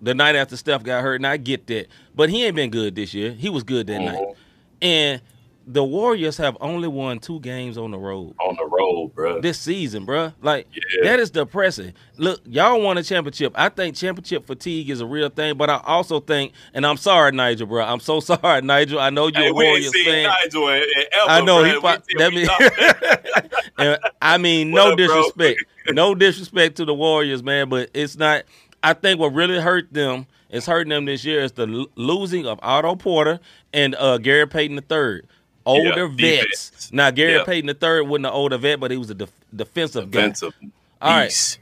the 0.00 0.14
night 0.14 0.36
after 0.36 0.56
Steph 0.56 0.84
got 0.84 1.02
hurt. 1.02 1.16
And 1.16 1.26
I 1.26 1.38
get 1.38 1.66
that. 1.66 1.88
But 2.14 2.30
he 2.30 2.44
ain't 2.44 2.54
been 2.54 2.70
good 2.70 2.94
this 2.94 3.12
year. 3.14 3.32
He 3.32 3.50
was 3.50 3.64
good 3.64 3.88
that 3.88 4.00
Mhm. 4.00 4.04
night. 4.04 4.36
And 4.80 5.20
the 5.66 5.82
Warriors 5.82 6.36
have 6.36 6.56
only 6.60 6.88
won 6.88 7.18
two 7.18 7.40
games 7.40 7.78
on 7.78 7.90
the 7.90 7.98
road 7.98 8.34
On 8.38 8.54
the 8.56 8.66
road, 8.66 9.12
bro. 9.14 9.40
this 9.40 9.58
season, 9.58 10.04
bro. 10.04 10.32
Like 10.42 10.66
Yeah. 10.74 11.04
that 11.10 11.20
is 11.20 11.30
depressing. 11.30 11.94
Look, 12.18 12.40
y'all 12.44 12.80
won 12.82 12.98
a 12.98 13.02
championship. 13.02 13.52
I 13.56 13.70
think 13.70 13.96
championship 13.96 14.46
fatigue 14.46 14.90
is 14.90 15.00
a 15.00 15.06
real 15.06 15.30
thing, 15.30 15.56
but 15.56 15.70
I 15.70 15.80
also 15.84 16.20
think, 16.20 16.52
and 16.74 16.84
I'm 16.86 16.96
sorry, 16.98 17.32
Nigel, 17.32 17.66
bro. 17.66 17.84
I'm 17.84 18.00
so 18.00 18.20
sorry, 18.20 18.60
Nigel. 18.62 19.00
I 19.00 19.10
know 19.10 19.28
you're 19.28 19.40
Hey, 19.42 19.48
a 19.48 19.54
Warriors 19.54 19.92
fan. 20.04 20.24
Nigel 20.24 20.68
ever, 20.68 20.84
I 21.28 21.40
know 21.40 21.62
bro. 21.80 21.92
he. 21.92 21.98
We 22.14 22.18
that 22.18 22.32
mean, 22.34 22.48
and 23.78 23.98
I 24.20 24.38
mean, 24.38 24.70
no 24.70 24.92
up, 24.92 24.98
disrespect, 24.98 25.64
no 25.88 26.14
disrespect 26.14 26.76
to 26.76 26.84
the 26.84 26.94
Warriors, 26.94 27.42
man. 27.42 27.68
But 27.68 27.90
it's 27.94 28.16
not. 28.16 28.44
I 28.82 28.92
think 28.92 29.18
what 29.18 29.32
really 29.32 29.58
hurt 29.60 29.92
them 29.94 30.26
is 30.50 30.66
hurting 30.66 30.90
them 30.90 31.06
this 31.06 31.24
year 31.24 31.40
is 31.40 31.52
the 31.52 31.86
losing 31.96 32.46
of 32.46 32.58
Otto 32.62 32.96
Porter 32.96 33.40
and 33.72 33.94
uh, 33.96 34.18
Gary 34.18 34.46
Payton 34.46 34.76
III. 34.90 35.22
Older 35.66 36.06
Yeah, 36.18 36.40
vets. 36.40 36.70
defense. 36.70 36.90
Now 36.92 37.10
Gary. 37.10 37.42
Payton 37.44 37.74
third 37.76 38.04
wasn't 38.08 38.26
an 38.26 38.32
older 38.32 38.58
vet, 38.58 38.80
but 38.80 38.90
he 38.90 38.96
was 38.96 39.10
a 39.10 39.14
def- 39.14 39.32
defensive 39.54 40.10
guy. 40.10 40.20
Defensive. 40.20 40.54
All 41.00 41.10
right. 41.16 41.58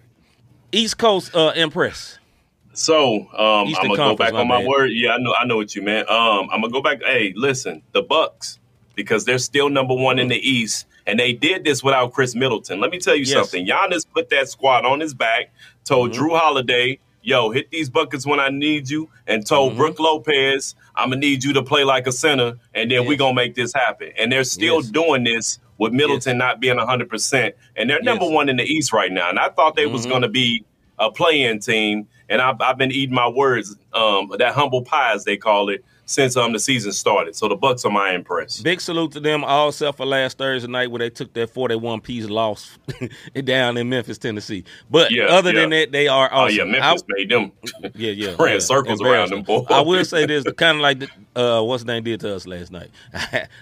East 0.73 0.99
Coast 0.99 1.35
uh, 1.37 1.53
Impress. 1.55 2.19
So 2.75 3.17
um, 3.37 3.69
I'm 3.69 3.73
gonna 3.73 3.97
go 3.97 4.17
back 4.17 4.33
on 4.33 4.49
my 4.49 4.57
my 4.57 4.61
bad. 4.63 4.69
word. 4.69 4.87
Yeah, 4.93 5.13
I 5.13 5.19
know, 5.19 5.35
I 5.39 5.45
know 5.45 5.57
what 5.57 5.75
you 5.77 5.83
meant. 5.83 6.09
Um, 6.09 6.49
I'm 6.51 6.61
gonna 6.63 6.73
go 6.73 6.81
back. 6.81 7.03
Hey, 7.05 7.33
listen, 7.37 7.83
the 7.93 8.03
Bucks 8.03 8.59
because 8.95 9.25
they're 9.25 9.39
still 9.39 9.69
number 9.69 9.95
one 9.95 10.19
in 10.19 10.29
the 10.29 10.37
East, 10.37 10.87
and 11.07 11.19
they 11.21 11.33
did 11.33 11.65
this 11.65 11.83
without 11.83 12.13
Khris 12.15 12.35
Middleton. 12.35 12.81
Let 12.81 12.91
me 12.91 12.99
tell 12.99 13.15
you 13.15 13.25
Yes. 13.25 13.33
something. 13.33 13.67
Giannis 13.67 14.07
put 14.13 14.31
that 14.31 14.49
squad 14.49 14.85
on 14.87 15.01
his 15.01 15.13
back. 15.15 15.53
Told 15.85 16.13
Mhm. 16.13 16.17
Jrue 16.19 16.39
Holiday, 16.39 16.99
yo, 17.23 17.51
hit 17.51 17.71
these 17.71 17.89
buckets 17.89 18.27
when 18.27 18.41
I 18.41 18.49
need 18.49 18.91
you, 18.91 19.09
and 19.27 19.47
told 19.47 19.75
Mhm. 19.75 19.77
Brook 19.77 20.01
Lopez, 20.01 20.75
I'm 20.97 21.11
gonna 21.11 21.21
need 21.21 21.45
you 21.45 21.53
to 21.55 21.63
play 21.63 21.85
like 21.85 22.07
a 22.07 22.13
center, 22.13 22.55
and 22.75 22.91
then 22.91 23.07
we 23.07 23.15
Yes. 23.15 23.19
gonna 23.19 23.35
make 23.35 23.55
this 23.55 23.73
happen. 23.73 24.11
And 24.19 24.31
they're 24.31 24.45
still 24.45 24.77
Yes. 24.77 24.91
doing 24.91 25.25
this 25.25 25.59
with 25.79 25.93
Middleton 25.93 26.39
not 26.39 26.61
being 26.61 26.79
100, 26.79 27.09
percent 27.09 27.55
and 27.77 27.89
they're 27.89 28.03
number 28.03 28.25
Yes. 28.25 28.35
one 28.35 28.49
in 28.49 28.57
the 28.57 28.65
East 28.65 28.93
right 28.93 29.11
now. 29.11 29.29
And 29.31 29.39
I 29.39 29.49
thought 29.49 29.75
they 29.77 29.87
was 29.87 30.07
Mhm. 30.07 30.11
gonna 30.11 30.29
be 30.29 30.65
a 30.99 31.11
play-in 31.11 31.59
team, 31.59 32.07
and 32.29 32.41
I've, 32.41 32.61
I've 32.61 32.79
been 32.79 32.93
eating 32.93 33.15
my 33.15 33.29
words, 33.29 33.77
um, 33.93 34.31
that 34.39 34.55
humble 34.55 34.83
pie 34.83 35.13
as 35.13 35.25
they 35.25 35.37
call 35.37 35.69
it, 35.71 35.85
since 36.13 36.37
um 36.37 36.53
the 36.53 36.59
season 36.59 36.93
started. 36.93 37.35
So 37.35 37.49
the 37.49 37.57
Bucks 37.57 37.85
are 37.85 37.91
my 37.91 38.13
impress. 38.13 38.61
Big 38.61 38.81
salute 38.81 39.13
to 39.13 39.21
them, 39.21 39.43
all 39.45 39.69
except 39.71 39.97
for 39.97 40.07
last 40.07 40.39
Thursday 40.39 40.69
night 40.71 40.91
where 40.91 40.99
they 41.01 41.11
took 41.11 41.33
that 41.35 41.51
41 41.51 42.01
piece 42.03 42.27
loss 42.29 42.79
down 43.45 43.77
in 43.77 43.89
Memphis, 43.89 44.19
Tennessee. 44.19 44.65
But 44.91 45.11
Yeah, 45.11 45.25
other 45.25 45.53
than 45.53 45.71
that, 45.71 45.93
they 45.93 46.09
are 46.09 46.29
Oh 46.33 46.41
awesome. 46.45 46.57
yeah, 46.57 46.65
Memphis 46.65 47.03
made 47.09 47.31
them. 47.31 47.53
Yeah, 47.95 48.11
yeah. 48.13 48.37
ran 48.39 48.55
yeah. 48.55 48.59
circles 48.59 49.01
around 49.03 49.31
them, 49.31 49.43
boy. 49.43 49.65
I 49.69 49.81
will 49.81 50.05
say 50.05 50.27
this, 50.27 50.45
kind 50.57 50.77
of 50.79 50.83
like 50.83 50.99
the, 51.01 51.09
uh, 51.35 51.63
what's 51.63 51.85
the 51.85 51.93
name 51.93 52.05
did 52.05 52.21
to 52.21 52.35
us 52.35 52.47
last 52.47 52.71
night. 52.73 52.91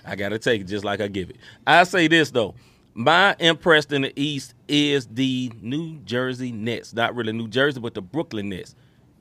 I 0.04 0.16
got 0.16 0.30
to 0.30 0.38
take 0.38 0.62
it 0.62 0.64
just 0.64 0.84
like 0.84 1.00
I 1.00 1.08
give 1.08 1.30
it. 1.30 1.36
I 1.66 1.84
say 1.84 2.08
this, 2.08 2.30
though. 2.30 2.54
My 2.94 3.36
impressed 3.38 3.92
in 3.92 4.02
the 4.02 4.12
East 4.20 4.54
is 4.68 5.06
the 5.06 5.52
New 5.62 5.98
Jersey 6.04 6.50
Nets. 6.52 6.92
Not 6.92 7.14
really 7.14 7.32
New 7.32 7.46
Jersey, 7.48 7.80
but 7.80 7.94
the 7.94 8.02
Brooklyn 8.02 8.48
Nets. 8.48 8.74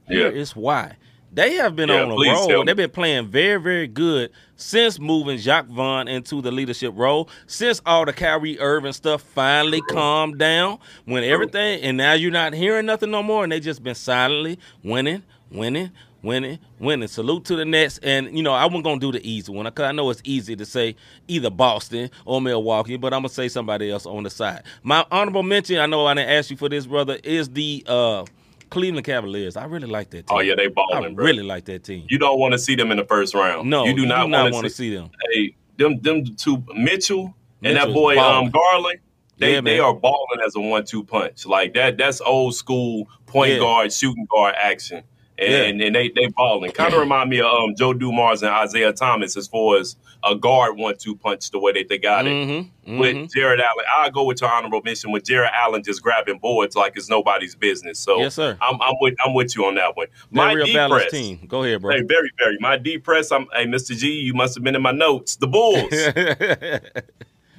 Here 0.07 0.31
Yeah. 0.31 0.39
is 0.41 0.55
why. 0.55 0.95
They 1.31 1.53
have 1.55 1.75
been 1.75 1.89
Yeah, 1.89 2.03
on 2.03 2.11
a 2.11 2.15
roll. 2.15 2.65
They've 2.65 2.75
been 2.75 2.89
playing 2.89 3.27
very, 3.27 3.61
very 3.61 3.87
good 3.87 4.31
since 4.55 4.99
moving 4.99 5.37
Jacques 5.37 5.67
Vaughn 5.67 6.07
into 6.07 6.41
the 6.41 6.51
leadership 6.51 6.93
role. 6.95 7.29
Since 7.47 7.81
all 7.85 8.05
the 8.05 8.13
Kyrie 8.13 8.59
Irving 8.59 8.93
stuff 8.93 9.21
finally 9.21 9.81
calmed 9.81 10.39
down, 10.39 10.79
when 11.05 11.23
everything, 11.23 11.81
and 11.81 11.97
now 11.97 12.13
you're 12.13 12.31
not 12.31 12.53
hearing 12.53 12.85
nothing 12.87 13.11
no 13.11 13.21
more, 13.23 13.43
and 13.43 13.51
they 13.51 13.59
just 13.59 13.83
been 13.83 13.95
silently 13.95 14.57
winning, 14.83 15.23
winning, 15.51 15.91
winning, 16.23 16.59
winning. 16.79 17.07
Salute 17.07 17.45
to 17.45 17.55
the 17.55 17.65
Nets, 17.65 17.99
and 18.01 18.35
you 18.35 18.43
know 18.43 18.53
I 18.53 18.65
wasn't 18.65 18.83
gonna 18.85 18.99
do 18.99 19.11
the 19.11 19.25
easy 19.27 19.51
one 19.51 19.65
because 19.65 19.85
I 19.85 19.91
know 19.91 20.09
it's 20.09 20.21
easy 20.23 20.55
to 20.55 20.65
say 20.65 20.95
either 21.27 21.49
Boston 21.49 22.09
or 22.25 22.41
Milwaukee, 22.41 22.97
but 22.97 23.13
I'm 23.13 23.19
gonna 23.19 23.29
say 23.29 23.49
somebody 23.49 23.91
else 23.91 24.05
on 24.05 24.23
the 24.23 24.29
side. 24.29 24.63
My 24.83 25.05
honorable 25.11 25.43
mention, 25.43 25.77
I 25.77 25.85
know 25.85 26.05
I 26.07 26.15
didn't 26.15 26.31
ask 26.31 26.49
you 26.49 26.57
for 26.57 26.69
this, 26.69 26.85
brother, 26.87 27.19
is 27.23 27.49
the 27.49 27.83
uh, 27.87 28.25
Cleveland 28.69 29.05
Cavaliers. 29.05 29.57
I 29.57 29.65
really 29.65 29.87
like 29.87 30.09
that 30.11 30.27
team. 30.27 30.37
Oh 30.37 30.39
yeah, 30.39 30.55
they 30.55 30.65
I 30.65 30.69
balling, 30.69 31.15
bro. 31.15 31.25
really 31.25 31.43
like 31.43 31.65
that 31.65 31.83
team. 31.83 32.05
You 32.09 32.17
don't 32.19 32.39
want 32.39 32.53
to 32.53 32.57
see 32.59 32.75
them 32.75 32.91
in 32.91 32.97
the 32.97 33.05
first 33.05 33.33
round. 33.33 33.69
no, 33.69 33.85
you 33.85 33.95
do 33.95 34.05
not, 34.05 34.29
want 34.29 34.53
want 34.53 34.65
to 34.65 34.69
see. 34.69 34.89
see 34.89 34.95
them. 34.95 35.09
Hey, 35.33 35.55
them 35.77 35.99
them 36.01 36.23
two 36.35 36.63
Mitchell 36.75 37.33
and 37.63 37.75
that 37.77 37.93
boy 37.93 38.17
um 38.17 38.49
Garland. 38.49 38.99
They 39.37 39.53
Yeah, 39.53 39.61
they 39.61 39.79
are 39.79 39.93
balling 39.93 40.41
as 40.45 40.55
a 40.55 40.59
one 40.59 40.83
two 40.85 41.03
punch 41.03 41.45
like 41.45 41.73
that. 41.75 41.97
That's 41.97 42.19
old 42.21 42.55
school 42.55 43.07
point 43.25 43.53
Yeah. 43.53 43.59
guard 43.59 43.93
shooting 43.93 44.27
guard 44.29 44.55
action. 44.57 45.03
And, 45.37 45.81
and 45.81 45.95
they 45.95 46.09
they 46.09 46.27
balling. 46.27 46.71
Kind 46.71 46.93
of 46.93 46.99
remind 46.99 47.29
me 47.29 47.39
of 47.39 47.45
um, 47.47 47.73
Joe 47.77 47.93
Dumars 47.93 48.43
and 48.43 48.51
Isaiah 48.51 48.91
Thomas 48.91 49.37
as 49.37 49.47
far 49.47 49.77
as 49.77 49.95
a 50.23 50.35
guard 50.35 50.77
one 50.77 50.95
two 50.97 51.15
punch 51.15 51.49
the 51.51 51.59
way 51.59 51.71
that 51.73 51.87
they 51.89 51.97
got 51.97 52.27
it. 52.27 52.31
Mm-hmm, 52.31 52.97
With 52.99 53.31
Jarrett 53.33 53.59
Allen, 53.59 53.85
I'll 53.95 54.11
go 54.11 54.23
with 54.25 54.41
your 54.41 54.51
honorable 54.51 54.81
mention 54.83 55.11
with 55.11 55.23
Jarrett 55.23 55.51
Allen 55.53 55.81
just 55.83 56.01
grabbing 56.03 56.39
boards 56.39 56.75
like 56.75 56.97
it's 56.97 57.09
nobody's 57.09 57.55
business. 57.55 57.99
So 57.99 58.19
Yes, 58.19 58.35
sir. 58.35 58.57
I'm, 58.61 58.81
I'm 58.81 58.95
with 58.99 59.15
I'm 59.25 59.33
with 59.33 59.55
you 59.55 59.65
on 59.65 59.75
that 59.75 59.95
one. 59.95 60.07
My 60.31 60.51
real 60.53 60.65
deep 60.65 60.75
press, 60.89 61.11
team. 61.11 61.45
Go 61.47 61.63
ahead, 61.63 61.81
bro. 61.81 61.95
Hey, 61.95 62.01
very, 62.01 62.31
very. 62.37 62.57
My 62.59 62.77
deep 62.77 63.03
press. 63.03 63.31
I'm. 63.31 63.47
Hey, 63.53 63.65
Mr. 63.65 63.95
G, 63.97 64.07
you 64.11 64.33
must 64.33 64.55
have 64.55 64.63
been 64.63 64.75
in 64.75 64.81
my 64.81 64.91
notes. 64.91 65.35
The 65.37 65.47
Bulls. 65.47 65.89
the 65.89 66.81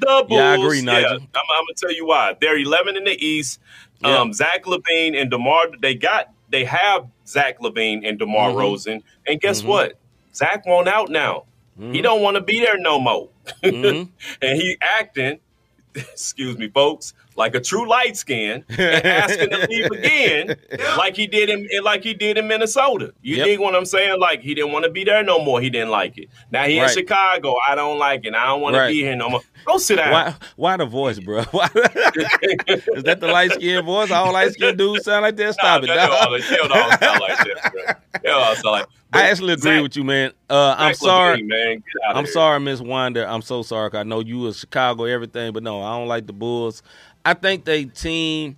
Bulls. 0.01 0.27
Yeah, 0.31 0.51
I 0.51 0.55
agree, 0.55 0.83
Nigel. 0.83 1.11
I'm, 1.12 1.20
I'm 1.20 1.64
gonna 1.64 1.75
tell 1.77 1.92
you 1.92 2.07
why. 2.07 2.37
They're 2.40 2.59
11 2.59 2.96
in 2.96 3.05
the 3.05 3.25
East. 3.25 3.61
Yeah. 4.01 4.18
Um, 4.18 4.33
Zach 4.33 4.64
LaVine 4.64 5.20
and 5.20 5.31
Demar. 5.31 5.66
They 5.81 5.94
got. 5.94 6.33
They 6.51 6.64
have 6.64 7.07
Zach 7.27 7.61
LaVine 7.61 8.07
and 8.09 8.18
Demar 8.18 8.51
Mhm. 8.51 8.57
Rosen. 8.59 9.03
And 9.27 9.40
guess 9.40 9.62
Mhm. 9.62 9.66
what? 9.66 9.99
Zach 10.35 10.64
won't 10.66 10.88
out 10.88 11.09
now. 11.11 11.44
He 11.81 12.03
don't 12.03 12.21
want 12.23 12.37
to 12.37 12.43
be 12.43 12.61
there 12.61 12.79
no 12.79 13.01
more. 13.01 13.29
Mhm. 13.64 14.09
and 14.43 14.61
he 14.61 14.77
acting. 14.81 15.40
Excuse 15.95 16.57
me, 16.59 16.69
folks. 16.69 17.14
Like 17.37 17.55
a 17.55 17.61
true 17.61 17.88
light 17.88 18.16
skin, 18.16 18.64
and 18.69 18.81
asking 19.07 19.51
to 19.51 19.66
leave 19.69 19.87
again, 19.90 20.57
like 20.99 21.16
he 21.16 21.27
did 21.27 21.49
in 21.49 21.66
like 21.83 22.05
he 22.05 22.12
did 22.12 22.37
in 22.37 22.47
Minnesota. 22.47 23.14
You 23.23 23.37
Yep. 23.37 23.47
dig 23.47 23.61
what 23.61 23.75
I'm 23.75 23.87
saying? 23.87 24.21
Like 24.21 24.43
he 24.43 24.55
didn't 24.55 24.73
want 24.73 24.85
to 24.85 24.90
be 24.90 25.05
there 25.05 25.23
no 25.23 25.43
more. 25.43 25.61
He 25.61 25.71
didn't 25.71 25.88
like 25.90 26.19
it. 26.19 26.29
Now 26.51 26.64
he 26.64 26.79
Right. 26.79 26.90
in 26.90 26.95
Chicago. 26.97 27.57
I 27.66 27.75
don't 27.77 27.99
like 27.99 28.25
it. 28.27 28.35
I 28.35 28.47
don't 28.47 28.61
want 28.61 28.77
Right. 28.77 28.88
to 28.88 28.93
be 28.93 29.01
here 29.01 29.16
no 29.16 29.31
more. 29.31 29.40
Go 29.64 29.79
sit 29.79 29.96
down. 29.96 30.12
Why? 30.12 30.35
Why 30.57 30.77
the 30.77 30.87
voice, 30.87 31.18
bro? 31.18 31.42
Why? 31.44 31.66
Is 31.75 33.03
that 33.05 33.18
the 33.20 33.29
light 33.29 33.53
skinned 33.53 33.87
voice? 33.87 34.11
All 34.11 34.33
light 34.33 34.53
skinned 34.53 34.79
dudes 34.79 35.05
sound 35.05 35.23
like 35.23 35.37
that. 35.37 35.55
Stop 35.55 35.83
it. 35.85 35.87
Nah, 35.87 36.31
they 36.31 36.40
they 36.40 36.59
all 36.62 36.68
don't 36.68 36.99
sound 37.01 37.20
like 37.20 37.38
that, 37.38 37.73
bro. 37.73 38.20
They 38.23 38.29
all 38.31 38.55
sound 38.55 38.64
like- 38.64 38.87
I 39.12 39.23
actually 39.29 39.55
agree 39.55 39.73
Zach- 39.73 39.83
with 39.83 39.96
you, 39.96 40.05
man. 40.05 40.31
Uh, 40.49 40.77
I'm 40.79 40.94
sorry. 40.94 41.42
Man. 41.42 41.83
I'm 42.14 42.27
sorry, 42.27 42.61
Miss 42.61 42.81
Winder. 42.81 43.27
I'm 43.27 43.42
so 43.42 43.62
sorry. 43.62 43.90
I 43.94 44.05
know 44.05 44.20
you 44.20 44.38
was 44.38 44.59
Chicago, 44.61 45.03
everything, 45.05 45.53
but 45.53 45.64
no, 45.64 45.83
I 45.83 45.96
don't 45.99 46.07
like 46.07 46.29
the 46.29 46.33
Bulls. 46.33 46.85
I 47.25 47.35
think 47.35 47.64
they 47.64 47.87
team 47.87 48.57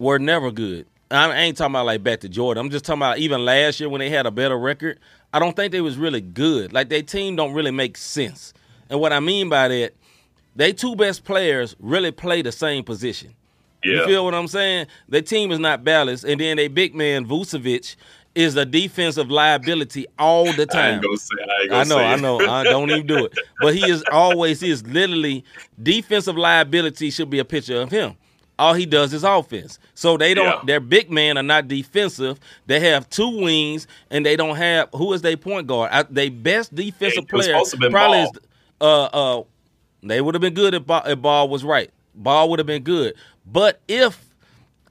were 0.00 0.18
never 0.18 0.50
good. 0.50 0.86
I 1.12 1.32
ain't 1.42 1.56
talking 1.56 1.72
about 1.72 1.86
like 1.86 2.02
back 2.02 2.20
to 2.20 2.28
Jordan. 2.28 2.64
I'm 2.64 2.70
just 2.70 2.84
talking 2.84 2.98
about 3.00 3.18
even 3.18 3.44
last 3.44 3.78
year 3.78 3.88
when 3.88 4.00
they 4.00 4.10
had 4.10 4.26
a 4.26 4.30
better 4.32 4.58
record. 4.58 4.98
I 5.32 5.38
don't 5.38 5.54
think 5.54 5.70
they 5.72 5.80
was 5.80 5.96
really 5.96 6.20
good. 6.20 6.72
Like 6.72 6.88
their 6.88 7.02
team 7.02 7.36
don't 7.36 7.54
really 7.54 7.70
make 7.70 7.96
sense. 7.96 8.52
And 8.90 8.98
what 9.00 9.12
I 9.12 9.20
mean 9.20 9.48
by 9.48 9.68
that, 9.68 9.92
they 10.58 10.72
two 10.72 10.96
best 10.96 11.24
players 11.24 11.76
really 11.78 12.10
play 12.10 12.42
the 12.42 12.50
same 12.52 12.82
position. 12.84 13.32
Yeah. 13.84 13.92
You 14.00 14.06
feel 14.06 14.24
what 14.24 14.34
I'm 14.34 14.48
saying? 14.48 14.88
The 15.08 15.22
team 15.22 15.52
is 15.52 15.60
not 15.60 15.84
balanced, 15.84 16.24
and 16.24 16.40
then 16.40 16.58
a 16.58 16.66
big 16.66 16.96
man 16.96 17.24
Vucevic 17.26 17.94
is 18.34 18.56
a 18.56 18.64
defensive 18.66 19.30
liability 19.30 20.06
all 20.18 20.44
the 20.52 20.62
I 20.62 20.72
time. 20.72 21.00
ain't 21.04 21.20
say. 21.20 21.34
I, 21.48 21.62
ain't 21.62 21.72
I 21.72 21.84
know, 21.84 21.98
I 21.98 22.16
know. 22.16 22.40
I 22.40 22.64
don't 22.72 22.90
even 22.90 23.06
do 23.06 23.24
it. 23.24 23.38
But 23.60 23.74
he 23.76 23.88
is 23.88 24.02
always, 24.12 24.60
he 24.60 24.70
is 24.70 24.84
literally 24.86 25.44
defensive 25.80 26.36
liability 26.36 27.10
should 27.10 27.30
be 27.30 27.38
a 27.38 27.44
picture 27.44 27.80
of 27.80 27.90
him. 27.90 28.16
All 28.58 28.74
he 28.74 28.86
does 28.86 29.12
is 29.14 29.22
offense. 29.22 29.78
So 29.94 30.16
they 30.16 30.34
don't, 30.34 30.46
Yeah. 30.46 30.60
their 30.66 30.80
big 30.80 31.10
men 31.10 31.38
are 31.38 31.42
not 31.44 31.68
defensive. 31.68 32.40
They 32.66 32.80
have 32.80 33.08
two 33.08 33.28
wings 33.42 33.86
and 34.10 34.26
they 34.26 34.34
don't 34.34 34.56
have, 34.56 34.88
who 34.92 35.12
is 35.12 35.22
their 35.22 35.36
point 35.36 35.68
guard? 35.68 35.90
I, 35.92 36.02
they 36.02 36.28
best 36.28 36.74
defensive 36.74 37.26
was 37.32 37.44
player 37.74 37.90
probably 37.90 38.18
Ball. 38.18 38.24
is, 38.24 38.30
uh, 38.80 39.04
uh, 39.04 39.42
they 40.02 40.20
would 40.20 40.34
have 40.34 40.42
been 40.42 40.54
good 40.54 40.74
if 40.74 40.86
Ball, 40.86 41.02
if 41.06 41.20
Ball 41.20 41.48
was 41.48 41.64
right. 41.64 41.90
Ball 42.14 42.48
would 42.50 42.58
have 42.58 42.66
been 42.66 42.82
good. 42.82 43.14
But 43.46 43.80
if 43.88 44.24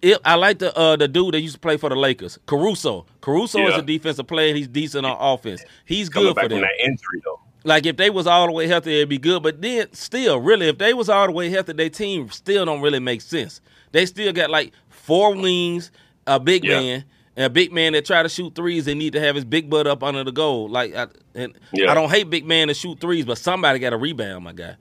if 0.02 0.18
I 0.24 0.36
like 0.36 0.60
the 0.60 0.76
uh, 0.78 0.96
the 0.96 1.08
dude 1.08 1.34
that 1.34 1.42
used 1.42 1.56
to 1.56 1.60
play 1.60 1.78
for 1.78 1.90
the 1.90 1.96
Lakers, 1.96 2.38
Caruso. 2.46 3.06
Caruso 3.22 3.60
is 3.68 3.76
a 3.76 3.82
defensive 3.82 4.28
player. 4.28 4.54
He's 4.54 4.68
decent 4.68 5.06
on 5.06 5.18
offense. 5.20 5.64
He's 5.86 6.08
Coming 6.10 6.30
good 6.30 6.36
back 6.36 6.44
for 6.46 6.50
from 6.50 6.62
them. 6.62 6.70
that 6.78 6.86
injury 6.86 7.22
though. 7.26 7.40
Like 7.64 7.86
if 7.86 7.98
they 7.98 8.10
was 8.10 8.28
all 8.28 8.46
the 8.46 8.54
way 8.54 8.68
healthy, 8.68 8.96
it'd 8.98 9.10
be 9.10 9.18
good. 9.18 9.44
But 9.44 9.62
then 9.62 9.92
still, 9.94 10.40
really, 10.40 10.68
if 10.70 10.78
they 10.78 10.94
was 10.94 11.10
all 11.10 11.26
the 11.26 11.34
way 11.34 11.50
healthy, 11.50 11.74
their 11.74 11.90
team 11.90 12.30
still 12.30 12.64
don't 12.66 12.82
really 12.82 13.00
make 13.00 13.22
sense. 13.22 13.60
They 13.92 14.06
still 14.06 14.32
got 14.32 14.50
like 14.50 14.72
four 14.90 15.36
wings, 15.36 15.92
a 16.28 16.40
big 16.40 16.64
Yeah. 16.64 16.80
man, 16.80 17.04
and 17.36 17.46
a 17.46 17.50
big 17.50 17.74
man 17.74 17.94
that 17.94 18.06
try 18.06 18.24
to 18.24 18.30
shoot 18.30 18.56
threes. 18.56 18.86
They 18.86 18.94
need 18.94 19.14
to 19.14 19.20
have 19.20 19.36
his 19.36 19.44
big 19.46 19.70
butt 19.70 19.88
up 19.88 20.02
under 20.04 20.24
the 20.24 20.32
goal. 20.32 20.70
Like, 20.70 20.96
I, 20.96 21.08
and 21.36 21.54
Yeah. 21.74 21.92
I 21.92 21.94
don't 21.96 22.10
hate 22.10 22.30
big 22.30 22.46
man 22.46 22.68
to 22.70 22.74
shoot 22.74 23.00
threes, 23.02 23.26
but 23.26 23.38
somebody 23.38 23.80
got 23.80 23.90
to 23.90 23.98
rebound, 23.98 24.44
my 24.46 24.54
guy. 24.54 24.76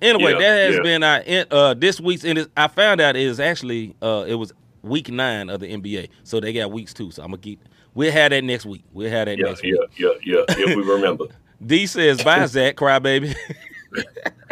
Anyway, 0.00 0.32
Yeah, 0.32 0.38
that 0.38 0.56
has 0.66 0.74
yeah. 0.76 0.82
been 0.82 1.02
our 1.02 1.22
uh, 1.50 1.74
this 1.74 2.00
week's. 2.00 2.24
And 2.24 2.48
I 2.56 2.68
found 2.68 3.00
out 3.00 3.16
it 3.16 3.22
is 3.22 3.40
actually 3.40 3.94
uh, 4.02 4.24
it 4.28 4.34
was 4.34 4.52
week 4.82 5.10
nine 5.10 5.50
of 5.50 5.60
the 5.60 5.66
NBA, 5.72 6.08
so 6.24 6.40
they 6.40 6.52
got 6.52 6.70
weeks 6.70 6.94
too. 6.94 7.10
So 7.10 7.22
I'm 7.22 7.28
gonna 7.30 7.38
keep. 7.38 7.60
We'll 7.94 8.12
have 8.12 8.30
that 8.30 8.44
next 8.44 8.64
week. 8.66 8.84
We'll 8.92 9.10
have 9.10 9.26
that 9.26 9.38
Yeah, 9.38 9.46
next 9.46 9.62
week. 9.62 9.74
yeah, 9.98 10.08
yeah. 10.24 10.38
Yeah. 10.38 10.44
If 10.50 10.76
we 10.76 10.82
remember. 10.82 11.24
D 11.66 11.86
says, 11.86 12.22
"Bye, 12.22 12.46
Zach, 12.46 12.76
crybaby." 12.76 13.34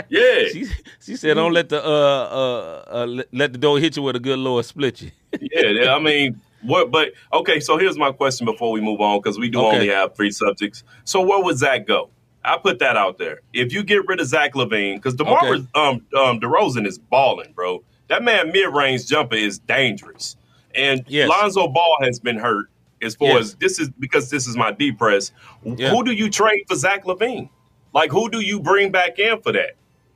Yeah. 0.08 0.44
She 0.52 0.66
she 1.00 1.16
said, 1.16 1.34
"Don't 1.34 1.52
let 1.52 1.68
the 1.68 1.82
uh 1.82 1.88
uh, 1.88 2.84
uh 3.02 3.24
let, 3.32 3.52
the 3.52 3.58
door 3.58 3.78
hit 3.78 3.96
you 3.96 4.02
with 4.02 4.16
a 4.16 4.20
good 4.20 4.38
Lord 4.38 4.64
split 4.64 5.00
you." 5.02 5.10
yeah, 5.40 5.68
yeah, 5.68 5.94
I 5.94 5.98
mean, 5.98 6.40
what? 6.62 6.90
But 6.90 7.12
okay, 7.32 7.60
so 7.60 7.78
here's 7.78 7.96
my 7.98 8.12
question 8.12 8.44
before 8.44 8.72
we 8.72 8.80
move 8.80 9.00
on 9.00 9.18
because 9.20 9.38
we 9.38 9.48
do 9.48 9.58
Okay. 9.60 9.76
only 9.76 9.88
have 9.88 10.14
three 10.14 10.30
subjects. 10.30 10.84
So 11.04 11.20
where 11.22 11.42
would 11.42 11.56
Zach 11.56 11.86
go? 11.86 12.10
I 12.46 12.56
put 12.58 12.78
that 12.78 12.96
out 12.96 13.18
there. 13.18 13.40
If 13.52 13.72
you 13.72 13.82
get 13.82 14.06
rid 14.06 14.20
of 14.20 14.26
Zach 14.26 14.54
LaVine, 14.54 14.96
because 14.96 15.14
Demar 15.14 15.44
Okay. 15.46 15.66
um 15.74 16.02
um 16.16 16.40
DeRozan 16.40 16.86
is 16.86 16.98
balling, 16.98 17.52
bro. 17.54 17.82
That 18.08 18.22
man 18.22 18.52
mid 18.52 18.72
range 18.72 19.06
jumper 19.06 19.34
is 19.36 19.58
dangerous, 19.58 20.36
and 20.74 21.02
Yes. 21.08 21.28
Lonzo 21.28 21.68
Ball 21.68 21.98
has 22.02 22.20
been 22.20 22.38
hurt. 22.38 22.66
As 23.02 23.14
far 23.14 23.28
Yes. 23.28 23.38
as 23.40 23.54
this 23.56 23.78
is 23.78 23.90
because 23.98 24.30
this 24.30 24.46
is 24.46 24.56
my 24.56 24.72
deep 24.72 24.98
press. 24.98 25.32
Yeah. 25.64 25.90
Who 25.90 26.02
do 26.04 26.12
you 26.12 26.30
trade 26.30 26.64
for 26.68 26.76
Zach 26.76 27.04
LaVine? 27.04 27.50
Like 27.92 28.10
who 28.10 28.30
do 28.30 28.40
you 28.40 28.60
bring 28.60 28.90
back 28.90 29.18
in 29.18 29.40
for 29.42 29.52
that? 29.52 29.72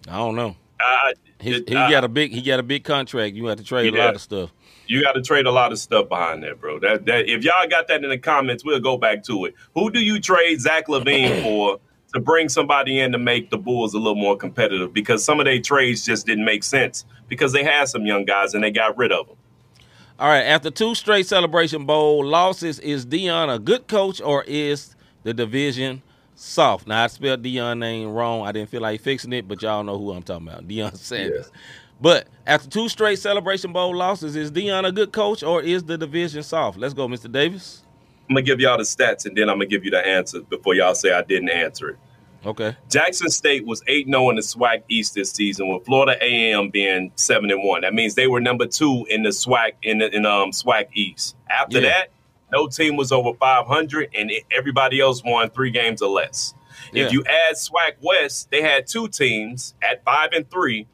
I 0.09 0.16
don't 0.16 0.34
know. 0.36 0.57
Uh, 0.78 1.12
He, 1.40 1.62
he 1.68 1.76
uh, 1.76 1.90
got 1.90 2.04
a 2.04 2.09
big 2.09 2.32
he 2.32 2.40
got 2.42 2.59
a 2.59 2.62
big 2.62 2.84
contract. 2.84 3.34
You 3.34 3.46
have 3.46 3.59
to 3.59 3.64
trade 3.64 3.92
a 3.94 3.98
lot 3.98 4.14
of 4.14 4.20
stuff. 4.20 4.50
You 4.86 5.02
got 5.02 5.12
to 5.12 5.22
trade 5.22 5.46
a 5.46 5.50
lot 5.52 5.72
of 5.72 5.78
stuff 5.78 6.09
behind 6.09 6.42
that, 6.42 6.59
bro. 6.61 6.78
That 6.78 7.04
that 7.07 7.28
if 7.28 7.44
y'all 7.44 7.68
got 7.68 7.86
that 7.88 8.02
in 8.02 8.09
the 8.11 8.18
comments, 8.18 8.64
we'll 8.64 8.80
go 8.80 8.96
back 8.96 9.22
to 9.24 9.44
it. 9.44 9.54
Who 9.74 9.90
do 9.90 10.00
you 10.00 10.20
trade 10.20 10.61
Zach 10.61 10.86
LaVine 10.88 11.42
for 11.42 11.80
to 12.14 12.20
bring 12.20 12.48
somebody 12.48 13.00
in 13.00 13.12
to 13.12 13.18
make 13.18 13.50
the 13.50 13.58
Bulls 13.58 13.94
a 13.94 13.98
little 13.98 14.14
more 14.14 14.36
competitive? 14.36 14.92
Because 14.92 15.24
some 15.24 15.40
of 15.40 15.46
their 15.46 15.61
trades 15.61 16.04
just 16.04 16.26
didn't 16.26 16.44
make 16.44 16.64
sense 16.64 17.04
because 17.28 17.52
they 17.52 17.64
had 17.64 17.88
some 17.88 18.06
young 18.06 18.24
guys 18.24 18.54
and 18.54 18.62
they 18.62 18.70
got 18.70 18.96
rid 18.96 19.12
of 19.12 19.28
them. 19.28 19.36
All 20.18 20.28
right. 20.28 20.42
After 20.42 20.70
two 20.70 20.94
straight 20.94 21.26
Celebration 21.26 21.86
Bowl 21.86 22.24
losses, 22.24 22.78
is 22.80 23.06
Deion 23.06 23.54
a 23.54 23.58
good 23.58 23.86
coach 23.86 24.20
or 24.20 24.44
is 24.44 24.94
the 25.22 25.32
division 25.32 26.02
soft? 26.34 26.86
Now 26.86 27.04
I 27.04 27.06
spelled 27.06 27.42
Deion 27.42 27.78
name 27.78 28.11
wrong. 28.11 28.46
I 28.46 28.52
didn't 28.52 28.68
feel 28.68 28.82
like 28.82 29.00
fixing 29.00 29.32
it, 29.32 29.48
but 29.48 29.62
y'all 29.62 29.82
know 29.82 29.98
who 29.98 30.12
I'm 30.12 30.22
talking 30.22 30.48
about. 30.48 30.68
Deion 30.68 30.94
Sanders. 30.96 31.50
But 32.02 32.28
after 32.46 32.68
two 32.68 32.88
straight 32.88 33.18
Celebration 33.18 33.72
Bowl 33.72 33.94
losses, 33.94 34.36
is 34.36 34.50
Deion 34.50 34.86
a 34.86 34.92
good 34.92 35.12
coach 35.12 35.42
or 35.42 35.62
is 35.62 35.84
the 35.84 35.96
division 35.98 36.42
soft? 36.42 36.78
Let's 36.78 36.94
go, 36.94 37.08
Mr. 37.08 37.30
Davis. 37.30 37.82
I'm 38.30 38.34
gonna 38.34 38.42
give 38.46 38.60
y'all 38.60 38.76
the 38.78 38.84
stats 38.84 39.26
and 39.26 39.36
then 39.36 39.50
I'm 39.50 39.56
gonna 39.56 39.66
give 39.66 39.84
you 39.84 39.90
the 39.90 40.06
answer 40.06 40.40
before 40.42 40.74
y'all 40.76 40.94
say 40.94 41.12
I 41.12 41.22
didn't 41.22 41.48
answer 41.48 41.90
it. 41.90 41.98
Okay. 42.46 42.76
Jackson 42.88 43.28
State 43.28 43.66
was 43.66 43.82
8 43.88 44.06
0 44.06 44.30
in 44.30 44.36
the 44.36 44.42
SWAC 44.42 44.84
East 44.88 45.14
this 45.14 45.32
season, 45.32 45.68
with 45.68 45.84
Florida 45.84 46.16
A&M 46.22 46.70
being 46.70 47.10
7 47.16 47.50
and 47.50 47.64
1. 47.64 47.80
That 47.80 47.92
means 47.92 48.14
they 48.14 48.28
were 48.28 48.40
number 48.40 48.66
two 48.66 49.04
in 49.10 49.24
the 49.24 49.30
SWAC 49.30 49.72
in 49.82 49.98
the 49.98 50.14
in 50.14 50.24
um 50.26 50.52
SWAC 50.52 50.86
East. 50.94 51.34
After 51.50 51.80
Yeah. 51.80 51.88
that, 51.88 52.08
no 52.52 52.68
team 52.68 52.96
was 52.96 53.10
over 53.10 53.34
500, 53.34 54.10
and 54.14 54.30
everybody 54.56 55.00
else 55.00 55.24
won 55.24 55.50
three 55.50 55.72
games 55.72 56.00
or 56.00 56.08
less. 56.10 56.54
Yeah. 56.92 57.06
If 57.06 57.12
you 57.12 57.24
add 57.24 57.56
SWAC 57.56 57.94
West, 58.00 58.48
they 58.52 58.62
had 58.62 58.86
two 58.86 59.08
teams 59.08 59.74
at 59.82 60.04
five 60.04 60.30
and 60.32 60.48
three. 60.48 60.86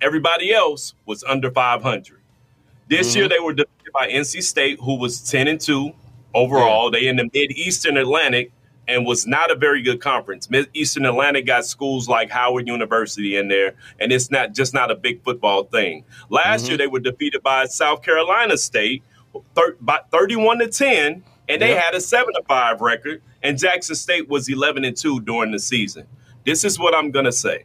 Everybody 0.00 0.52
else 0.52 0.94
was 1.06 1.22
under 1.22 1.52
500. 1.52 2.20
This 2.88 3.12
Mhm. 3.12 3.16
year, 3.16 3.28
they 3.28 3.38
were 3.38 3.52
defeated 3.52 3.92
by 3.94 4.08
NC 4.08 4.40
State, 4.42 4.80
who 4.80 4.96
was 4.98 5.20
10 5.20 5.46
and 5.46 5.60
two 5.60 5.92
overall. 6.34 6.90
They 6.90 7.06
in 7.06 7.16
the 7.16 7.28
Mid 7.32 7.52
Eastern 7.52 7.96
Atlantic 7.96 8.52
and 8.88 9.06
was 9.06 9.26
not 9.26 9.50
a 9.50 9.54
very 9.54 9.80
good 9.82 10.00
conference. 10.00 10.50
Mid 10.50 10.68
Eastern 10.74 11.06
Atlantic 11.06 11.46
got 11.46 11.64
schools 11.64 12.08
like 12.08 12.30
Howard 12.30 12.66
University 12.66 13.36
in 13.36 13.48
there, 13.48 13.74
and 14.00 14.12
it's 14.12 14.30
not 14.30 14.54
just 14.54 14.74
not 14.74 14.90
a 14.90 14.94
big 14.96 15.22
football 15.22 15.64
thing. 15.64 16.04
Last 16.30 16.64
Mhm. 16.64 16.68
year, 16.68 16.78
they 16.78 16.86
were 16.88 17.00
defeated 17.00 17.42
by 17.42 17.66
South 17.66 18.02
Carolina 18.02 18.56
State, 18.58 19.02
thir- 19.54 19.76
by 19.80 20.00
31 20.10 20.58
to 20.58 20.66
10, 20.66 21.22
and 21.48 21.62
they 21.62 21.70
Yeah. 21.70 21.80
had 21.80 21.94
a 21.94 22.00
7 22.00 22.34
to 22.34 22.42
5 22.48 22.80
record, 22.80 23.22
and 23.42 23.56
Jackson 23.58 23.94
State 23.94 24.28
was 24.28 24.48
11 24.48 24.84
and 24.84 24.96
2 24.96 25.20
during 25.20 25.52
the 25.52 25.58
season. 25.60 26.06
This 26.44 26.64
is 26.64 26.76
what 26.78 26.92
I'm 26.94 27.12
going 27.12 27.24
to 27.24 27.32
say. 27.32 27.64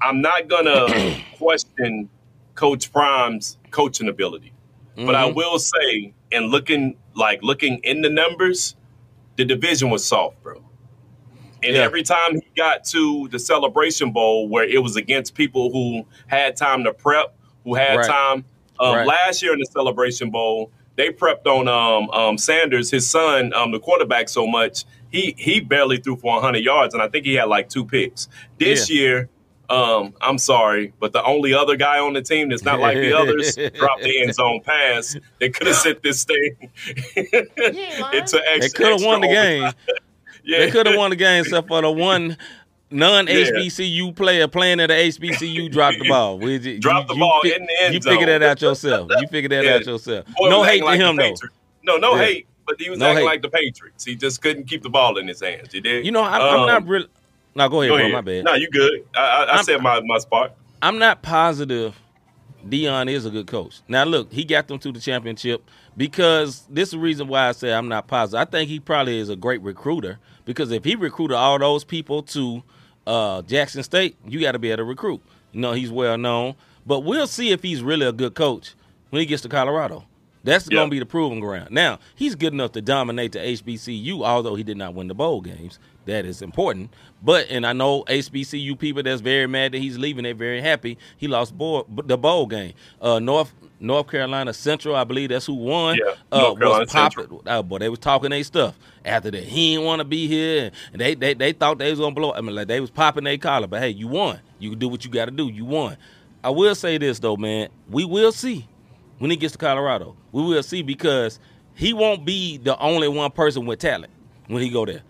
I'm 0.00 0.20
not 0.20 0.48
going 0.48 0.64
to 0.66 1.16
question 1.38 2.08
Coach 2.54 2.92
Prime's 2.92 3.58
coaching 3.70 4.08
ability. 4.08 4.52
But 4.96 5.14
I 5.14 5.28
Mhm. 5.30 5.34
will 5.34 5.58
say, 5.58 6.12
and 6.30 6.50
looking 6.50 6.94
like 7.20 7.42
looking 7.42 7.78
in 7.84 8.02
the 8.02 8.10
numbers, 8.10 8.74
the 9.36 9.44
division 9.44 9.90
was 9.90 10.04
soft, 10.04 10.42
bro. 10.42 10.62
And 11.62 11.76
Yeah. 11.76 11.82
every 11.82 12.02
time 12.02 12.34
he 12.34 12.42
got 12.56 12.84
to 12.86 13.28
the 13.28 13.38
celebration 13.38 14.10
bowl 14.12 14.48
where 14.48 14.64
it 14.64 14.82
was 14.82 14.96
against 14.96 15.34
people 15.34 15.70
who 15.70 16.06
had 16.26 16.56
time 16.56 16.82
to 16.84 16.92
prep, 16.92 17.36
who 17.64 17.74
had 17.74 17.96
Right. 17.96 18.06
time. 18.08 18.44
Um, 18.80 18.96
Right. 18.96 19.06
Last 19.06 19.42
year 19.42 19.52
in 19.52 19.58
the 19.58 19.66
celebration 19.66 20.30
bowl, 20.30 20.72
they 20.96 21.10
prepped 21.10 21.46
on 21.46 21.68
um, 21.68 22.10
um, 22.10 22.38
Sanders, 22.38 22.90
his 22.90 23.08
son, 23.08 23.52
um, 23.52 23.70
the 23.72 23.78
quarterback, 23.78 24.28
so 24.28 24.46
much 24.46 24.84
he 25.10 25.34
he 25.36 25.60
barely 25.60 25.98
threw 25.98 26.16
for 26.16 26.32
100 26.36 26.64
yards, 26.64 26.94
and 26.94 27.02
I 27.02 27.08
think 27.08 27.26
he 27.26 27.34
had 27.34 27.44
like 27.48 27.68
two 27.68 27.84
picks. 27.84 28.28
This 28.58 28.88
year, 28.88 29.28
um, 29.70 30.14
I'm 30.20 30.36
sorry, 30.38 30.92
but 31.00 31.12
the 31.12 31.22
only 31.24 31.54
other 31.54 31.76
guy 31.76 31.98
on 32.00 32.12
the 32.12 32.22
team 32.22 32.48
that's 32.48 32.64
not 32.64 32.80
like 32.80 32.96
the 32.96 33.12
others 33.16 33.54
dropped 33.74 34.02
the 34.02 34.20
end 34.20 34.34
zone 34.34 34.60
pass. 34.62 35.16
They 35.38 35.48
could 35.48 35.68
have 35.68 35.76
sent 35.76 36.02
this 36.02 36.24
thing 36.24 36.56
into 37.16 38.42
extra. 38.46 38.60
They 38.60 38.68
could 38.70 38.86
have 38.88 39.02
won 39.04 39.20
the 39.20 39.28
game. 39.28 39.72
Yeah. 40.42 40.60
They 40.60 40.70
could 40.70 40.86
have 40.86 40.96
won 40.96 41.10
the 41.10 41.16
game 41.16 41.42
except 41.42 41.68
for 41.68 41.82
the 41.82 41.90
one 41.90 42.34
non 42.90 43.26
HBCU 43.26 44.16
player 44.16 44.48
playing 44.48 44.80
at 44.80 44.86
the 44.86 44.94
HBCU 44.94 45.70
dropped 45.70 45.98
the 45.98 46.08
ball. 46.08 46.38
We 46.38 46.58
ju- 46.58 46.78
Dropped 46.78 47.08
the 47.08 47.14
ball 47.14 47.42
in 47.44 47.66
the 47.66 47.82
end 47.82 47.92
You 47.94 48.00
figure 48.00 48.20
zone. 48.26 48.40
that 48.40 48.42
out 48.42 48.62
yourself. 48.62 49.10
You 49.20 49.26
figure 49.28 49.50
that 49.50 49.64
Yeah. 49.64 49.74
out 49.74 49.84
yourself. 49.86 50.24
Boy 50.38 50.48
no 50.48 50.62
hate 50.62 50.82
acting 50.82 50.82
to 50.82 50.86
like 50.86 51.00
him 51.00 51.16
though. 51.16 51.34
No, 51.84 51.96
no 51.98 52.14
Yeah. 52.16 52.24
hate, 52.24 52.46
but 52.66 52.80
he 52.80 52.88
was 52.88 52.98
No 52.98 53.06
acting 53.08 53.18
hate. 53.18 53.24
like 53.26 53.42
the 53.42 53.50
Patriots. 53.50 54.02
He 54.02 54.14
just 54.16 54.40
couldn't 54.40 54.64
keep 54.64 54.82
the 54.82 54.88
ball 54.88 55.18
in 55.18 55.28
his 55.28 55.40
hands. 55.40 55.74
You 55.74 55.82
did. 55.82 56.06
You 56.06 56.10
know, 56.10 56.24
I'm, 56.24 56.40
Um, 56.40 56.60
I'm 56.62 56.66
not 56.66 56.86
really. 56.88 57.06
No, 57.54 57.68
go 57.68 57.82
ahead, 57.82 57.90
Go 57.90 57.96
bro. 57.96 58.04
ahead. 58.04 58.12
My 58.12 58.20
bad. 58.20 58.44
No, 58.44 58.54
you 58.54 58.70
good. 58.70 59.04
I, 59.14 59.20
I, 59.20 59.58
I 59.58 59.62
said 59.62 59.82
my, 59.82 60.00
my 60.00 60.18
spot. 60.18 60.54
I'm 60.82 60.98
not 60.98 61.22
positive 61.22 62.00
Deion 62.68 63.10
is 63.10 63.26
a 63.26 63.30
good 63.30 63.46
coach. 63.46 63.80
Now, 63.88 64.04
look, 64.04 64.32
he 64.32 64.44
got 64.44 64.68
them 64.68 64.78
to 64.80 64.92
the 64.92 65.00
championship 65.00 65.68
because 65.96 66.64
this 66.68 66.88
is 66.88 66.92
the 66.92 66.98
reason 66.98 67.28
why 67.28 67.48
I 67.48 67.52
say 67.52 67.72
I'm 67.72 67.88
not 67.88 68.06
positive. 68.06 68.46
I 68.46 68.50
think 68.50 68.68
he 68.68 68.80
probably 68.80 69.18
is 69.18 69.28
a 69.28 69.36
great 69.36 69.62
recruiter 69.62 70.18
because 70.44 70.70
if 70.70 70.84
he 70.84 70.94
recruited 70.94 71.36
all 71.36 71.58
those 71.58 71.84
people 71.84 72.22
to 72.24 72.62
uh, 73.06 73.42
Jackson 73.42 73.82
State, 73.82 74.16
you 74.26 74.40
got 74.40 74.52
to 74.52 74.58
be 74.58 74.70
able 74.70 74.78
to 74.78 74.84
recruit. 74.84 75.22
You 75.52 75.60
know, 75.60 75.72
he's 75.72 75.90
well 75.90 76.18
known. 76.18 76.54
But 76.86 77.00
we'll 77.00 77.26
see 77.26 77.50
if 77.50 77.62
he's 77.62 77.82
really 77.82 78.06
a 78.06 78.12
good 78.12 78.34
coach 78.34 78.74
when 79.10 79.20
he 79.20 79.26
gets 79.26 79.42
to 79.42 79.48
Colorado. 79.48 80.04
That's 80.42 80.68
Yeah. 80.70 80.76
going 80.76 80.88
to 80.88 80.90
be 80.90 80.98
the 80.98 81.06
proving 81.06 81.40
ground. 81.40 81.70
Now, 81.70 81.98
he's 82.14 82.34
good 82.34 82.52
enough 82.52 82.72
to 82.72 82.80
dominate 82.82 83.32
the 83.32 83.38
HBCU, 83.40 84.22
although 84.24 84.54
he 84.54 84.62
did 84.62 84.76
not 84.76 84.94
win 84.94 85.08
the 85.08 85.14
bowl 85.14 85.40
games. 85.40 85.78
That 86.06 86.24
is 86.24 86.40
important. 86.40 86.90
But, 87.22 87.48
and 87.50 87.66
I 87.66 87.72
know 87.74 88.04
HBCU 88.04 88.78
people 88.78 89.02
that's 89.02 89.20
very 89.20 89.46
mad 89.46 89.72
that 89.72 89.78
he's 89.78 89.98
leaving, 89.98 90.24
they're 90.24 90.34
very 90.34 90.62
happy. 90.62 90.96
He 91.18 91.28
lost 91.28 91.56
bowl, 91.56 91.86
the 91.88 92.16
bowl 92.16 92.46
game. 92.46 92.72
Uh, 93.00 93.18
North 93.18 93.52
North 93.82 94.08
Carolina 94.08 94.52
Central, 94.52 94.94
I 94.94 95.04
believe 95.04 95.30
that's 95.30 95.46
who 95.46 95.54
won. 95.54 95.96
Yeah, 95.96 96.14
uh, 96.32 96.38
North 96.40 96.58
Carolina 96.58 96.84
was 96.84 96.92
popping. 96.92 97.40
Oh, 97.46 97.62
boy, 97.62 97.78
they 97.78 97.88
was 97.88 97.98
talking 97.98 98.28
their 98.30 98.44
stuff 98.44 98.78
after 99.06 99.30
that. 99.30 99.42
He 99.42 99.72
didn't 99.74 99.86
want 99.86 100.00
to 100.00 100.04
be 100.04 100.26
here, 100.26 100.70
and 100.92 101.00
they, 101.00 101.14
they 101.14 101.32
they 101.32 101.52
thought 101.52 101.78
they 101.78 101.88
was 101.90 101.98
gonna 101.98 102.14
blow. 102.14 102.32
I 102.34 102.40
mean, 102.42 102.54
like 102.54 102.68
they 102.68 102.80
was 102.80 102.90
popping 102.90 103.24
their 103.24 103.38
collar. 103.38 103.66
But 103.66 103.80
hey, 103.80 103.88
you 103.90 104.06
won. 104.08 104.38
You 104.58 104.70
can 104.70 104.78
do 104.78 104.88
what 104.88 105.04
you 105.04 105.10
got 105.10 105.26
to 105.26 105.30
do. 105.30 105.48
You 105.48 105.64
won. 105.64 105.96
I 106.44 106.50
will 106.50 106.74
say 106.74 106.98
this 106.98 107.18
though, 107.20 107.36
man. 107.38 107.68
We 107.88 108.04
will 108.04 108.32
see 108.32 108.66
when 109.20 109.30
he 109.30 109.36
gets 109.36 109.52
to 109.52 109.58
Colorado. 109.58 110.16
We 110.32 110.42
will 110.42 110.62
see 110.62 110.82
because 110.82 111.38
he 111.74 111.92
won't 111.92 112.24
be 112.24 112.56
the 112.56 112.76
only 112.78 113.06
one 113.06 113.30
person 113.30 113.66
with 113.66 113.78
talent 113.78 114.12
when 114.48 114.62
he 114.62 114.70
go 114.70 114.84
there. 114.84 115.02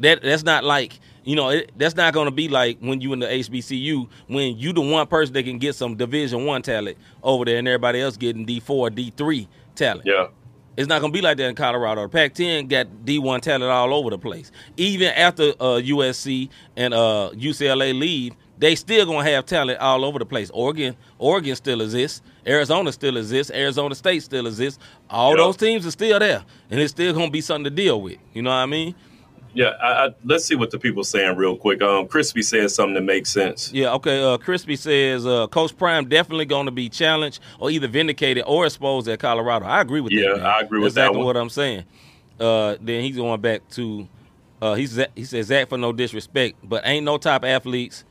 That 0.00 0.22
that's 0.22 0.42
not 0.42 0.64
like 0.64 0.98
you 1.24 1.36
know 1.36 1.50
it, 1.50 1.72
that's 1.76 1.94
not 1.94 2.14
going 2.14 2.26
to 2.26 2.32
be 2.32 2.48
like 2.48 2.78
when 2.80 3.00
you 3.00 3.12
in 3.12 3.18
the 3.20 3.26
HBCU 3.26 4.08
when 4.26 4.56
you 4.56 4.72
the 4.72 4.80
one 4.80 5.06
person 5.06 5.34
that 5.34 5.42
can 5.44 5.58
get 5.58 5.74
some 5.74 5.96
Division 5.96 6.46
One 6.46 6.62
talent 6.62 6.96
over 7.22 7.44
there 7.44 7.58
and 7.58 7.68
everybody 7.68 8.00
else 8.00 8.16
getting 8.16 8.44
D 8.44 8.58
four 8.58 8.90
D 8.90 9.12
three 9.16 9.48
talent. 9.74 10.06
Yeah. 10.06 10.28
It's 10.76 10.88
not 10.88 11.00
going 11.00 11.12
to 11.12 11.16
be 11.16 11.20
like 11.22 11.36
that 11.38 11.48
in 11.48 11.56
Colorado. 11.56 12.02
The 12.02 12.08
Pac-10 12.08 12.68
got 12.68 12.86
D1 13.04 13.40
talent 13.40 13.64
all 13.64 13.92
over 13.92 14.10
the 14.10 14.18
place. 14.18 14.52
Even 14.76 15.08
after 15.08 15.48
uh, 15.58 15.80
USC 15.82 16.50
and 16.76 16.94
uh, 16.94 17.32
UCLA 17.34 17.98
leave, 17.98 18.34
they 18.58 18.74
still 18.74 19.06
to 19.26 19.32
have 19.32 19.46
talent 19.46 19.80
all 19.80 20.04
over 20.04 20.18
the 20.18 20.26
place. 20.26 20.50
Oregon, 20.52 20.96
Oregon 21.18 21.54
still 21.56 21.80
exists. 21.80 22.22
Arizona 22.46 22.92
still 22.92 23.16
exists. 23.16 23.52
Arizona 23.52 23.94
State 23.94 24.22
still 24.22 24.46
exists. 24.46 24.78
All 25.10 25.30
Yep. 25.30 25.38
those 25.38 25.56
teams 25.56 25.86
are 25.86 25.90
still 25.90 26.18
there, 26.18 26.44
and 26.70 26.80
it's 26.80 26.90
still 26.92 27.12
to 27.28 27.32
be 27.32 27.40
something 27.40 27.64
to 27.64 27.70
deal 27.70 28.00
with. 28.00 28.18
You 28.34 28.42
know 28.42 28.50
what 28.50 28.56
I 28.56 28.66
mean? 28.66 28.94
Yeah. 29.54 29.70
I, 29.82 30.06
I, 30.06 30.14
let's 30.24 30.44
see 30.44 30.54
what 30.54 30.70
the 30.70 30.78
people 30.78 31.04
saying 31.04 31.36
real 31.36 31.56
quick. 31.56 31.82
Um, 31.82 32.06
Crispy 32.06 32.42
says 32.42 32.74
something 32.74 32.94
that 32.94 33.02
makes 33.02 33.30
sense. 33.30 33.72
Yeah, 33.72 33.94
okay. 33.94 34.22
Uh, 34.22 34.36
Crispy 34.38 34.76
says 34.76 35.26
uh, 35.26 35.46
Coach 35.48 35.76
Prime 35.76 36.08
definitely 36.08 36.44
to 36.66 36.72
be 36.72 36.88
challenged 36.88 37.40
or 37.58 37.70
either 37.70 37.88
vindicated 37.88 38.44
or 38.46 38.66
exposed 38.66 39.08
at 39.08 39.18
Colorado. 39.18 39.66
I 39.66 39.80
agree 39.80 40.00
with 40.00 40.12
Yeah, 40.12 40.30
that. 40.34 40.36
man. 40.38 40.46
I 40.46 40.60
agree 40.60 40.78
with 40.80 40.94
That's 40.94 40.94
that 40.96 41.02
exactly 41.10 41.24
what 41.24 41.36
I'm 41.36 41.48
saying. 41.50 41.84
Uh, 42.38 42.76
then 42.80 43.02
he's 43.02 43.16
going 43.16 43.40
back 43.40 43.68
to 43.70 44.06
uh, 44.60 44.74
he's 44.74 45.00
he 45.16 45.24
says 45.24 45.46
Zach 45.46 45.68
for 45.68 45.78
no 45.78 45.92
disrespect, 45.92 46.56
but 46.62 46.82
ain't 46.86 47.04
no 47.04 47.16
top 47.18 47.44
athletes. 47.44 48.04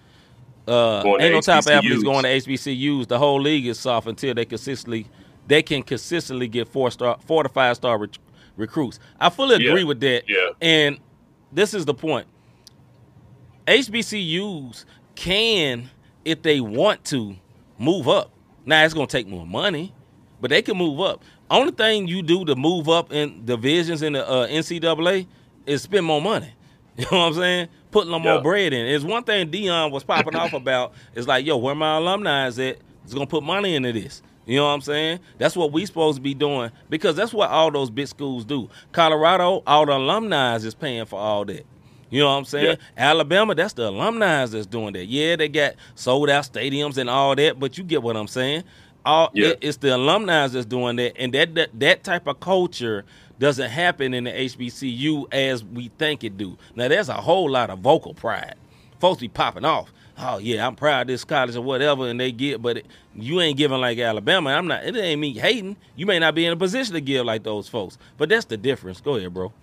Uh, 0.67 1.01
ain't 1.19 1.33
no 1.33 1.41
top 1.41 1.65
athletes 1.67 2.03
going 2.03 2.23
to 2.23 2.29
HBCUs. 2.29 3.07
The 3.07 3.17
whole 3.17 3.41
league 3.41 3.65
is 3.67 3.79
soft 3.79 4.07
until 4.07 4.33
they 4.33 4.45
consistently 4.45 5.07
they 5.47 5.61
can 5.63 5.81
consistently 5.81 6.47
get 6.49 6.67
four 6.67 6.91
star, 6.91 7.17
four 7.25 7.41
to 7.43 7.49
five 7.49 7.77
star 7.77 7.97
rec- 7.97 8.17
recruits. 8.57 8.99
I 9.19 9.29
fully 9.29 9.55
agree 9.55 9.81
Yeah, 9.81 9.87
with 9.87 9.99
that. 10.01 10.23
yeah. 10.27 10.49
And 10.61 10.99
this 11.53 11.73
is 11.73 11.85
the 11.85 11.93
point. 11.93 12.27
HBCUs 13.65 14.85
can, 15.15 15.89
if 16.25 16.41
they 16.41 16.59
want 16.59 17.03
to, 17.05 17.35
move 17.79 18.07
up. 18.07 18.31
Now 18.65 18.83
it's 18.83 18.93
gonna 18.93 19.07
take 19.07 19.27
more 19.27 19.45
money, 19.45 19.93
but 20.41 20.49
they 20.49 20.61
can 20.61 20.77
move 20.77 20.99
up. 20.99 21.23
Only 21.49 21.71
thing 21.71 22.07
you 22.07 22.21
do 22.21 22.43
to 22.45 22.55
move 22.55 22.89
up 22.89 23.13
in 23.13 23.45
divisions 23.45 24.01
in 24.01 24.13
the 24.13 24.27
uh, 24.27 24.47
NCAA 24.47 25.27
is 25.65 25.81
spend 25.81 26.05
more 26.05 26.21
money. 26.21 26.51
You 27.01 27.05
know 27.11 27.19
what 27.19 27.25
I'm 27.27 27.33
saying? 27.35 27.67
Putting 27.91 28.11
them 28.11 28.23
Yeah. 28.23 28.33
more 28.33 28.41
bread 28.41 28.73
in. 28.73 28.85
It's 28.87 29.05
one 29.05 29.23
thing 29.23 29.49
Deion 29.51 29.91
was 29.91 30.03
popping 30.03 30.35
off 30.35 30.53
about. 30.61 30.93
It's 31.15 31.27
like, 31.27 31.45
yo, 31.45 31.57
where 31.57 31.75
my 31.75 31.97
alumni 31.97 32.47
is 32.47 32.57
at? 32.59 32.77
It's 33.03 33.13
gonna 33.13 33.27
put 33.27 33.43
money 33.43 33.75
into 33.75 33.93
this. 33.93 34.21
You 34.45 34.57
know 34.57 34.63
what 34.65 34.71
I'm 34.71 34.81
saying? 34.81 35.19
That's 35.37 35.55
what 35.55 35.71
we 35.73 35.85
supposed 35.85 36.15
to 36.17 36.21
be 36.21 36.33
doing 36.33 36.71
because 36.89 37.15
that's 37.15 37.33
what 37.33 37.49
all 37.51 37.69
those 37.69 37.89
big 37.89 38.07
schools 38.07 38.45
do. 38.45 38.69
Colorado, 38.93 39.61
all 39.67 39.85
the 39.85 39.93
alumni 39.95 40.55
is 40.55 40.73
paying 40.73 41.05
for 41.05 41.19
all 41.19 41.45
that. 41.45 41.65
You 42.09 42.21
know 42.21 42.27
what 42.29 42.37
I'm 42.37 42.45
saying? 42.45 42.77
Alabama, 42.97 43.53
that's 43.53 43.73
the 43.73 43.89
alumni 43.89 44.45
that's 44.45 44.65
doing 44.65 44.93
that. 44.93 45.05
Yeah, 45.05 45.35
they 45.35 45.49
got 45.49 45.75
sold 45.95 46.29
out 46.29 46.45
stadiums 46.45 46.97
and 46.97 47.09
all 47.09 47.35
that, 47.35 47.59
but 47.59 47.77
you 47.77 47.83
get 47.83 48.01
what 48.01 48.15
I'm 48.15 48.27
saying. 48.27 48.63
All 49.05 49.29
Yeah. 49.33 49.49
it- 49.49 49.59
it's 49.61 49.77
the 49.77 49.95
alumni 49.95 50.47
that's 50.47 50.65
doing 50.65 50.95
that, 50.95 51.17
and 51.21 51.33
that, 51.33 51.53
that 51.55 51.69
that 51.79 52.03
type 52.05 52.25
of 52.27 52.39
culture 52.39 53.03
doesn't 53.39 53.69
happen 53.69 54.13
in 54.13 54.25
the 54.25 54.31
HBCU 54.31 55.31
as 55.33 55.63
we 55.63 55.89
think 55.97 56.23
it 56.23 56.37
do. 56.37 56.57
Now, 56.75 56.87
there's 56.87 57.09
a 57.09 57.13
whole 57.13 57.49
lot 57.49 57.69
of 57.69 57.79
vocal 57.79 58.13
pride. 58.13 58.55
Folks 58.99 59.21
be 59.21 59.27
popping 59.27 59.65
off. 59.65 59.91
oh 60.17 60.39
yeah, 60.39 60.65
I'm 60.65 60.75
proud 60.75 61.01
of 61.01 61.07
this 61.07 61.23
college 61.23 61.55
or 61.55 61.61
whatever, 61.61 62.07
and 62.07 62.19
they 62.19 62.31
get, 62.31 62.61
but 62.61 62.77
it, 62.77 62.85
you 63.15 63.39
ain't 63.41 63.57
giving 63.57 63.79
like 63.79 63.99
Alabama. 63.99 64.49
I'm 64.51 64.67
not. 64.67 64.83
It 64.83 64.95
ain't 64.95 65.21
me 65.21 65.33
hating. 65.33 65.77
You 65.95 66.05
may 66.07 66.17
not 66.19 66.33
be 66.33 66.45
in 66.45 66.53
a 66.53 66.57
position 66.57 66.93
to 66.95 67.01
give 67.01 67.25
like 67.25 67.43
those 67.43 67.67
folks, 67.67 67.97
but 68.17 68.29
that's 68.29 68.45
the 68.45 68.57
difference. 68.57 68.99
Go 69.01 69.15
ahead, 69.15 69.33
bro. 69.33 69.53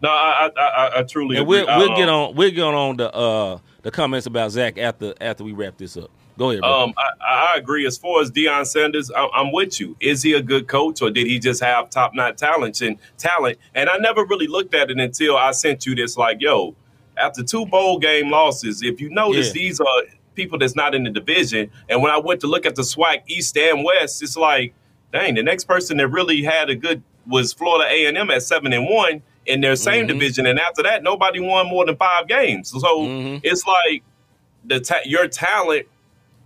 No, 0.00 0.10
I 0.10 0.50
I, 0.56 0.62
I, 0.62 1.00
I 1.00 1.02
truly 1.02 1.36
And 1.36 1.46
we'll 1.46 1.66
we'll 1.66 1.96
get 1.96 2.08
on 2.08 2.34
we'll 2.36 2.50
get 2.50 2.62
on 2.62 2.96
the 2.98 3.12
uh 3.12 3.58
the 3.82 3.90
comments 3.90 4.26
about 4.26 4.50
Zach 4.52 4.78
after 4.78 5.14
after 5.20 5.42
we 5.42 5.52
wrap 5.52 5.76
this 5.78 5.96
up. 5.96 6.10
Go 6.36 6.50
ahead, 6.50 6.62
bro. 6.62 6.70
Um, 6.84 6.94
I, 6.96 7.52
I 7.54 7.56
agree. 7.56 7.86
As 7.86 7.96
far 7.96 8.20
as 8.20 8.30
Deion 8.30 8.66
Sanders, 8.66 9.10
I, 9.10 9.28
I'm 9.34 9.52
with 9.52 9.78
you. 9.80 9.96
Is 10.00 10.22
he 10.22 10.32
a 10.32 10.42
good 10.42 10.66
coach, 10.66 11.00
or 11.02 11.10
did 11.10 11.26
he 11.26 11.38
just 11.38 11.62
have 11.62 11.90
top 11.90 12.12
notch 12.14 12.36
talent 12.38 12.80
and 12.80 12.98
talent? 13.18 13.58
And 13.74 13.88
I 13.88 13.96
never 13.98 14.24
really 14.24 14.46
looked 14.48 14.74
at 14.74 14.90
it 14.90 14.98
until 14.98 15.36
I 15.36 15.52
sent 15.52 15.86
you 15.86 15.94
this. 15.94 16.16
Like, 16.16 16.38
yo, 16.40 16.74
after 17.16 17.42
two 17.44 17.66
bowl 17.66 17.98
game 17.98 18.30
losses, 18.30 18.82
if 18.82 19.00
you 19.00 19.10
notice, 19.10 19.48
Yeah. 19.48 19.52
these 19.52 19.80
are 19.80 20.02
people 20.34 20.58
that's 20.58 20.74
not 20.74 20.94
in 20.94 21.04
the 21.04 21.10
division. 21.10 21.70
And 21.88 22.02
when 22.02 22.10
I 22.10 22.18
went 22.18 22.40
to 22.40 22.48
look 22.48 22.66
at 22.66 22.74
the 22.74 22.82
SWAC 22.82 23.22
East 23.28 23.56
and 23.56 23.84
West, 23.84 24.20
it's 24.20 24.36
like, 24.36 24.74
dang, 25.12 25.36
the 25.36 25.42
next 25.44 25.64
person 25.64 25.96
that 25.98 26.08
really 26.08 26.42
had 26.42 26.68
a 26.70 26.74
good 26.74 27.02
was 27.26 27.52
Florida 27.52 27.88
A 27.88 28.06
and 28.06 28.18
M 28.18 28.30
at 28.30 28.42
seven 28.42 28.72
and 28.72 28.88
one 28.88 29.22
in 29.46 29.60
their 29.60 29.76
same 29.76 30.04
Mhm. 30.06 30.08
division. 30.08 30.46
And 30.46 30.58
after 30.58 30.82
that, 30.82 31.04
nobody 31.04 31.38
won 31.38 31.68
more 31.68 31.86
than 31.86 31.94
five 31.96 32.26
games. 32.26 32.70
So 32.70 32.78
Mhm. 32.80 33.40
it's 33.44 33.64
like 33.64 34.02
the 34.64 34.80
ta- 34.80 35.04
your 35.04 35.28
talent 35.28 35.86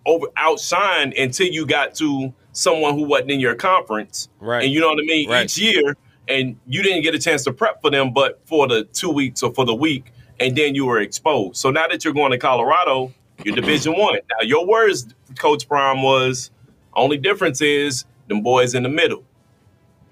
over 0.08 0.26
outshined 0.36 1.20
until 1.20 1.46
you 1.46 1.66
got 1.66 1.94
to 1.96 2.32
someone 2.52 2.94
who 2.94 3.04
wasn't 3.04 3.30
in 3.30 3.40
your 3.40 3.54
conference. 3.54 4.28
Right. 4.40 4.64
And 4.64 4.72
you 4.72 4.80
know 4.80 4.88
what 4.88 4.98
I 4.98 5.06
mean? 5.06 5.30
Right. 5.30 5.44
Each 5.44 5.58
year, 5.58 5.96
and 6.26 6.56
you 6.66 6.82
didn't 6.82 7.02
get 7.02 7.14
a 7.14 7.18
chance 7.18 7.44
to 7.44 7.52
prep 7.52 7.80
for 7.80 7.90
them, 7.90 8.12
but 8.12 8.40
for 8.46 8.66
the 8.66 8.84
two 8.84 9.10
weeks 9.10 9.42
or 9.42 9.52
for 9.52 9.64
the 9.64 9.74
week, 9.74 10.12
and 10.40 10.56
then 10.56 10.74
you 10.74 10.86
were 10.86 11.00
exposed. 11.00 11.56
So 11.56 11.70
now 11.70 11.86
that 11.88 12.04
you're 12.04 12.14
going 12.14 12.32
to 12.32 12.38
Colorado, 12.38 13.12
you're 13.44 13.54
Division 13.54 13.96
One. 13.96 14.14
Now 14.14 14.46
your 14.46 14.66
words, 14.66 15.14
Coach 15.38 15.68
Prime, 15.68 16.02
was 16.02 16.50
only 16.94 17.18
difference 17.18 17.60
is 17.60 18.04
them 18.28 18.42
boys 18.42 18.74
in 18.74 18.82
the 18.82 18.88
middle. 18.88 19.24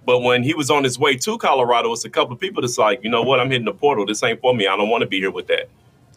But 0.05 0.20
when 0.20 0.44
he 0.44 0.55
was 0.55 0.70
on 0.70 0.84
his 0.84 0.99
way 0.99 1.16
to 1.16 1.36
Colorado, 1.36 1.92
it's 1.92 2.05
a 2.05 2.11
couple 2.11 2.32
of 2.32 2.38
people 2.38 2.62
that's 2.62 2.78
like, 2.78 3.03
you 3.03 3.11
know 3.11 3.22
what, 3.22 3.40
I'm 3.40 3.51
hitting 3.51 3.64
the 3.64 3.72
portal. 3.72 4.07
This 4.07 4.22
ain't 4.22 4.40
for 4.40 4.55
me. 4.55 4.68
I 4.68 4.76
don't 4.76 4.88
want 4.88 5.03
to 5.03 5.09
be 5.09 5.18
here 5.18 5.32
with 5.32 5.49
that. 5.49 5.68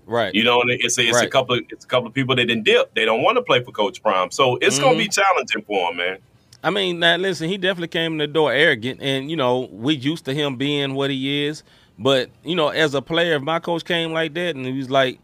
Right. 0.10 0.34
You 0.36 0.44
know, 0.44 0.62
and 0.62 0.70
it's 0.72 0.98
a, 0.98 1.04
it's 1.04 1.22
a 1.22 1.30
couple 1.30 1.56
of, 1.58 1.64
it's 1.70 1.86
a 1.86 1.88
couple 1.88 2.08
of 2.08 2.14
people 2.14 2.36
that 2.36 2.46
didn't 2.46 2.64
dip. 2.64 2.94
They 2.96 3.06
don't 3.06 3.22
want 3.24 3.38
to 3.38 3.42
play 3.44 3.64
for 3.64 3.72
Coach 3.72 4.02
Prime, 4.02 4.32
so 4.32 4.58
it's 4.62 4.80
gonna 4.80 4.92
Mm-hmm. 4.92 5.00
be 5.00 5.08
challenging 5.10 5.64
for 5.64 5.92
him, 5.92 5.98
man. 5.98 6.18
I 6.64 6.72
mean, 6.72 7.00
now 7.00 7.16
listen, 7.18 7.48
he 7.50 7.58
definitely 7.58 7.88
came 7.88 8.14
in 8.14 8.18
the 8.18 8.28
door 8.28 8.52
arrogant, 8.52 9.02
and 9.02 9.30
you 9.32 9.38
know 9.38 9.70
we 9.72 9.96
used 9.96 10.26
to 10.26 10.34
him 10.34 10.58
being 10.58 10.94
what 10.94 11.10
he 11.10 11.46
is. 11.46 11.64
But 11.98 12.30
you 12.44 12.56
know, 12.56 12.70
as 12.70 12.94
a 12.96 13.02
player, 13.02 13.36
if 13.36 13.42
my 13.42 13.60
coach 13.60 13.86
came 13.86 14.12
like 14.14 14.34
that 14.34 14.56
and 14.56 14.66
he 14.66 14.74
was 14.74 14.90
like, 14.90 15.20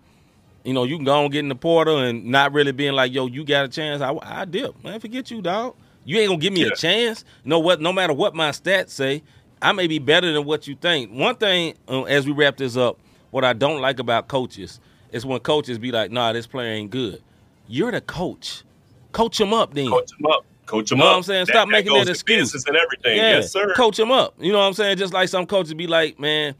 you 0.64 0.74
know, 0.74 0.84
you 0.84 0.96
can 0.98 1.06
go 1.06 1.24
and 1.24 1.32
get 1.32 1.40
in 1.40 1.50
the 1.50 1.56
portal 1.56 2.00
and 2.00 2.26
not 2.26 2.54
really 2.54 2.72
being 2.72 2.94
like, 2.94 3.14
yo, 3.14 3.28
you 3.28 3.44
got 3.46 3.66
a 3.66 3.68
chance, 3.70 4.02
I, 4.02 4.16
I 4.22 4.46
dip, 4.46 4.82
man. 4.84 5.00
Forget 5.00 5.30
you, 5.32 5.42
dog. 5.42 5.76
You 6.06 6.20
ain't 6.20 6.30
gonna 6.30 6.40
give 6.40 6.54
me 6.54 6.62
Yeah. 6.62 6.68
a 6.68 6.76
chance. 6.76 7.24
You 7.44 7.50
know 7.50 7.60
what? 7.60 7.82
No 7.82 7.92
matter 7.94 8.14
what 8.14 8.36
my 8.36 8.50
stats 8.50 8.90
say, 8.92 9.24
I 9.62 9.72
may 9.74 9.88
be 9.88 10.00
better 10.00 10.32
than 10.32 10.46
what 10.46 10.68
you 10.68 10.76
think. 10.76 11.12
One 11.12 11.36
thing, 11.36 11.76
uh, 11.88 12.04
as 12.04 12.26
we 12.26 12.34
wrap 12.34 12.58
this 12.58 12.78
up, 12.78 13.00
what 13.36 13.44
I 13.44 13.52
don't 13.52 13.82
like 13.82 14.00
about 14.00 14.30
coaches 14.30 14.80
is 15.12 15.26
when 15.26 15.38
coaches 15.42 15.78
be 15.78 15.92
like, 15.92 16.10
nah, 16.10 16.32
this 16.32 16.48
player 16.48 16.72
ain't 16.72 16.90
good. 16.90 17.22
You're 17.68 17.92
the 17.92 18.00
coach. 18.00 18.64
Coach 19.12 19.42
him 19.42 19.54
up, 19.54 19.74
then. 19.74 19.90
Coach 19.90 20.10
him 20.18 20.26
up, 20.28 20.46
coach 20.66 20.90
him 20.90 21.00
Know 21.00 21.06
up. 21.06 21.10
what 21.12 21.18
I'm 21.18 21.24
saying? 21.24 21.46
Stop 21.48 21.68
making 21.68 21.92
that 21.94 22.06
to 22.06 22.12
excuse. 22.12 22.54
and 22.66 22.78
everything. 22.78 23.18
Yeah, 23.18 23.32
Yes, 23.40 23.52
sir. 23.52 23.74
coach 23.74 24.00
him 24.00 24.10
up. 24.10 24.36
You 24.40 24.54
know 24.54 24.60
what 24.60 24.66
I'm 24.68 24.74
saying? 24.74 24.96
Just 24.98 25.14
like 25.14 25.28
some 25.28 25.46
coaches 25.46 25.74
be 25.74 25.86
like, 25.86 26.18
man, 26.18 26.56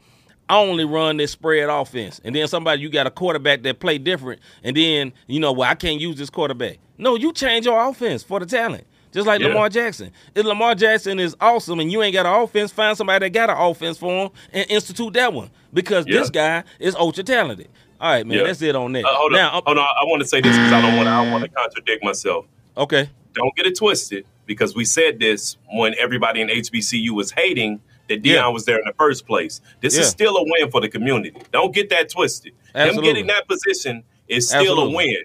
I 0.50 0.58
only 0.58 0.84
run 0.84 1.16
this 1.16 1.32
spread 1.32 1.70
offense, 1.70 2.20
and 2.22 2.34
then 2.36 2.46
somebody 2.46 2.82
you 2.82 2.90
got 2.90 3.06
a 3.06 3.10
quarterback 3.10 3.62
that 3.62 3.80
play 3.80 3.96
different, 3.96 4.42
and 4.62 4.76
then 4.76 5.14
you 5.28 5.40
know, 5.40 5.52
well, 5.52 5.70
I 5.70 5.76
can't 5.76 5.98
use 5.98 6.16
this 6.16 6.28
quarterback. 6.28 6.76
No, 6.98 7.14
you 7.16 7.32
change 7.32 7.64
your 7.64 7.82
offense 7.88 8.22
for 8.22 8.38
the 8.38 8.44
talent. 8.46 8.86
Just 9.16 9.26
like 9.26 9.40
Yeah. 9.40 9.48
Lamar 9.48 9.70
Jackson. 9.70 10.12
If 10.34 10.44
Lamar 10.44 10.74
Jackson 10.74 11.18
is 11.18 11.34
awesome 11.40 11.80
and 11.80 11.90
you 11.90 12.02
ain't 12.02 12.12
got 12.12 12.26
an 12.26 12.34
offense, 12.42 12.70
find 12.70 12.94
somebody 12.98 13.24
that 13.24 13.30
got 13.30 13.48
an 13.48 13.56
offense 13.56 13.96
for 13.96 14.24
him 14.26 14.30
and 14.52 14.70
institute 14.70 15.14
that 15.14 15.32
one 15.32 15.50
because 15.72 16.04
Yeah. 16.06 16.18
this 16.18 16.28
guy 16.28 16.64
is 16.78 16.94
ultra 16.94 17.24
talented. 17.24 17.68
All 17.98 18.10
right, 18.10 18.26
man, 18.26 18.36
Yeah. 18.36 18.44
that's 18.44 18.60
it 18.60 18.76
on 18.76 18.92
that. 18.92 19.06
Uh, 19.06 19.08
hold 19.14 19.32
now, 19.32 19.46
on, 19.56 19.62
hold 19.64 19.78
on. 19.78 19.84
I 19.84 20.04
want 20.04 20.20
to 20.20 20.28
say 20.28 20.42
this 20.42 20.54
because 20.54 20.70
I 20.70 20.82
don't 20.82 20.96
want 20.96 21.06
to. 21.06 21.10
I 21.12 21.22
don't 21.24 21.32
want 21.32 21.44
to 21.44 21.48
contradict 21.48 22.04
myself. 22.04 22.44
okay, 22.76 23.08
Don't 23.32 23.56
get 23.56 23.64
it 23.66 23.76
twisted 23.78 24.26
because 24.44 24.74
we 24.74 24.84
said 24.84 25.18
this 25.18 25.56
when 25.72 25.94
everybody 25.98 26.42
in 26.42 26.48
HBCU 26.50 27.12
was 27.14 27.30
hating 27.30 27.80
that 28.10 28.22
Deion 28.22 28.34
Yeah. 28.34 28.48
was 28.48 28.66
there 28.66 28.76
in 28.78 28.84
the 28.86 28.92
first 28.98 29.26
place. 29.26 29.62
This 29.80 29.94
Yeah. 29.94 30.02
is 30.02 30.08
still 30.10 30.36
a 30.36 30.42
win 30.44 30.70
for 30.70 30.82
the 30.82 30.90
community. 30.90 31.32
Don't 31.52 31.74
get 31.74 31.88
that 31.88 32.10
twisted. 32.10 32.52
Absolutely. 32.74 33.08
Him 33.08 33.14
getting 33.14 33.26
that 33.28 33.48
position 33.48 34.04
is 34.28 34.48
still 34.48 34.60
Absolutely. 34.60 34.92
a 34.92 34.96
win. 34.96 35.16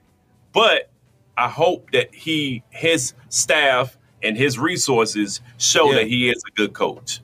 But 0.53 0.89
I 1.38 1.47
hope 1.49 1.91
that 1.91 2.13
he, 2.13 2.63
his 2.69 3.13
staff, 3.29 3.97
and 4.23 4.38
his 4.38 4.59
resources 4.59 5.41
show 5.57 5.89
Yeah. 5.89 5.95
that 5.95 6.07
he 6.07 6.29
is 6.29 6.43
a 6.47 6.51
good 6.55 6.73
coach. 6.73 7.21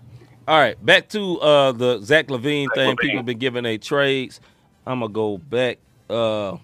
All 0.48 0.58
right, 0.58 0.84
back 0.86 1.10
to 1.10 1.40
uh, 1.42 1.72
the 1.74 2.00
Zach 2.02 2.28
LaVine 2.28 2.66
Zach 2.68 2.76
thing. 2.76 2.96
LaVine. 2.96 3.00
People 3.00 3.24
been 3.24 3.38
giving 3.38 3.64
their 3.64 3.78
trades. 3.78 4.40
I'm 4.86 5.02
gonna 5.02 5.12
go 5.12 5.38
back. 5.38 5.80
Uh, 6.10 6.58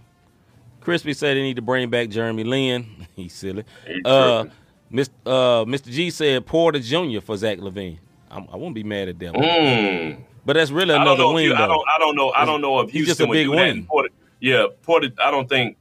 Crispy 0.79 1.13
said 1.13 1.35
they 1.37 1.41
need 1.41 1.57
to 1.57 1.61
bring 1.61 1.89
back 1.89 2.09
Jeremy 2.09 2.43
Lin. 2.43 2.85
He's 3.15 3.33
silly. 3.33 3.65
Uh. 4.05 4.45
Mr. 4.91 5.09
Uh, 5.25 5.65
Mr. 5.65 5.91
G 5.91 6.11
said 6.11 6.45
Porter 6.45 6.77
Jr. 6.79 7.19
for 7.19 7.35
Zach 7.35 7.57
LaVine. 7.57 7.97
I'm, 8.29 8.47
I 8.53 8.57
won't 8.57 8.75
be 8.75 8.83
mad 8.83 9.09
at 9.09 9.17
that. 9.19 9.33
Mm. 9.33 10.19
But 10.45 10.53
that's 10.53 10.69
really 10.69 10.93
another. 10.93 11.27
Win, 11.33 11.51
I 11.51 11.65
don't. 11.65 11.83
I 11.89 11.97
don't 11.97 12.15
know. 12.15 12.31
I 12.31 12.45
don't 12.45 12.61
know 12.61 12.79
if 12.81 12.91
He's 12.91 13.07
just 13.07 13.19
Houston 13.19 13.25
a 13.25 13.29
would 13.29 13.33
big 13.35 13.49
win. 13.49 13.85
Porter, 13.87 14.09
yeah, 14.39 14.67
Porter. 14.83 15.09
I 15.19 15.31
don't 15.31 15.49
think. 15.49 15.77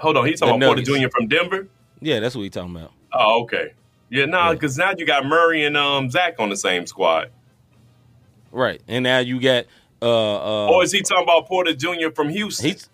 Hold 0.00 0.16
on. 0.16 0.26
He's 0.26 0.40
talking 0.40 0.56
about 0.56 0.76
Porter 0.76 0.82
Jr. 0.82 1.08
from 1.10 1.28
Denver. 1.28 1.68
Yeah, 2.00 2.20
that's 2.20 2.34
what 2.34 2.42
he's 2.42 2.52
talking 2.52 2.74
about. 2.74 2.92
Oh, 3.12 3.42
okay. 3.42 3.74
Yeah, 4.08 4.24
nah, 4.24 4.48
Yeah. 4.48 4.54
because 4.54 4.76
now 4.78 4.92
you 4.96 5.04
got 5.06 5.26
Murray 5.26 5.64
and 5.64 5.76
um 5.76 6.10
Zach 6.10 6.36
on 6.38 6.48
the 6.48 6.56
same 6.56 6.86
squad. 6.86 7.30
Right, 8.50 8.80
and 8.88 9.04
now 9.04 9.18
you 9.18 9.40
got. 9.40 9.66
Uh, 10.02 10.06
uh, 10.06 10.70
or 10.70 10.82
is 10.82 10.92
he 10.92 11.02
talking 11.02 11.24
about 11.24 11.46
Porter 11.46 11.74
Jr. 11.74 12.10
from 12.14 12.30
Houston? 12.30 12.70
he's. 12.70 12.88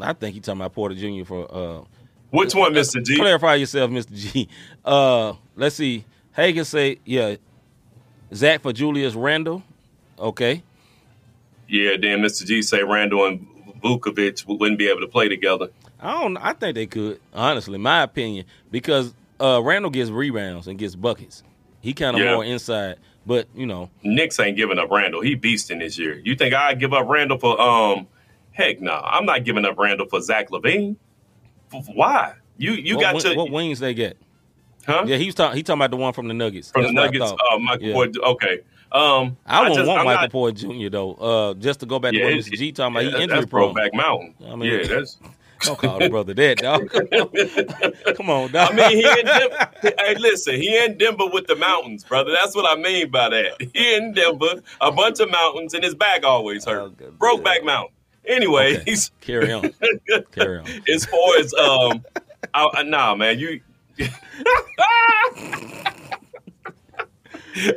I 0.00 0.12
think 0.12 0.34
he's 0.34 0.44
talking 0.44 0.60
about 0.60 0.74
Porter 0.74 0.94
Jr. 0.94 1.24
for. 1.24 1.46
Uh, 1.54 1.84
Which 2.30 2.54
one, 2.54 2.72
Mister 2.74 3.00
G? 3.00 3.16
Clarify 3.16 3.54
yourself, 3.54 3.90
Mr. 3.90 4.14
G. 4.14 4.48
Uh, 4.84 5.34
let's 5.56 5.76
see. 5.76 6.04
Hagen 6.32 6.64
say, 6.64 6.98
yeah, 7.04 7.36
Zach 8.34 8.60
for 8.62 8.72
Julius 8.72 9.14
Randle. 9.14 9.62
Okay. 10.18 10.62
Yeah, 11.68 11.96
then 12.00 12.20
Mister 12.22 12.44
G 12.44 12.60
say 12.62 12.82
Randle 12.82 13.24
and 13.26 13.46
Vucevic 13.82 14.46
wouldn't 14.46 14.78
be 14.78 14.88
able 14.88 15.00
to 15.00 15.08
play 15.08 15.28
together. 15.28 15.68
I 16.02 16.20
don't 16.20 16.36
I 16.38 16.52
think 16.54 16.74
they 16.74 16.86
could, 16.86 17.20
honestly, 17.34 17.78
my 17.78 18.02
opinion, 18.02 18.46
because 18.70 19.14
uh 19.40 19.60
Randle 19.62 19.90
gets 19.90 20.10
rebounds 20.10 20.66
and 20.66 20.78
gets 20.78 20.94
buckets. 20.94 21.42
He 21.80 21.92
kind 21.94 22.16
of 22.16 22.22
Yeah. 22.22 22.34
more 22.34 22.44
inside, 22.44 22.96
but 23.26 23.46
you 23.54 23.66
know, 23.66 23.90
Knicks 24.02 24.38
ain't 24.40 24.56
giving 24.56 24.78
up 24.78 24.90
Randle. 24.90 25.20
He 25.22 25.36
beasting 25.36 25.78
this 25.80 25.98
year. 25.98 26.20
You 26.24 26.34
think 26.36 26.54
I'd 26.54 26.78
give 26.80 26.92
up 26.92 27.08
Randle 27.08 27.38
for 27.38 27.60
um? 27.60 28.06
Heck 28.52 28.80
no, 28.80 28.92
I'm 28.92 29.24
not 29.26 29.44
giving 29.44 29.64
up 29.64 29.78
Randle 29.78 30.06
for 30.08 30.20
Zach 30.20 30.50
LaVine. 30.50 30.96
Why? 31.94 32.34
You 32.56 32.72
you 32.72 32.96
what, 32.96 33.02
got 33.12 33.20
to 33.20 33.34
what 33.34 33.50
wings 33.50 33.78
they 33.78 33.94
get? 33.94 34.16
huh? 34.86 35.04
Yeah, 35.06 35.16
he 35.16 35.26
was 35.26 35.34
talking. 35.34 35.56
He 35.56 35.62
talking 35.62 35.78
about 35.80 35.90
the 35.90 35.96
one 35.96 36.12
from 36.12 36.28
the 36.28 36.34
Nuggets. 36.34 36.70
from 36.70 36.82
the 36.82 36.88
That's 36.88 36.96
what 36.96 37.02
I 37.02 37.18
Nuggets. 37.18 37.42
Uh, 37.52 37.58
Michael 37.58 37.86
Yeah. 37.88 38.28
Okay. 38.30 38.58
Um, 38.92 39.36
I, 39.46 39.60
wouldn't 39.60 39.76
just- 39.76 39.86
want 39.88 40.00
I'm 40.00 40.04
Michael 40.06 40.22
not- 40.22 40.32
Porter 40.32 40.56
Jr. 40.56 40.88
though. 40.90 41.14
Uh, 41.14 41.54
just 41.54 41.78
to 41.80 41.86
go 41.86 42.00
back 42.00 42.10
to 42.12 42.18
Yeah, 42.18 42.24
what 42.24 42.32
it- 42.34 42.38
Mr. 42.44 42.58
G 42.58 42.72
talking 42.72 42.96
about, 42.96 43.04
yeah, 43.04 43.16
he 43.18 43.22
injury 43.22 43.38
that's 43.38 43.50
prone. 43.50 43.72
Brokeback 43.72 43.94
Mountain. 43.94 44.34
I 44.46 44.56
mean- 44.56 44.72
yeah, 44.72 44.82
that's. 44.86 45.18
Don't 45.64 45.78
call 45.78 45.98
the 45.98 46.08
brother 46.08 46.32
that, 46.34 46.58
dog. 46.58 46.88
Come 48.16 48.30
on, 48.30 48.50
dog. 48.52 48.72
I 48.72 48.74
mean, 48.76 48.96
he 48.96 49.20
in 49.20 49.26
Denver. 49.26 49.70
hey, 49.82 50.14
listen, 50.18 50.54
he 50.54 50.76
in 50.84 50.96
Denver 50.98 51.26
with 51.32 51.46
the 51.46 51.56
mountains, 51.56 52.02
brother. 52.04 52.32
That's 52.32 52.54
what 52.54 52.66
I 52.70 52.80
mean 52.80 53.10
by 53.10 53.28
that. 53.28 53.52
He 53.74 53.94
in 53.94 54.12
Denver, 54.14 54.62
a 54.80 54.90
bunch 54.90 55.20
of 55.20 55.30
mountains, 55.30 55.74
and 55.74 55.84
his 55.84 55.94
back 55.94 56.24
always 56.24 56.64
hurt. 56.64 56.80
Oh, 56.80 56.88
good. 56.90 57.18
Brokeback 57.18 57.64
Mountain. 57.64 57.94
Anyway, 58.26 58.76
Okay. 58.80 58.96
carry 59.20 59.52
on, 59.52 59.72
carry 60.32 60.58
on. 60.58 60.66
as 60.88 61.04
far 61.06 61.38
as 61.38 61.52
um, 61.54 62.04
I, 62.54 62.68
I- 62.74 62.82
nah, 62.82 63.14
man, 63.14 63.38
you. 63.38 63.60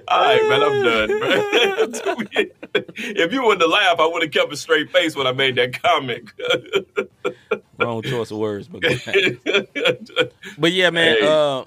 All 0.07 0.19
right, 0.21 0.49
man, 0.49 0.63
I'm 0.63 0.83
done. 2.31 2.49
If 2.75 3.31
you 3.31 3.43
wouldn't 3.43 3.61
have 3.61 3.69
laughed, 3.69 3.99
I 3.99 4.07
would 4.07 4.23
have 4.23 4.31
kept 4.31 4.51
a 4.51 4.57
straight 4.57 4.91
face 4.91 5.15
when 5.15 5.27
I 5.27 5.31
made 5.31 5.55
that 5.55 5.81
comment. 5.81 6.31
Wrong 7.77 8.01
choice 8.01 8.31
of 8.31 8.37
words, 8.37 8.67
but 8.67 8.81
but 10.57 10.71
yeah, 10.71 10.89
man. 10.89 11.17
Hey. 11.17 11.27
Uh, 11.27 11.65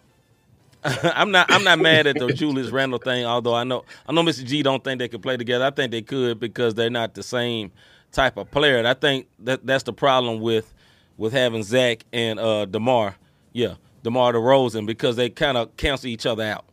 I'm 1.14 1.30
not. 1.30 1.50
I'm 1.50 1.64
not 1.64 1.78
mad 1.78 2.06
at 2.06 2.18
the 2.18 2.32
Julius 2.32 2.70
Randle 2.70 2.98
thing. 2.98 3.24
Although 3.24 3.54
I 3.54 3.64
know, 3.64 3.84
I 4.06 4.12
know 4.12 4.22
Mr. 4.22 4.44
G 4.44 4.62
don't 4.62 4.82
think 4.82 4.98
they 4.98 5.08
could 5.08 5.22
play 5.22 5.36
together. 5.36 5.64
I 5.64 5.70
think 5.70 5.90
they 5.90 6.02
could 6.02 6.38
because 6.38 6.74
they're 6.74 6.90
not 6.90 7.14
the 7.14 7.22
same 7.22 7.72
type 8.12 8.36
of 8.36 8.50
player. 8.50 8.78
And 8.78 8.86
I 8.86 8.94
think 8.94 9.26
that 9.40 9.66
that's 9.66 9.84
the 9.84 9.92
problem 9.92 10.40
with 10.40 10.72
with 11.16 11.32
having 11.32 11.62
Zach 11.62 12.04
and 12.12 12.38
uh, 12.38 12.66
Demar. 12.66 13.16
Yeah, 13.52 13.74
Demar 14.02 14.32
Derozan 14.32 14.86
because 14.86 15.16
they 15.16 15.30
kind 15.30 15.56
of 15.56 15.76
cancel 15.76 16.08
each 16.08 16.26
other 16.26 16.44
out. 16.44 16.64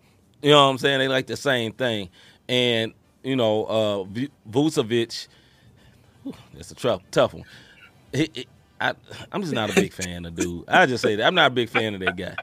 You 0.41 0.51
know 0.51 0.65
what 0.65 0.71
I'm 0.71 0.77
saying? 0.77 0.99
They 0.99 1.07
like 1.07 1.27
the 1.27 1.38
same 1.38 1.71
thing. 1.71 2.09
And 2.49 2.93
you 3.24 3.36
know, 3.36 3.65
uh, 3.65 4.28
Vucevic. 4.49 5.28
It's 6.57 6.71
a 6.71 6.76
tough, 6.76 7.01
tough 7.11 7.34
one. 7.34 7.43
He, 8.13 8.30
he- 8.34 8.47
I 8.82 8.93
I'm 9.32 9.41
just 9.41 9.53
not 9.53 9.69
a 9.69 9.74
big 9.74 9.93
fan 9.93 10.26
of 10.26 10.36
dude. 10.36 10.65
I 10.67 10.86
just 10.86 11.01
say 11.03 11.15
that 11.15 11.26
I'm 11.26 11.36
not 11.36 11.47
a 11.51 11.53
big 11.53 11.69
fan 11.69 11.93
of 11.93 12.01
that 12.01 12.17
guy. 12.17 12.36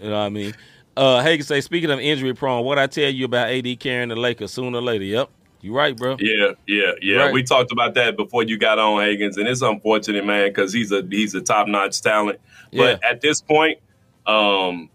You 0.00 0.10
know 0.10 0.12
what 0.12 0.26
I 0.26 0.28
mean? 0.28 0.54
Uh, 0.96 1.22
Hagen 1.22 1.44
say, 1.44 1.60
speaking 1.60 1.90
of 1.90 1.98
injury 1.98 2.34
prone, 2.34 2.64
what 2.64 2.78
I 2.78 2.86
tell 2.86 3.10
you 3.10 3.24
about 3.24 3.50
AD 3.50 3.80
carrying 3.80 4.08
the 4.10 4.16
Lakers 4.16 4.52
sooner 4.52 4.78
or 4.78 4.82
later. 4.82 5.04
Yep, 5.04 5.30
you 5.60 5.72
right, 5.74 5.96
bro. 5.96 6.16
Yeah, 6.20 6.52
yeah, 6.66 6.92
yeah. 7.00 7.16
Right. 7.16 7.32
We 7.32 7.42
talked 7.42 7.72
about 7.72 7.94
that 7.94 8.16
before 8.16 8.44
you 8.44 8.58
got 8.58 8.78
on 8.78 9.02
Higgins, 9.02 9.38
and 9.38 9.48
it's 9.48 9.62
unfortunate, 9.62 10.24
man, 10.24 10.48
because 10.50 10.72
he's 10.72 10.92
a 10.92 11.02
he's 11.08 11.34
a 11.34 11.40
top 11.40 11.66
notch 11.68 12.00
talent. 12.00 12.38
But 12.72 13.02
at 13.04 13.20
this 13.20 13.40
point, 13.40 13.78
um, 14.26 14.90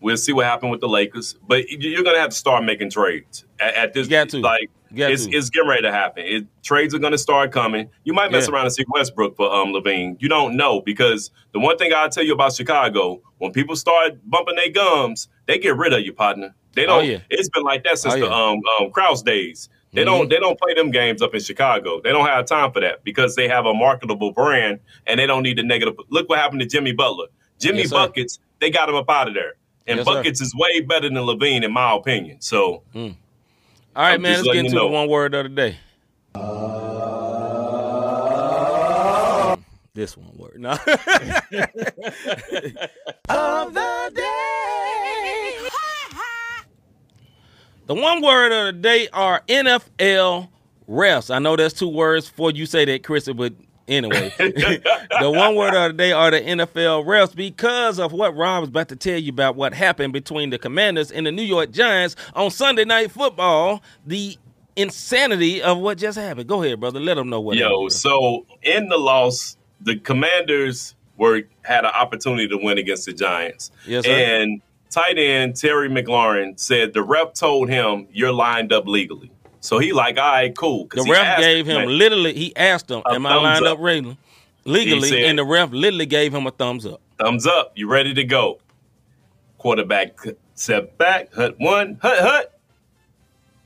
we'll 0.00 0.16
see 0.16 0.32
what 0.32 0.46
happened 0.46 0.70
with 0.70 0.80
the 0.80 0.88
Lakers. 0.88 1.36
But 1.46 1.68
you- 1.68 1.90
you're 1.90 2.02
gonna 2.04 2.18
have 2.20 2.30
to 2.30 2.36
start 2.36 2.64
making 2.64 2.90
trades 2.90 3.44
at, 3.60 3.74
at 3.74 3.92
this. 3.92 4.08
You 4.10 4.24
to. 4.24 4.38
like 4.40 4.70
You 4.90 5.06
it's 5.06 5.26
to. 5.26 5.36
it's 5.36 5.50
getting 5.50 5.68
ready 5.68 5.82
to 5.82 5.92
happen. 5.92 6.24
It, 6.26 6.46
trades 6.62 6.94
are 6.94 6.98
gonna 6.98 7.18
start 7.18 7.52
coming. 7.52 7.88
You 8.04 8.12
might 8.14 8.30
mess 8.30 8.46
Yeah. 8.48 8.54
around 8.54 8.64
and 8.66 8.72
see 8.74 8.84
Westbrook 8.88 9.36
for 9.36 9.52
um 9.52 9.72
LaVine. 9.72 10.16
You 10.20 10.28
don't 10.28 10.56
know 10.56 10.80
because 10.80 11.30
the 11.52 11.58
one 11.60 11.76
thing 11.78 11.92
I'll 11.94 12.08
tell 12.10 12.24
you 12.24 12.32
about 12.34 12.54
Chicago, 12.54 13.20
when 13.38 13.52
people 13.52 13.76
start 13.76 14.18
bumping 14.30 14.56
their 14.56 14.70
gums, 14.70 15.28
they 15.46 15.58
get 15.58 15.76
rid 15.76 15.92
of 15.92 16.00
you, 16.00 16.12
partner. 16.12 16.54
They 16.74 16.84
Oh, 16.84 16.98
don't. 17.00 17.06
yeah. 17.06 17.18
It's 17.30 17.48
been 17.48 17.64
like 17.64 17.82
that 17.84 17.98
since 17.98 18.14
Oh, 18.14 18.20
the 18.20 18.30
um 18.32 18.60
um 18.80 18.90
Krause 18.90 19.22
days. 19.22 19.68
They 19.94 20.02
Mhm. 20.02 20.06
don't 20.06 20.28
they 20.30 20.38
don't 20.38 20.58
play 20.60 20.74
them 20.74 20.90
games 20.90 21.22
up 21.22 21.34
in 21.34 21.40
Chicago. 21.40 22.00
They 22.04 22.10
don't 22.10 22.26
have 22.26 22.44
time 22.46 22.72
for 22.72 22.80
that 22.80 23.02
because 23.04 23.34
they 23.36 23.48
have 23.48 23.64
a 23.66 23.72
marketable 23.74 24.32
brand 24.32 24.80
and 25.06 25.18
they 25.18 25.26
don't 25.26 25.42
need 25.42 25.56
the 25.58 25.62
negative. 25.62 25.94
Look 26.10 26.28
what 26.28 26.38
happened 26.38 26.60
to 26.60 26.66
Jimmy 26.66 26.92
Butler. 26.92 27.26
Jimmy 27.58 27.80
Yes, 27.80 27.90
buckets, 27.90 28.38
they 28.60 28.70
got 28.70 28.88
him 28.88 28.94
up 28.94 29.10
out 29.10 29.28
of 29.28 29.34
there. 29.34 29.54
And 29.88 29.96
Yes, 29.96 30.06
sir. 30.06 30.14
buckets 30.14 30.40
is 30.40 30.54
way 30.54 30.80
better 30.82 31.08
than 31.08 31.16
LaVine, 31.16 31.64
in 31.64 31.72
my 31.72 31.96
opinion. 31.96 32.40
So 32.40 32.82
hmm. 32.92 32.98
All 33.96 34.04
right, 34.04 34.14
I'm 34.14 34.22
man. 34.22 34.34
Let's 34.34 34.46
get 34.46 34.56
into 34.56 34.72
you 34.72 34.78
the 34.80 34.86
one 34.86 35.08
word 35.08 35.34
of 35.34 35.44
the 35.44 35.48
day. 35.48 35.78
This 39.94 40.16
one 40.16 40.30
word. 40.36 40.60
No. 40.60 40.70
of 43.28 43.74
the 43.74 44.12
day. 44.14 45.58
The 47.86 47.94
one 47.94 48.22
word 48.22 48.52
of 48.52 48.66
the 48.66 48.80
day 48.80 49.08
are 49.12 49.42
NFL 49.48 50.48
refs. 50.88 51.34
I 51.34 51.38
know 51.38 51.56
there's 51.56 51.72
two 51.72 51.88
words 51.88 52.28
before 52.28 52.52
you 52.52 52.66
say 52.66 52.84
that, 52.84 53.02
Chris, 53.02 53.28
but 53.34 53.54
anyway. 53.88 54.32
the 54.38 55.30
one 55.30 55.56
word 55.56 55.74
of 55.74 55.92
the 55.92 55.96
day 55.96 56.12
are 56.12 56.30
the 56.30 56.40
NFL 56.40 57.04
refs 57.04 57.34
because 57.34 57.98
of 57.98 58.12
what 58.12 58.36
Rob 58.36 58.62
was 58.62 58.68
about 58.68 58.88
to 58.88 58.96
tell 58.96 59.18
you 59.18 59.32
about 59.32 59.56
what 59.56 59.74
happened 59.74 60.12
between 60.12 60.50
the 60.50 60.58
Commanders 60.58 61.10
and 61.10 61.26
the 61.26 61.32
New 61.32 61.42
York 61.42 61.70
Giants 61.70 62.16
on 62.34 62.50
Sunday 62.50 62.84
Night 62.84 63.10
Football. 63.10 63.82
The 64.06 64.36
insanity 64.76 65.60
of 65.60 65.78
what 65.78 65.98
just 65.98 66.16
happened. 66.16 66.48
Go 66.48 66.62
ahead, 66.62 66.80
brother. 66.80 67.00
Let 67.00 67.14
them 67.14 67.28
know 67.28 67.40
what. 67.40 67.56
Yo, 67.56 67.68
happened. 67.68 67.92
so 67.92 68.46
in 68.62 68.88
the 68.88 68.98
loss, 68.98 69.56
the 69.80 69.96
Commanders 69.96 70.94
were 71.16 71.42
had 71.62 71.84
an 71.84 71.92
opportunity 71.94 72.48
to 72.48 72.56
win 72.56 72.78
against 72.78 73.06
the 73.06 73.12
Giants. 73.12 73.70
Yes, 73.86 74.04
sir. 74.04 74.12
And 74.12 74.62
tight 74.90 75.18
end 75.18 75.56
Terry 75.56 75.88
McLaurin 75.88 76.58
said 76.58 76.94
the 76.94 77.02
ref 77.02 77.34
told 77.34 77.68
him 77.68 78.06
you're 78.12 78.32
lined 78.32 78.72
up 78.72 78.86
legally. 78.86 79.30
So 79.60 79.78
he 79.78 79.92
like, 79.92 80.18
all 80.18 80.32
right, 80.32 80.56
cool. 80.56 80.86
The 80.90 81.06
ref 81.10 81.40
gave 81.40 81.66
him 81.66 81.88
literally. 81.88 82.32
He 82.34 82.54
asked 82.56 82.90
him, 82.90 83.02
"Am 83.06 83.26
I 83.26 83.34
lined 83.36 83.66
up. 83.66 83.78
up 83.78 83.84
legally?" 83.84 84.16
Legally, 84.64 85.08
said- 85.08 85.22
and 85.22 85.38
the 85.38 85.44
ref 85.44 85.72
literally 85.72 86.06
gave 86.06 86.34
him 86.34 86.46
a 86.46 86.50
thumbs 86.50 86.84
up. 86.86 87.00
thumbs 87.18 87.46
up. 87.46 87.72
You 87.74 87.88
ready 87.88 88.14
to 88.14 88.24
go? 88.24 88.58
Quarterback 89.58 90.16
step 90.54 90.96
back, 90.98 91.32
hut 91.34 91.56
one, 91.58 91.98
hut 92.02 92.18
hut, 92.20 92.58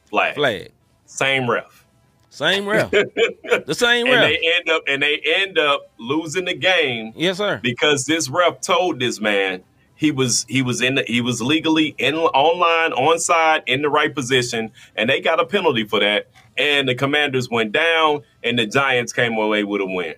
flag. 0.06 0.34
Flag. 0.34 0.70
Same 1.06 1.50
ref. 1.50 1.84
Same 2.30 2.66
ref. 2.68 2.90
the 2.90 3.74
same 3.74 4.06
ref. 4.06 4.14
And 4.14 4.22
they 4.22 4.38
end 4.56 4.70
up 4.70 4.82
and 4.88 5.02
they 5.02 5.20
end 5.24 5.58
up 5.58 5.90
losing 5.98 6.46
the 6.46 6.54
game 6.54 7.12
yes, 7.14 7.36
sir. 7.36 7.60
because 7.62 8.06
this 8.06 8.30
ref 8.30 8.60
told 8.62 9.00
this 9.00 9.20
man 9.20 9.62
he 10.02 10.10
was 10.10 10.44
he 10.48 10.60
was 10.60 10.82
in 10.82 10.96
the, 10.96 11.04
he 11.06 11.20
was 11.20 11.40
legally 11.40 11.94
in 11.96 12.14
online 12.16 12.90
onside 12.92 13.62
in 13.66 13.80
the 13.82 13.88
right 13.88 14.14
position 14.14 14.70
and 14.96 15.08
they 15.08 15.20
got 15.20 15.40
a 15.40 15.46
penalty 15.46 15.84
for 15.84 16.00
that 16.00 16.26
and 16.58 16.88
the 16.88 16.94
commanders 16.94 17.48
went 17.48 17.72
down 17.72 18.20
and 18.42 18.58
the 18.58 18.66
giants 18.66 19.12
came 19.12 19.34
away 19.34 19.64
with 19.64 19.80
a 19.80 19.86
win 19.86 20.14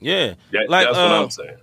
Yeah. 0.00 0.34
That- 0.52 0.70
like 0.70 0.86
that's 0.86 0.96
what 0.96 1.10
uh, 1.12 1.22
i'm 1.24 1.30
saying 1.30 1.56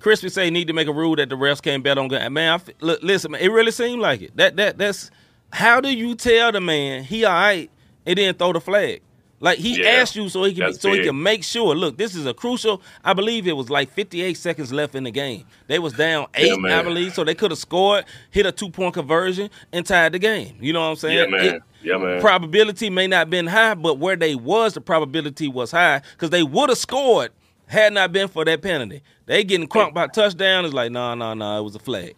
Crispy 0.00 0.30
say 0.30 0.50
need 0.50 0.66
to 0.66 0.72
make 0.72 0.88
a 0.88 0.92
rule 0.92 1.14
that 1.16 1.28
the 1.28 1.36
refs 1.36 1.62
can't 1.62 1.84
bet 1.84 1.96
on. 1.96 2.08
Man, 2.32 2.60
I 2.60 2.72
look, 2.80 3.00
listen, 3.04 3.30
man, 3.30 3.40
it 3.40 3.52
really 3.52 3.70
seemed 3.70 4.02
like 4.02 4.20
it. 4.20 4.36
That 4.36 4.56
that 4.56 4.76
that's 4.76 5.12
how 5.52 5.80
do 5.80 5.94
you 5.94 6.16
tell 6.16 6.50
the 6.50 6.60
man 6.60 7.04
he 7.04 7.24
all 7.24 7.32
right 7.32 7.70
and 8.04 8.18
then 8.18 8.34
throw 8.34 8.52
the 8.52 8.60
flag? 8.60 9.00
Like 9.42 9.58
he 9.58 9.80
Yeah, 9.82 9.88
asked 10.00 10.14
you 10.14 10.28
so 10.28 10.44
he 10.44 10.54
can 10.54 10.72
so 10.72 10.92
he 10.92 11.00
can 11.02 11.20
make 11.20 11.42
sure. 11.42 11.74
Look, 11.74 11.98
this 11.98 12.14
is 12.14 12.26
a 12.26 12.32
crucial. 12.32 12.80
I 13.04 13.12
believe 13.12 13.48
it 13.48 13.56
was 13.56 13.68
like 13.68 13.92
58 13.92 14.34
seconds 14.34 14.72
left 14.72 14.94
in 14.94 15.02
the 15.02 15.10
game. 15.10 15.44
They 15.66 15.80
was 15.80 15.92
down 15.94 16.28
eight, 16.34 16.52
I 16.64 16.80
believe, 16.82 17.12
so 17.12 17.24
they 17.24 17.34
could 17.34 17.50
have 17.50 17.58
scored, 17.58 18.04
hit 18.30 18.46
a 18.46 18.52
two 18.52 18.70
point 18.70 18.94
conversion, 18.94 19.50
and 19.72 19.84
tied 19.84 20.12
the 20.12 20.20
game. 20.20 20.56
You 20.60 20.72
know 20.72 20.80
what 20.80 20.86
I'm 20.86 20.96
saying? 20.96 21.18
yeah 21.18 21.26
man 21.26 21.40
It- 21.56 21.62
yeah 21.82 21.96
man 21.98 22.20
probability 22.20 22.88
may 22.88 23.08
not 23.08 23.28
been 23.30 23.48
high, 23.48 23.74
but 23.74 23.98
where 23.98 24.14
they 24.14 24.36
was, 24.36 24.74
the 24.74 24.80
probability 24.80 25.48
was 25.48 25.72
high 25.72 26.00
because 26.12 26.30
they 26.30 26.44
would 26.44 26.68
have 26.68 26.78
scored 26.78 27.32
had 27.66 27.92
not 27.92 28.12
been 28.12 28.28
for 28.28 28.44
that 28.44 28.62
penalty. 28.62 29.02
They 29.26 29.42
getting 29.42 29.66
crunked 29.66 29.94
by 29.94 30.06
touchdown. 30.06 30.64
It's 30.64 30.74
like, 30.74 30.92
no, 30.92 31.14
no, 31.14 31.34
no, 31.34 31.58
it 31.58 31.62
was 31.62 31.74
a 31.74 31.78
flag. 31.80 32.14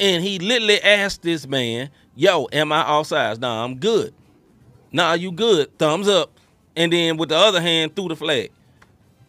And 0.00 0.24
he 0.24 0.40
literally 0.40 0.80
asked 0.82 1.22
this 1.22 1.46
man, 1.46 1.90
yo, 2.16 2.48
am 2.52 2.72
I 2.72 2.82
offsides? 2.82 3.38
Nah, 3.38 3.64
I'm 3.64 3.76
good. 3.76 4.12
Nah, 4.90 5.12
you 5.12 5.30
good. 5.30 5.78
Thumbs 5.78 6.08
up. 6.08 6.32
And 6.76 6.92
then 6.92 7.16
with 7.16 7.28
the 7.30 7.36
other 7.36 7.60
hand, 7.60 7.94
threw 7.94 8.08
the 8.08 8.16
flag. 8.16 8.50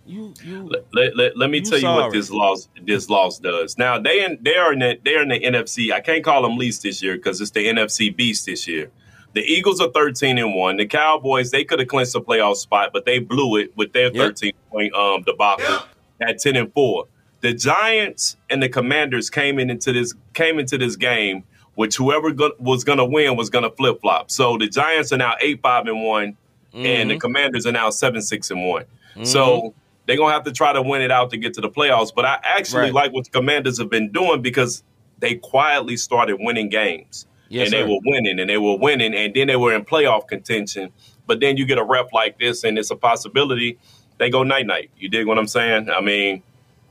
You, 0.07 0.33
you, 0.43 0.69
let, 0.93 1.15
let, 1.15 1.35
let- 1.37 1.49
me 1.49 1.57
You 1.59 1.63
tell 1.63 1.77
you 1.79 1.81
sorry. 1.81 2.03
what 2.03 2.13
this 2.13 2.29
loss 2.29 2.69
this 2.83 3.09
loss 3.09 3.39
does. 3.39 3.77
Now 3.77 3.99
they 3.99 4.23
in, 4.23 4.37
they 4.41 4.55
are 4.55 4.71
in 4.71 4.79
the, 4.79 4.99
they 5.03 5.15
are 5.15 5.23
in 5.23 5.29
the 5.29 5.39
NFC. 5.39 5.91
I 5.91 5.99
can't 5.99 6.23
call 6.23 6.43
them 6.43 6.57
least 6.57 6.83
this 6.83 7.01
year 7.01 7.15
because 7.15 7.41
it's 7.41 7.51
the 7.51 7.65
NFC 7.65 8.15
beast 8.15 8.45
this 8.45 8.67
year. 8.67 8.91
The 9.33 9.41
Eagles 9.41 9.81
are 9.81 9.89
thirteen 9.91 10.37
and 10.37 10.53
one. 10.53 10.77
The 10.77 10.85
Cowboys 10.85 11.49
they 11.51 11.63
could 11.65 11.79
have 11.79 11.87
clinched 11.87 12.15
a 12.15 12.21
playoff 12.21 12.57
spot, 12.57 12.91
but 12.93 13.05
they 13.05 13.17
blew 13.19 13.57
it 13.57 13.75
with 13.75 13.93
their 13.93 14.05
Yep. 14.05 14.13
thirteen 14.13 14.53
point 14.71 14.93
um 14.93 15.23
debacle 15.23 15.79
at 16.21 16.37
ten 16.39 16.55
and 16.55 16.71
four. 16.71 17.07
The 17.41 17.53
Giants 17.53 18.37
and 18.49 18.61
the 18.61 18.69
Commanders 18.69 19.29
came 19.31 19.57
in 19.59 19.69
into 19.71 19.91
this 19.91 20.13
came 20.33 20.59
into 20.59 20.77
this 20.77 20.95
game 20.95 21.43
which 21.73 21.97
whoever 21.97 22.31
go, 22.31 22.51
was 22.57 22.85
going 22.85 22.97
to 22.99 23.03
win 23.05 23.35
was 23.35 23.49
going 23.49 23.69
to 23.69 23.75
flip 23.75 23.99
flop. 23.99 24.31
So 24.31 24.57
the 24.57 24.69
Giants 24.69 25.11
are 25.11 25.17
now 25.17 25.33
eight 25.41 25.61
five 25.61 25.87
and 25.87 26.03
one, 26.05 26.37
and 26.75 27.09
the 27.09 27.13
mm-hmm. 27.13 27.19
Commanders 27.19 27.65
are 27.65 27.71
now 27.71 27.89
seven 27.89 28.21
six 28.21 28.51
and 28.51 28.65
one. 28.65 28.85
So 29.23 29.45
mm-hmm. 29.45 29.67
they're 30.05 30.17
gonna 30.17 30.33
have 30.33 30.43
to 30.43 30.51
try 30.51 30.73
to 30.73 30.81
win 30.81 31.01
it 31.01 31.11
out 31.11 31.29
to 31.31 31.37
get 31.37 31.53
to 31.55 31.61
the 31.61 31.69
playoffs. 31.69 32.11
But 32.13 32.25
I 32.25 32.39
actually 32.43 32.83
Right. 32.83 32.93
like 32.93 33.13
what 33.13 33.25
the 33.25 33.31
Commanders 33.31 33.77
have 33.77 33.89
been 33.89 34.11
doing 34.11 34.41
because 34.41 34.83
they 35.19 35.35
quietly 35.35 35.97
started 35.97 36.37
winning 36.39 36.69
games. 36.69 37.27
Yes, 37.47 37.67
and 37.67 37.73
they 37.73 37.83
were 37.83 37.99
winning 38.03 38.39
and 38.39 38.49
they 38.49 38.57
were 38.57 38.77
winning 38.77 39.13
and 39.13 39.33
then 39.33 39.47
they 39.47 39.55
were 39.55 39.73
in 39.73 39.85
playoff 39.85 40.27
contention. 40.27 40.91
But 41.27 41.39
then 41.39 41.57
you 41.57 41.65
get 41.65 41.77
a 41.77 41.83
rep 41.83 42.11
like 42.11 42.39
this 42.39 42.63
and 42.63 42.77
it's 42.77 42.91
a 42.91 42.95
possibility 42.95 43.77
they 44.17 44.29
go 44.29 44.43
night 44.43 44.65
night. 44.65 44.91
You 44.97 45.09
dig 45.09 45.27
what 45.27 45.37
I'm 45.37 45.47
saying? 45.47 45.89
I 45.89 46.01
mean, 46.01 46.41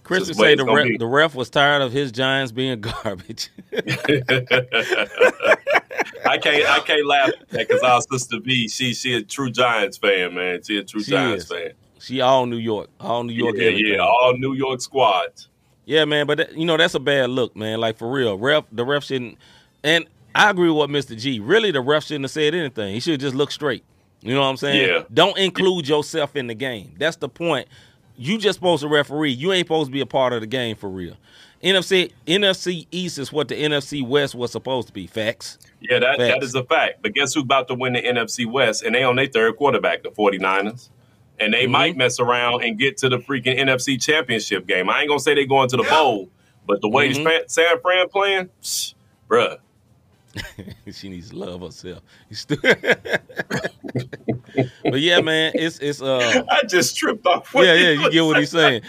Chris 0.03 0.28
would 0.28 0.37
say 0.37 0.55
the 0.55 0.64
ref, 0.64 0.99
the 0.99 1.07
ref 1.07 1.35
was 1.35 1.51
tired 1.51 1.82
of 1.82 1.93
his 1.93 2.12
Giants 2.12 2.53
being 2.53 2.80
garbage. 3.03 3.51
I 6.27 6.39
can't 6.39 6.68
I 6.68 6.81
can't 6.81 7.07
laugh 7.07 7.29
at 7.41 7.49
that 7.51 7.68
because 7.68 7.83
our 7.83 8.01
sister 8.01 8.39
V, 8.41 8.68
she 8.68 8.95
she 8.95 9.14
a 9.14 9.22
true 9.22 9.51
Giants 9.51 9.99
fan, 9.99 10.35
man. 10.35 10.62
She 10.62 10.79
a 10.79 10.85
true 10.85 11.03
She 11.03 11.11
Giants 11.11 11.45
is. 11.45 11.51
fan. 11.51 11.72
she 12.01 12.20
all 12.20 12.47
New 12.47 12.57
York, 12.57 12.89
all 13.01 13.25
New 13.25 13.33
York. 13.35 13.57
Yeah, 13.57 13.68
yeah, 13.70 13.99
all 13.99 14.35
New 14.37 14.55
York 14.55 14.81
squads. 14.81 15.49
Yeah, 15.87 16.07
man, 16.07 16.27
but 16.27 16.39
that, 16.39 16.57
you 16.57 16.64
know 16.64 16.77
that's 16.77 16.95
a 16.95 17.01
bad 17.01 17.31
look, 17.31 17.55
man. 17.55 17.79
Like 17.81 17.99
for 17.99 18.11
real, 18.11 18.39
ref 18.39 18.64
the 18.72 18.85
ref 18.85 19.05
shouldn't. 19.05 19.37
And 19.83 20.07
I 20.35 20.51
agree 20.51 20.68
with 20.68 20.77
what 20.79 20.91
Mr. 20.91 21.18
G. 21.18 21.41
Really, 21.41 21.70
the 21.70 21.81
ref 21.81 22.05
shouldn't 22.05 22.25
have 22.25 22.31
said 22.31 22.55
anything. 22.55 22.95
He 22.95 23.01
should 23.01 23.20
just 23.20 23.35
look 23.35 23.51
straight. 23.51 23.85
You 24.22 24.35
know 24.35 24.41
what 24.41 24.47
I'm 24.47 24.57
saying? 24.57 24.89
Yeah. 24.89 25.03
Don't 25.12 25.37
include 25.37 25.87
yourself 25.87 26.35
in 26.35 26.47
the 26.47 26.55
game. 26.55 26.95
That's 26.99 27.16
the 27.16 27.29
point. 27.29 27.68
You 28.16 28.39
just 28.39 28.57
supposed 28.57 28.83
to 28.83 28.89
referee. 28.89 29.33
You 29.33 29.53
ain't 29.53 29.66
supposed 29.66 29.89
to 29.89 29.93
be 29.93 30.01
a 30.01 30.07
part 30.07 30.33
of 30.33 30.41
the 30.41 30.47
game 30.47 30.77
for 30.77 30.89
real. 30.89 31.16
NFC 31.65 32.12
NFC 32.27 32.87
East 32.91 33.19
is 33.19 33.33
what 33.33 33.49
the 33.49 33.55
NFC 33.55 34.07
West 34.07 34.35
was 34.35 34.53
supposed 34.53 34.89
to 34.89 34.93
be. 34.93 35.07
Facts. 35.07 35.59
Yeah, 35.81 35.99
that, 35.99 36.19
that 36.19 36.33
Facts. 36.35 36.45
is 36.47 36.55
a 36.55 36.62
fact. 36.65 37.03
But 37.03 37.15
guess 37.15 37.35
who's 37.35 37.43
about 37.45 37.69
to 37.69 37.75
win 37.75 37.95
the 37.95 38.03
NFC 38.03 38.45
West? 38.51 38.83
And 38.83 38.95
they 38.95 39.03
on 39.03 39.17
their 39.17 39.27
third 39.27 39.57
quarterback, 39.57 40.03
the 40.03 40.11
49ers. 40.11 40.91
And 41.41 41.53
they 41.53 41.67
Mhm. 41.67 41.71
might 41.71 41.97
mess 41.97 42.21
around 42.21 42.62
and 42.62 42.79
get 42.79 42.97
to 42.99 43.09
the 43.09 43.19
freaking 43.19 43.59
NFC 43.59 43.97
championship 44.01 44.67
game. 44.67 44.89
I 44.89 45.01
ain't 45.01 45.09
gonna 45.09 45.19
say 45.21 45.35
they 45.35 45.47
going 45.47 45.69
to 45.71 45.77
the 45.77 45.83
bowl, 45.83 46.29
but 46.67 46.81
the 46.81 46.89
way 46.89 47.11
Mhm. 47.11 47.15
Span- 47.23 47.49
San 47.49 47.81
Fran 47.81 48.09
playing, 48.09 48.51
psh, 48.62 48.95
bruh. 49.29 49.59
she 50.93 51.09
needs 51.09 51.31
to 51.31 51.37
love 51.37 51.61
herself. 51.62 52.03
But 54.85 55.01
yeah, 55.01 55.21
man, 55.21 55.53
it's 55.55 55.79
it's 55.79 56.01
uh 56.03 56.45
I 56.51 56.62
just 56.69 56.97
tripped 56.97 57.27
off. 57.27 57.53
what 57.55 57.67
yeah 57.67 57.75
yeah 57.75 57.91
you 57.91 58.11
get 58.11 58.25
what 58.25 58.39
he's 58.39 58.51
saying. 58.51 58.83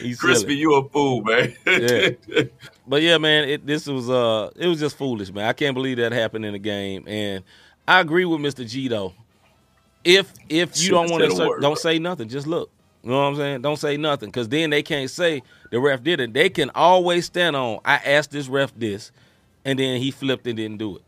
He's 0.00 0.20
silly. 0.20 0.32
Crispy, 0.34 0.56
you 0.56 0.74
a 0.74 0.88
fool, 0.88 1.22
man. 1.22 1.54
Yeah. 1.66 2.10
But 2.86 3.02
yeah, 3.02 3.18
man, 3.18 3.48
it 3.48 3.64
this 3.66 3.86
was 3.86 4.10
uh 4.10 4.50
it 4.56 4.66
was 4.66 4.80
just 4.80 4.96
foolish, 4.98 5.30
man. 5.32 5.44
I 5.46 5.52
can't 5.52 5.74
believe 5.74 5.98
that 5.98 6.10
happened 6.10 6.44
in 6.44 6.52
the 6.54 6.58
game. 6.58 7.04
And 7.06 7.44
I 7.86 8.00
agree 8.00 8.24
with 8.24 8.40
Mr. 8.40 8.68
G 8.68 8.88
though. 8.88 9.14
If 10.04 10.32
if 10.48 10.70
you 10.76 10.86
Should've 10.88 10.90
don't 11.08 11.10
want 11.10 11.30
to 11.30 11.36
don't 11.36 11.60
bro. 11.60 11.74
say 11.76 11.98
nothing, 12.00 12.28
just 12.28 12.46
look. 12.48 12.70
You 13.04 13.10
know 13.10 13.16
what 13.16 13.28
I'm 13.28 13.36
saying? 13.36 13.62
Don't 13.62 13.76
say 13.78 13.96
nothing 13.96 14.28
because 14.30 14.48
then 14.48 14.70
they 14.70 14.82
can't 14.82 15.08
say 15.08 15.42
the 15.70 15.78
ref 15.78 16.02
did 16.02 16.20
it. 16.20 16.32
They 16.34 16.50
can 16.50 16.70
always 16.74 17.26
stand 17.26 17.54
on. 17.56 17.78
I 17.84 17.96
asked 17.96 18.30
this 18.32 18.48
ref 18.48 18.72
this, 18.76 19.12
and 19.64 19.78
then 19.78 20.00
he 20.00 20.10
flipped 20.10 20.46
and 20.48 20.56
didn't 20.56 20.78
do 20.78 20.96
it. 20.96 21.02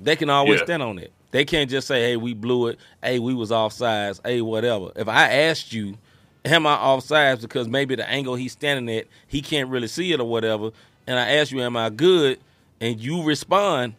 They 0.00 0.16
can 0.16 0.30
always 0.30 0.58
Yeah. 0.60 0.64
stand 0.64 0.82
on 0.82 0.98
it. 0.98 1.12
They 1.30 1.44
can't 1.44 1.70
just 1.70 1.86
say, 1.86 2.02
"Hey, 2.02 2.16
we 2.16 2.34
blew 2.34 2.66
it. 2.68 2.78
Hey, 3.02 3.18
we 3.18 3.32
was 3.34 3.50
offsides. 3.50 4.20
Hey, 4.24 4.40
whatever." 4.40 4.90
If 4.96 5.08
I 5.08 5.28
asked 5.30 5.72
you, 5.72 5.96
"Am 6.44 6.66
I 6.66 6.76
offsides?" 6.76 7.42
because 7.42 7.68
maybe 7.68 7.94
the 7.94 8.08
angle 8.08 8.34
he's 8.34 8.52
standing 8.52 8.94
at, 8.96 9.06
he 9.26 9.40
can't 9.42 9.68
really 9.68 9.88
see 9.88 10.12
it 10.12 10.20
or 10.20 10.28
whatever, 10.28 10.70
and 11.06 11.18
I 11.18 11.32
ask 11.36 11.50
you, 11.52 11.60
"Am 11.62 11.76
I 11.76 11.90
good?" 11.90 12.38
and 12.80 13.00
you 13.00 13.22
respond, 13.24 13.94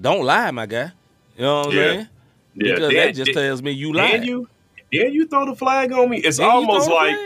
don't 0.00 0.24
lie, 0.24 0.50
my 0.52 0.64
guy. 0.66 0.92
You 1.36 1.42
know 1.42 1.58
what 1.60 1.66
I'm 1.68 1.72
Yeah. 1.72 1.82
saying? 1.82 1.98
Yeah, 2.54 2.74
Because 2.74 2.80
then- 2.92 2.94
that 3.06 3.14
just 3.16 3.34
then- 3.34 3.44
tells 3.44 3.62
me 3.62 3.70
you 3.72 3.92
lied. 3.92 4.12
then 4.12 4.22
you, 4.24 4.48
then 4.92 5.12
you 5.12 5.26
throw 5.26 5.46
the 5.46 5.56
flag 5.56 5.92
on 5.92 6.08
me. 6.10 6.18
It's 6.18 6.36
Then 6.38 6.48
almost 6.48 6.88
like. 6.88 7.16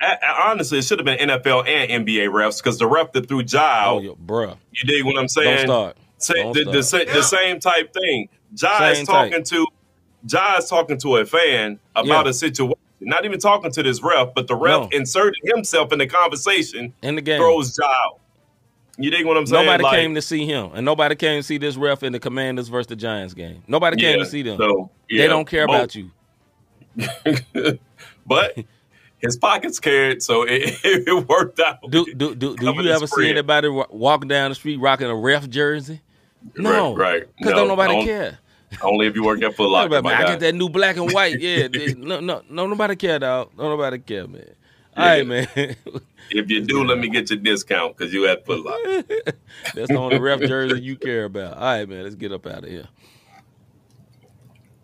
I- 0.00 0.18
I- 0.20 0.50
honestly, 0.50 0.78
it 0.78 0.82
should 0.84 0.98
have 0.98 1.06
been 1.06 1.18
NFL 1.18 1.62
and 1.66 1.90
NBA 2.06 2.26
refs 2.26 2.58
because 2.58 2.76
the 2.78 2.86
ref 2.88 3.12
that 3.12 3.28
threw 3.28 3.38
oh, 3.40 3.42
Jive, 3.44 4.04
yo, 4.04 4.16
bruh, 4.26 4.56
you 4.72 4.84
dig 4.84 5.04
what 5.04 5.16
I'm 5.16 5.28
saying? 5.28 5.46
don't 5.48 5.56
saying? 5.56 5.66
start. 5.68 5.96
Say, 6.18 6.34
Don't 6.42 6.52
the, 6.54 6.64
the, 6.64 6.82
start. 6.82 7.08
sa- 7.08 7.14
the 7.14 7.22
same 7.22 7.60
type 7.60 7.92
thing. 7.94 8.28
Jai's 8.60 8.96
Same 8.98 9.06
talking 9.06 9.32
type. 9.32 9.44
to 9.44 9.66
Jai's 10.26 10.68
talking 10.68 10.98
to 10.98 11.16
a 11.16 11.24
fan 11.24 11.78
about 11.96 12.26
Yeah. 12.26 12.30
a 12.30 12.34
situation. 12.34 12.74
Not 13.04 13.24
even 13.24 13.38
talking 13.40 13.70
to 13.72 13.82
this 13.82 14.02
ref, 14.02 14.28
but 14.34 14.46
the 14.46 14.54
ref 14.54 14.82
No. 14.82 14.88
inserted 14.92 15.40
himself 15.44 15.92
in 15.92 15.98
the 15.98 16.06
conversation, 16.06 16.92
in 17.02 17.14
the 17.16 17.20
game. 17.22 17.38
throws 17.40 17.76
Jai. 17.76 17.94
You 18.98 19.10
dig 19.10 19.24
what 19.26 19.36
I'm 19.36 19.46
saying? 19.46 19.64
Nobody 19.64 19.84
Like, 19.84 19.94
came 19.94 20.14
to 20.14 20.22
see 20.22 20.44
him, 20.46 20.70
and 20.74 20.84
nobody 20.84 21.14
came 21.14 21.38
to 21.40 21.42
see 21.42 21.58
this 21.58 21.76
ref 21.76 22.02
in 22.02 22.12
the 22.12 22.20
Commanders 22.20 22.68
versus 22.68 22.88
the 22.88 22.96
Giants 22.96 23.32
game. 23.34 23.62
Nobody 23.66 23.96
came 23.96 24.18
yeah, 24.18 24.24
to 24.24 24.28
see 24.28 24.42
them. 24.42 24.58
So, 24.58 24.90
they 25.10 25.26
don't 25.26 25.46
care 25.46 25.66
both. 25.66 25.76
about 25.76 25.94
you. 25.94 26.10
but 28.26 28.58
his 29.18 29.36
pockets 29.36 29.80
cared, 29.80 30.22
so 30.22 30.42
it, 30.48 30.78
it 30.84 31.28
worked 31.28 31.58
out. 31.60 31.78
Do 31.90 32.04
do 32.14 32.34
do, 32.34 32.54
do 32.56 32.72
you 32.82 32.90
ever 32.90 33.06
see 33.06 33.30
anybody 33.30 33.68
wa- 33.68 33.86
walking 33.90 34.28
down 34.28 34.50
the 34.50 34.54
street 34.54 34.76
rocking 34.78 35.06
a 35.06 35.14
ref 35.16 35.48
jersey? 35.48 36.00
No, 36.56 36.94
Right, 36.94 37.12
right. 37.12 37.28
Because 37.38 37.52
No, 37.52 37.58
don't 37.60 37.68
nobody 37.68 37.94
don't- 37.94 38.04
care. 38.04 38.38
Only 38.80 39.06
if 39.06 39.14
you 39.14 39.24
work 39.24 39.42
at 39.42 39.54
Foot 39.54 39.70
Locker, 39.70 39.96
I 40.06 40.24
get 40.24 40.40
that 40.40 40.54
new 40.54 40.68
black 40.68 40.96
and 40.96 41.12
white. 41.12 41.38
Yeah, 41.40 41.68
they- 41.68 41.94
no, 41.94 42.20
no, 42.20 42.42
no, 42.48 42.66
nobody 42.66 42.96
care, 42.96 43.18
dog. 43.18 43.50
No, 43.56 43.68
nobody 43.68 43.98
care, 43.98 44.26
man. 44.26 44.44
All 44.96 45.04
Yeah. 45.04 45.10
right, 45.12 45.26
man. 45.26 45.76
If 46.30 46.50
you 46.50 46.62
do, 46.62 46.84
let 46.84 46.98
me 46.98 47.08
get 47.08 47.28
your 47.30 47.38
discount 47.38 47.96
because 47.96 48.12
you 48.12 48.26
at 48.26 48.46
Foot 48.46 48.64
Locker. 48.64 49.02
That's 49.74 49.88
the 49.88 49.96
only 49.98 50.18
ref 50.18 50.40
jersey 50.40 50.80
you 50.80 50.96
care 50.96 51.24
about. 51.24 51.54
All 51.54 51.60
right, 51.62 51.88
man. 51.88 52.04
Let's 52.04 52.14
get 52.14 52.32
up 52.32 52.46
out 52.46 52.64
of 52.64 52.70
here. 52.70 52.88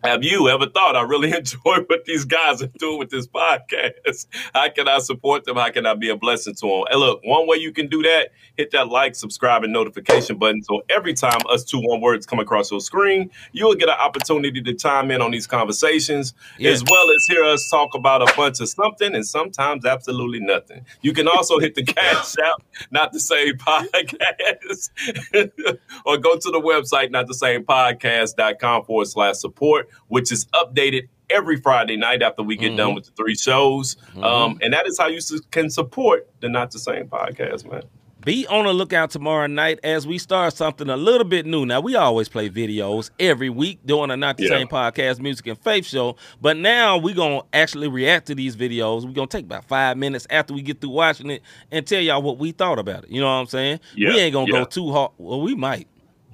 Have 0.03 0.23
you 0.23 0.47
ever 0.47 0.65
thought 0.67 0.95
I 0.95 1.01
really 1.01 1.31
enjoy 1.37 1.79
what 1.87 2.05
these 2.05 2.23
guys 2.23 2.61
are 2.61 2.67
doing 2.77 2.99
with 2.99 3.09
this 3.09 3.27
podcast? 3.27 4.27
How 4.53 4.69
can 4.69 4.87
I 4.87 4.99
support 4.99 5.43
them? 5.43 5.57
How 5.57 5.69
can 5.71 5.85
I 5.85 5.93
be 5.93 6.09
a 6.09 6.15
blessing 6.15 6.55
to 6.55 6.67
them? 6.67 6.83
And 6.89 6.99
look, 7.01 7.21
one 7.25 7.47
way 7.47 7.57
you 7.57 7.73
can 7.73 7.87
do 7.87 8.01
that, 8.03 8.29
hit 8.55 8.71
that 8.71 8.87
like, 8.87 9.13
subscribe, 9.15 9.63
and 9.65 9.73
notification 9.73 10.37
button. 10.37 10.63
So 10.63 10.83
every 10.89 11.13
time 11.13 11.39
us 11.49 11.65
two 11.65 11.79
one 11.81 11.99
words 11.99 12.25
come 12.25 12.39
across 12.39 12.71
your 12.71 12.79
screen, 12.79 13.29
you'll 13.51 13.75
get 13.75 13.89
an 13.89 13.95
opportunity 13.99 14.61
to 14.61 14.73
chime 14.73 15.11
in 15.11 15.21
on 15.21 15.31
these 15.31 15.47
conversations, 15.47 16.33
Yeah. 16.57 16.71
as 16.71 16.83
well 16.89 17.09
as 17.09 17.25
hear 17.27 17.43
us 17.43 17.69
talk 17.69 17.93
about 17.93 18.21
a 18.21 18.33
bunch 18.37 18.61
of 18.61 18.69
something 18.69 19.13
and 19.13 19.25
sometimes 19.25 19.85
absolutely 19.85 20.39
nothing. 20.39 20.85
You 21.01 21.11
can 21.13 21.27
also 21.27 21.59
hit 21.59 21.75
the 21.75 21.83
cash 21.83 22.35
app, 22.43 22.61
not 22.91 23.11
the 23.11 23.19
same 23.19 23.55
podcast, 23.57 24.89
or 26.05 26.17
go 26.17 26.35
to 26.37 26.51
the 26.51 26.61
website, 26.61 27.11
not 27.11 27.27
the 27.27 27.33
same 27.33 27.65
podcast.com 27.65 28.85
forward 28.85 29.07
slash 29.07 29.35
support, 29.37 29.88
which 30.07 30.31
is 30.31 30.45
updated 30.53 31.07
every 31.29 31.57
Friday 31.57 31.95
night 31.97 32.21
after 32.23 32.41
we 32.43 32.55
get 32.55 32.75
done 32.75 32.95
with 32.95 33.05
the 33.05 33.11
three 33.11 33.35
shows. 33.35 33.95
Um, 34.21 34.57
and 34.61 34.73
that 34.73 34.87
is 34.87 34.97
how 34.97 35.07
you 35.07 35.21
su- 35.21 35.41
can 35.51 35.69
support 35.69 36.27
the 36.41 36.49
Not 36.49 36.71
the 36.71 36.79
Same 36.79 37.07
podcast, 37.07 37.69
man. 37.71 37.83
Be 38.25 38.45
on 38.47 38.65
the 38.65 38.73
lookout 38.73 39.11
tomorrow 39.11 39.47
night 39.47 39.79
as 39.81 40.05
we 40.05 40.17
start 40.17 40.53
something 40.53 40.89
a 40.89 40.97
little 40.97 41.23
bit 41.25 41.45
new. 41.45 41.65
Now 41.65 41.79
we 41.79 41.95
always 41.95 42.27
play 42.27 42.49
videos 42.49 43.11
every 43.17 43.49
week 43.49 43.79
doing 43.85 44.11
a 44.11 44.17
not 44.17 44.35
the 44.35 44.43
Yeah. 44.43 44.49
same 44.57 44.67
podcast, 44.67 45.21
music 45.21 45.47
and 45.47 45.57
faith 45.57 45.85
show. 45.85 46.17
But 46.41 46.57
now 46.57 46.97
we're 46.97 47.15
gonna 47.15 47.43
actually 47.53 47.87
react 47.87 48.27
to 48.27 48.35
these 48.35 48.57
videos. 48.57 49.05
We're 49.05 49.13
gonna 49.13 49.27
take 49.27 49.45
about 49.45 49.63
five 49.69 49.95
minutes 49.95 50.27
after 50.29 50.53
we 50.53 50.61
get 50.61 50.81
through 50.81 50.89
watching 50.89 51.29
it 51.29 51.43
and 51.71 51.87
tell 51.87 52.01
y'all 52.01 52.21
what 52.21 52.37
we 52.39 52.51
thought 52.51 52.77
about 52.77 53.05
it. 53.05 53.09
You 53.09 53.21
know 53.21 53.27
what 53.27 53.39
I'm 53.39 53.45
saying? 53.47 53.79
Yeah, 53.95 54.09
We 54.09 54.19
ain't 54.19 54.33
gonna 54.33 54.51
yeah. 54.51 54.59
go 54.59 54.65
too 54.65 54.91
hard. 54.91 55.11
Well, 55.17 55.39
we 55.41 55.55
might. 55.55 55.87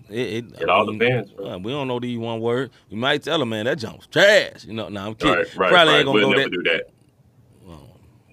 It, 0.10 0.46
It 0.62 0.70
all 0.70 0.86
depends, 0.86 1.32
bro. 1.32 1.58
we 1.58 1.72
don't 1.72 1.88
know 1.88 2.00
these 2.00 2.18
one 2.18 2.40
word. 2.40 2.72
We 2.90 2.98
might 2.98 3.24
tell 3.24 3.40
them, 3.40 3.50
man, 3.50 3.66
that 3.66 3.80
jump's 3.80 4.08
trash. 4.08 4.66
You 4.66 4.74
know, 4.74 4.90
no, 4.90 5.06
I'm 5.08 5.16
kidding. 5.16 5.36
Right, 5.36 5.56
right, 5.56 5.70
Probably 5.70 5.76
right. 5.94 5.98
ain't 6.00 6.06
gonna 6.06 6.28
we'll 6.28 6.32
go 6.32 6.62
that. 6.64 6.90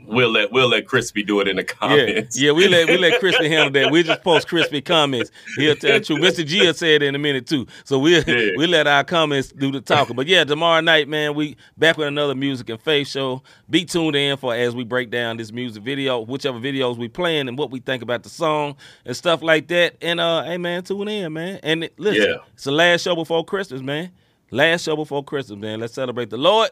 We'll 0.07 0.31
let 0.31 0.53
we'll 0.53 0.69
let 0.69 0.87
Crispy 0.87 1.23
do 1.23 1.41
it 1.41 1.49
in 1.49 1.57
the 1.57 1.65
comments. 1.65 2.39
yeah, 2.39 2.47
yeah 2.49 2.53
we 2.53 2.69
let 2.69 2.89
we 2.89 2.97
let 2.99 3.19
Crispy 3.21 3.49
handle 3.49 3.71
that. 3.83 3.91
We 3.91 4.03
just 4.03 4.23
post 4.23 4.49
crispy 4.49 4.81
comments. 4.83 5.31
He'll 5.57 5.77
tell 5.77 5.97
you. 6.01 6.17
Mr. 6.17 6.45
G 6.47 6.61
will 6.67 6.75
say 6.75 6.95
it 6.97 7.03
in 7.03 7.15
a 7.15 7.19
minute 7.19 7.47
too. 7.47 7.67
So 7.85 7.99
we 7.99 8.15
will 8.15 8.25
Yeah. 8.27 8.53
we 8.57 8.67
let 8.67 8.87
our 8.87 9.05
comments 9.05 9.53
do 9.53 9.71
the 9.73 9.81
talking. 9.81 10.17
But 10.17 10.27
yeah, 10.27 10.45
tomorrow 10.45 10.81
night, 10.81 11.09
man, 11.09 11.35
we 11.35 11.57
back 11.79 11.97
with 11.97 12.09
another 12.09 12.35
music 12.35 12.69
and 12.71 12.81
faith 12.81 13.09
show. 13.09 13.43
Be 13.71 13.85
tuned 13.85 14.17
in 14.17 14.37
for 14.37 14.55
as 14.55 14.75
we 14.75 14.85
break 14.85 15.11
down 15.11 15.37
this 15.37 15.53
music 15.53 15.83
video, 15.83 16.21
whichever 16.21 16.59
videos 16.59 16.97
we 16.99 17.09
playing 17.09 17.49
and 17.49 17.57
what 17.57 17.71
we 17.71 17.81
think 17.81 18.03
about 18.03 18.23
the 18.23 18.29
song 18.29 18.77
and 19.05 19.17
stuff 19.17 19.43
like 19.43 19.69
that. 19.69 19.97
And 20.03 20.21
uh, 20.21 20.43
hey 20.45 20.59
man, 20.59 20.83
tune 20.83 21.09
in, 21.09 21.33
man. 21.33 21.61
And 21.63 21.89
listen, 21.97 22.23
Yeah. 22.23 22.37
it's 22.55 22.65
the 22.65 22.73
last 22.73 23.03
show 23.03 23.15
before 23.15 23.45
Christmas, 23.45 23.81
man. 23.83 24.11
Last 24.51 24.85
show 24.85 24.97
before 24.97 25.25
Christmas, 25.25 25.59
man. 25.59 25.81
Let's 25.81 25.95
celebrate 25.95 26.29
the 26.29 26.37
Lord 26.37 26.69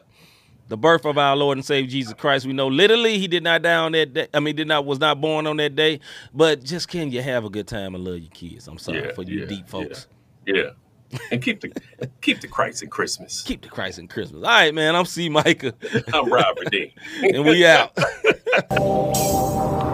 the 0.71 0.77
birth 0.77 1.05
of 1.05 1.17
our 1.17 1.35
Lord 1.35 1.57
and 1.57 1.65
Savior 1.65 1.91
Jesus 1.91 2.13
Christ. 2.13 2.45
We 2.45 2.53
know 2.53 2.69
literally 2.69 3.19
he 3.19 3.27
did 3.27 3.43
not 3.43 3.61
die 3.61 3.75
on 3.75 3.91
that 3.91 4.13
day. 4.13 4.27
I 4.33 4.39
mean, 4.39 4.55
did 4.55 4.69
not 4.69 4.85
was 4.85 4.99
not 4.99 5.19
born 5.19 5.45
on 5.45 5.57
that 5.57 5.75
day. 5.75 5.99
But 6.33 6.63
just 6.63 6.87
can 6.87 7.11
you 7.11 7.21
have 7.21 7.43
a 7.43 7.49
good 7.49 7.67
time 7.67 7.93
and 7.93 8.05
love 8.05 8.19
your 8.19 8.31
kids? 8.31 8.69
I'm 8.69 8.77
sorry 8.77 9.03
Yeah, 9.03 9.11
for 9.11 9.23
you 9.23 9.41
yeah, 9.41 9.45
deep 9.47 9.67
folks. 9.67 10.07
Yeah. 10.47 10.69
And 11.29 11.43
keep 11.43 11.59
the 11.59 11.73
keep 12.21 12.39
the 12.39 12.47
Christ 12.47 12.83
in 12.83 12.89
Christmas. 12.89 13.41
Keep 13.41 13.63
the 13.63 13.67
Christ 13.67 13.99
in 13.99 14.07
Christmas. 14.07 14.43
All 14.43 14.49
right, 14.49 14.73
man. 14.73 14.95
I'm 14.95 15.03
C. 15.03 15.27
Micah, 15.27 15.73
I'm 16.13 16.31
Robert 16.31 16.71
D. 16.71 16.95
and 17.21 17.43
we 17.43 17.65
out. 17.65 17.91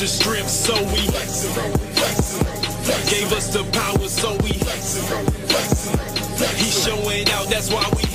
the 0.00 0.06
strength, 0.06 0.48
so 0.48 0.74
we 0.92 1.00
gave 3.10 3.32
us 3.32 3.52
the 3.52 3.64
power, 3.72 4.08
so 4.08 4.36
we 4.44 4.52
He's 6.56 6.84
showing 6.84 7.28
out, 7.30 7.48
that's 7.48 7.70
why 7.72 7.84
we 7.96 8.08